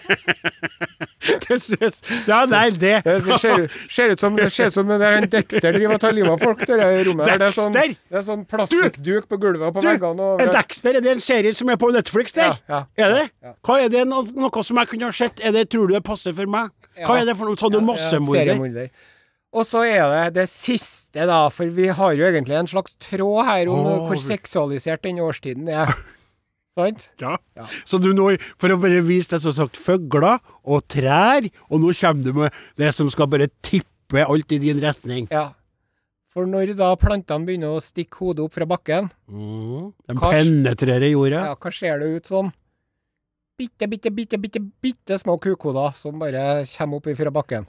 Ja, 1.50 2.44
nei, 2.48 2.70
det 2.70 3.02
Det, 3.04 3.38
ser, 3.42 3.66
ser 3.90 4.12
ut 4.14 4.20
som 4.20 4.36
det 4.36 4.48
ser 4.52 4.70
ut 4.70 4.74
som 4.74 4.88
det 4.88 4.98
er 5.04 5.18
en 5.18 5.28
Dexter 5.30 5.74
driver 5.74 5.96
og 5.96 6.02
tar 6.02 6.14
livet 6.16 6.32
av 6.32 6.42
folk, 6.42 6.62
det 6.66 6.78
rommet. 7.06 7.26
der. 7.26 7.40
Det 7.42 7.48
er 7.48 7.56
sånn, 7.56 7.74
det 7.76 8.18
er 8.20 8.24
sånn 8.26 8.44
plastikkduk 8.48 9.28
på 9.30 9.38
gulvet 9.42 9.68
og 9.68 9.76
på 9.76 9.84
veggene. 9.84 10.28
Og, 10.34 10.42
en 10.42 10.52
Dexter, 10.54 10.96
er 10.98 11.04
det 11.04 11.14
en 11.16 11.22
serie 11.22 11.54
som 11.56 11.70
er 11.70 11.78
på 11.80 11.90
Netflix 11.94 12.34
der? 12.36 12.56
Ja, 12.70 12.82
ja. 12.96 13.06
er 13.06 13.16
det? 13.16 13.24
Ja. 13.44 13.54
Hva 13.66 13.78
er 13.84 13.92
det 13.92 14.04
no 14.08 14.22
noe 14.24 14.64
som 14.66 14.80
jeg 14.80 14.92
kunne 14.94 15.10
ha 15.10 15.16
sett? 15.16 15.42
Er 15.44 15.54
det, 15.56 15.68
tror 15.72 15.90
du 15.90 15.96
det 15.98 16.04
passer 16.06 16.34
for 16.36 16.50
meg? 16.50 16.72
Hva 17.04 17.20
er 17.20 17.28
det 17.30 17.36
for 17.38 17.50
noe? 17.50 17.60
Sa 17.60 17.70
du 17.72 17.80
massemorder? 17.84 18.90
Og 19.50 19.64
så 19.66 19.80
er 19.82 20.04
det 20.30 20.34
det 20.36 20.48
siste, 20.52 21.24
da, 21.26 21.48
for 21.50 21.66
vi 21.74 21.88
har 21.90 22.12
jo 22.14 22.26
egentlig 22.28 22.54
en 22.54 22.68
slags 22.70 22.94
tråd 23.02 23.48
her 23.48 23.70
om 23.72 23.80
oh, 23.82 24.04
hvor 24.06 24.20
seksualisert 24.22 25.02
den 25.02 25.18
årstiden 25.24 25.66
er. 25.74 25.90
Sant? 26.78 27.08
Ja. 27.18 27.34
Så 27.82 27.98
du 27.98 28.12
nå, 28.14 28.28
for 28.62 28.70
å 28.70 28.76
bare 28.78 29.00
vise 29.02 29.32
deg, 29.34 29.42
som 29.42 29.56
sagt, 29.56 29.80
føgler 29.80 30.38
og 30.62 30.84
trær, 30.86 31.48
og 31.66 31.82
nå 31.82 31.90
kommer 31.98 32.22
du 32.22 32.30
med 32.44 32.60
det 32.78 32.92
som 32.94 33.10
skal 33.10 33.26
bare 33.32 33.50
tippe 33.66 34.22
alt 34.22 34.54
i 34.54 34.60
din 34.62 34.78
retning. 34.82 35.26
Ja. 35.34 35.48
For 36.30 36.46
når 36.46 36.76
da 36.78 36.92
plantene 36.94 37.42
begynner 37.48 37.74
å 37.74 37.82
stikke 37.82 38.20
hodet 38.22 38.44
opp 38.46 38.54
fra 38.54 38.68
bakken, 38.70 39.10
Mm. 39.26 39.90
De 40.06 40.14
Hva- 40.14 40.30
penetrerer 40.30 41.10
jorda. 41.10 41.42
ja, 41.50 41.54
hva 41.58 41.72
ser 41.74 41.98
det 41.98 42.06
ut 42.20 42.26
som? 42.30 42.52
Bitte, 43.58 43.88
bitte, 43.90 44.10
bitte, 44.14 44.38
bitte, 44.38 44.62
bitte 44.82 45.18
små 45.18 45.34
kukoder 45.42 45.90
som 45.94 46.18
bare 46.22 46.62
kommer 46.70 47.02
opp 47.02 47.10
fra 47.18 47.30
bakken. 47.34 47.66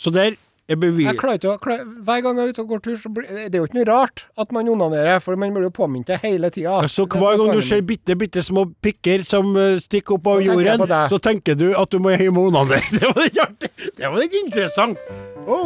Så 0.00 0.12
der 0.14 0.36
er 0.70 0.78
bevis... 0.80 1.06
Jeg 1.08 1.18
klarer 1.18 1.40
ikke 1.40 1.50
å 1.52 1.60
klar, 1.60 1.82
Hver 2.06 2.22
gang 2.24 2.38
jeg 2.38 2.46
er 2.48 2.54
ute 2.54 2.62
og 2.62 2.72
går 2.72 2.82
tur, 2.84 2.96
så 3.00 3.10
blir 3.12 3.26
det 3.28 3.48
er 3.50 3.58
jo 3.58 3.66
ikke 3.66 3.80
noe 3.80 3.88
rart 3.88 4.22
at 4.40 4.54
man 4.54 4.70
onanerer, 4.70 5.18
for 5.24 5.38
man 5.40 5.52
blir 5.54 5.66
jo 5.66 5.72
påminnet 5.74 6.12
det 6.12 6.20
hele 6.22 6.50
tida. 6.54 6.78
Så 6.90 7.06
hver 7.10 7.36
gang 7.40 7.50
du 7.56 7.62
ser 7.64 7.82
bitte, 7.86 8.16
bitte 8.18 8.44
små 8.46 8.64
pikker 8.84 9.24
som 9.26 9.50
eh, 9.58 9.76
stikker 9.82 10.16
opp 10.16 10.30
av 10.30 10.40
Så 10.40 10.46
jorden, 10.54 10.94
så 11.12 11.20
tenker 11.22 11.58
du 11.58 11.68
at 11.74 11.90
du 11.92 11.98
må 12.02 12.14
hjem 12.14 12.38
og 12.40 12.52
onanere. 12.52 12.86
Det 13.00 13.10
var 13.10 13.26
litt 13.26 13.42
artig. 13.44 13.72
Det 13.98 14.06
var 14.06 14.18
litt 14.22 14.38
interessant. 14.44 15.10
Å, 15.50 15.58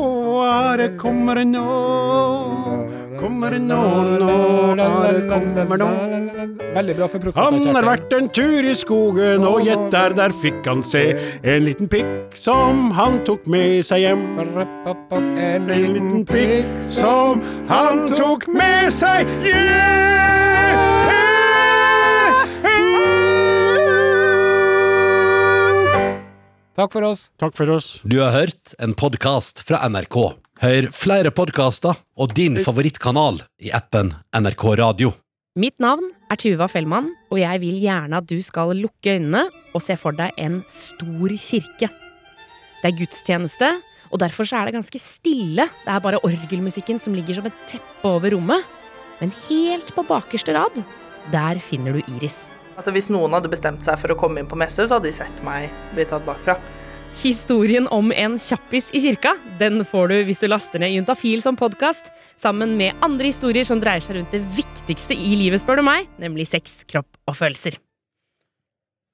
her 0.48 0.84
kommer 0.98 1.40
det 1.40 1.48
nå, 1.50 1.64
kommer 3.20 3.50
det 3.54 3.60
nå, 3.64 3.80
nå, 4.20 4.32
are 4.80 5.22
kommer 5.30 5.80
nå. 5.80 5.88
Veldig 6.74 6.96
bra 6.98 7.08
for 7.08 7.30
Han 7.38 7.60
har 7.76 7.86
vært 7.86 8.14
en 8.16 8.28
tur 8.34 8.66
i 8.66 8.74
skogen, 8.74 9.44
og 9.46 9.62
gjett 9.66 9.86
der, 9.94 10.16
der 10.18 10.34
fikk 10.34 10.66
han 10.66 10.82
se 10.86 11.04
en 11.42 11.66
liten 11.68 11.90
pikk 11.90 12.34
som 12.38 12.90
han 12.98 13.20
tok 13.26 13.46
med 13.50 13.84
seg 13.86 14.06
hjem. 14.08 14.24
En 14.40 15.70
En 15.70 15.70
liten 15.94 16.24
pikk 16.28 16.70
som 16.90 17.42
han 17.70 18.06
tok 18.14 18.48
med 18.50 18.90
seg 18.94 19.30
hjem. 19.46 20.04
Takk 26.74 26.90
for 26.90 27.06
oss. 27.06 27.28
Takk 27.38 27.54
for 27.54 27.70
oss. 27.70 28.00
Du 28.02 28.18
har 28.18 28.34
hørt 28.34 28.74
en 28.82 28.96
podkast 28.98 29.62
fra 29.62 29.78
NRK. 29.86 30.43
Hør 30.62 30.86
flere 30.94 31.32
podkaster 31.34 31.96
og 32.14 32.30
din 32.36 32.54
favorittkanal 32.62 33.40
i 33.58 33.72
appen 33.74 34.12
NRK 34.38 34.62
Radio. 34.78 35.10
Mitt 35.58 35.74
navn 35.82 36.06
er 36.30 36.38
Tuva 36.38 36.68
Fellmann, 36.70 37.08
og 37.34 37.40
jeg 37.40 37.60
vil 37.62 37.80
gjerne 37.82 38.20
at 38.20 38.28
du 38.30 38.36
skal 38.42 38.70
lukke 38.78 39.16
øynene 39.16 39.48
og 39.74 39.82
se 39.82 39.96
for 39.98 40.14
deg 40.14 40.30
en 40.38 40.60
stor 40.70 41.34
kirke. 41.42 41.88
Det 42.80 42.86
er 42.90 42.96
gudstjeneste, 43.00 43.70
og 44.14 44.22
derfor 44.22 44.46
så 44.46 44.60
er 44.60 44.70
det 44.70 44.76
ganske 44.76 45.00
stille. 45.02 45.66
Det 45.82 45.90
er 45.90 46.04
bare 46.06 46.22
orgelmusikken 46.22 47.02
som 47.02 47.18
ligger 47.18 47.40
som 47.40 47.50
et 47.50 47.60
teppe 47.70 48.06
over 48.14 48.34
rommet. 48.36 48.62
Men 49.18 49.34
helt 49.48 49.90
på 49.94 50.06
bakerste 50.06 50.54
rad, 50.54 50.78
der 51.34 51.58
finner 51.62 51.98
du 51.98 52.14
Iris. 52.14 52.52
Altså 52.78 52.94
Hvis 52.94 53.10
noen 53.10 53.34
hadde 53.34 53.50
bestemt 53.50 53.82
seg 53.86 53.98
for 53.98 54.14
å 54.14 54.18
komme 54.18 54.42
inn 54.42 54.50
på 54.50 54.58
messe, 54.58 54.86
så 54.86 55.00
hadde 55.00 55.10
de 55.10 55.18
sett 55.18 55.42
meg 55.46 55.66
bli 55.94 56.06
tatt 56.06 56.26
bakfra. 56.26 56.58
Historien 57.22 57.86
om 57.94 58.10
en 58.12 58.34
kjappis 58.42 58.90
i 58.92 59.00
kirka 59.04 59.36
den 59.60 59.84
får 59.86 60.10
du 60.10 60.16
hvis 60.26 60.42
du 60.42 60.48
laster 60.50 60.82
ned 60.82 60.92
Juntafil 60.96 61.42
som 61.44 61.56
podkast, 61.56 62.10
sammen 62.36 62.74
med 62.80 62.98
andre 63.06 63.30
historier 63.30 63.66
som 63.66 63.80
dreier 63.82 64.02
seg 64.04 64.18
rundt 64.18 64.34
det 64.34 64.42
viktigste 64.56 65.14
i 65.14 65.38
livet, 65.38 65.62
spør 65.62 65.80
du 65.80 65.86
meg, 65.86 66.10
nemlig 66.20 66.48
sex, 66.50 66.82
kropp 66.90 67.08
og 67.30 67.38
følelser. 67.38 67.78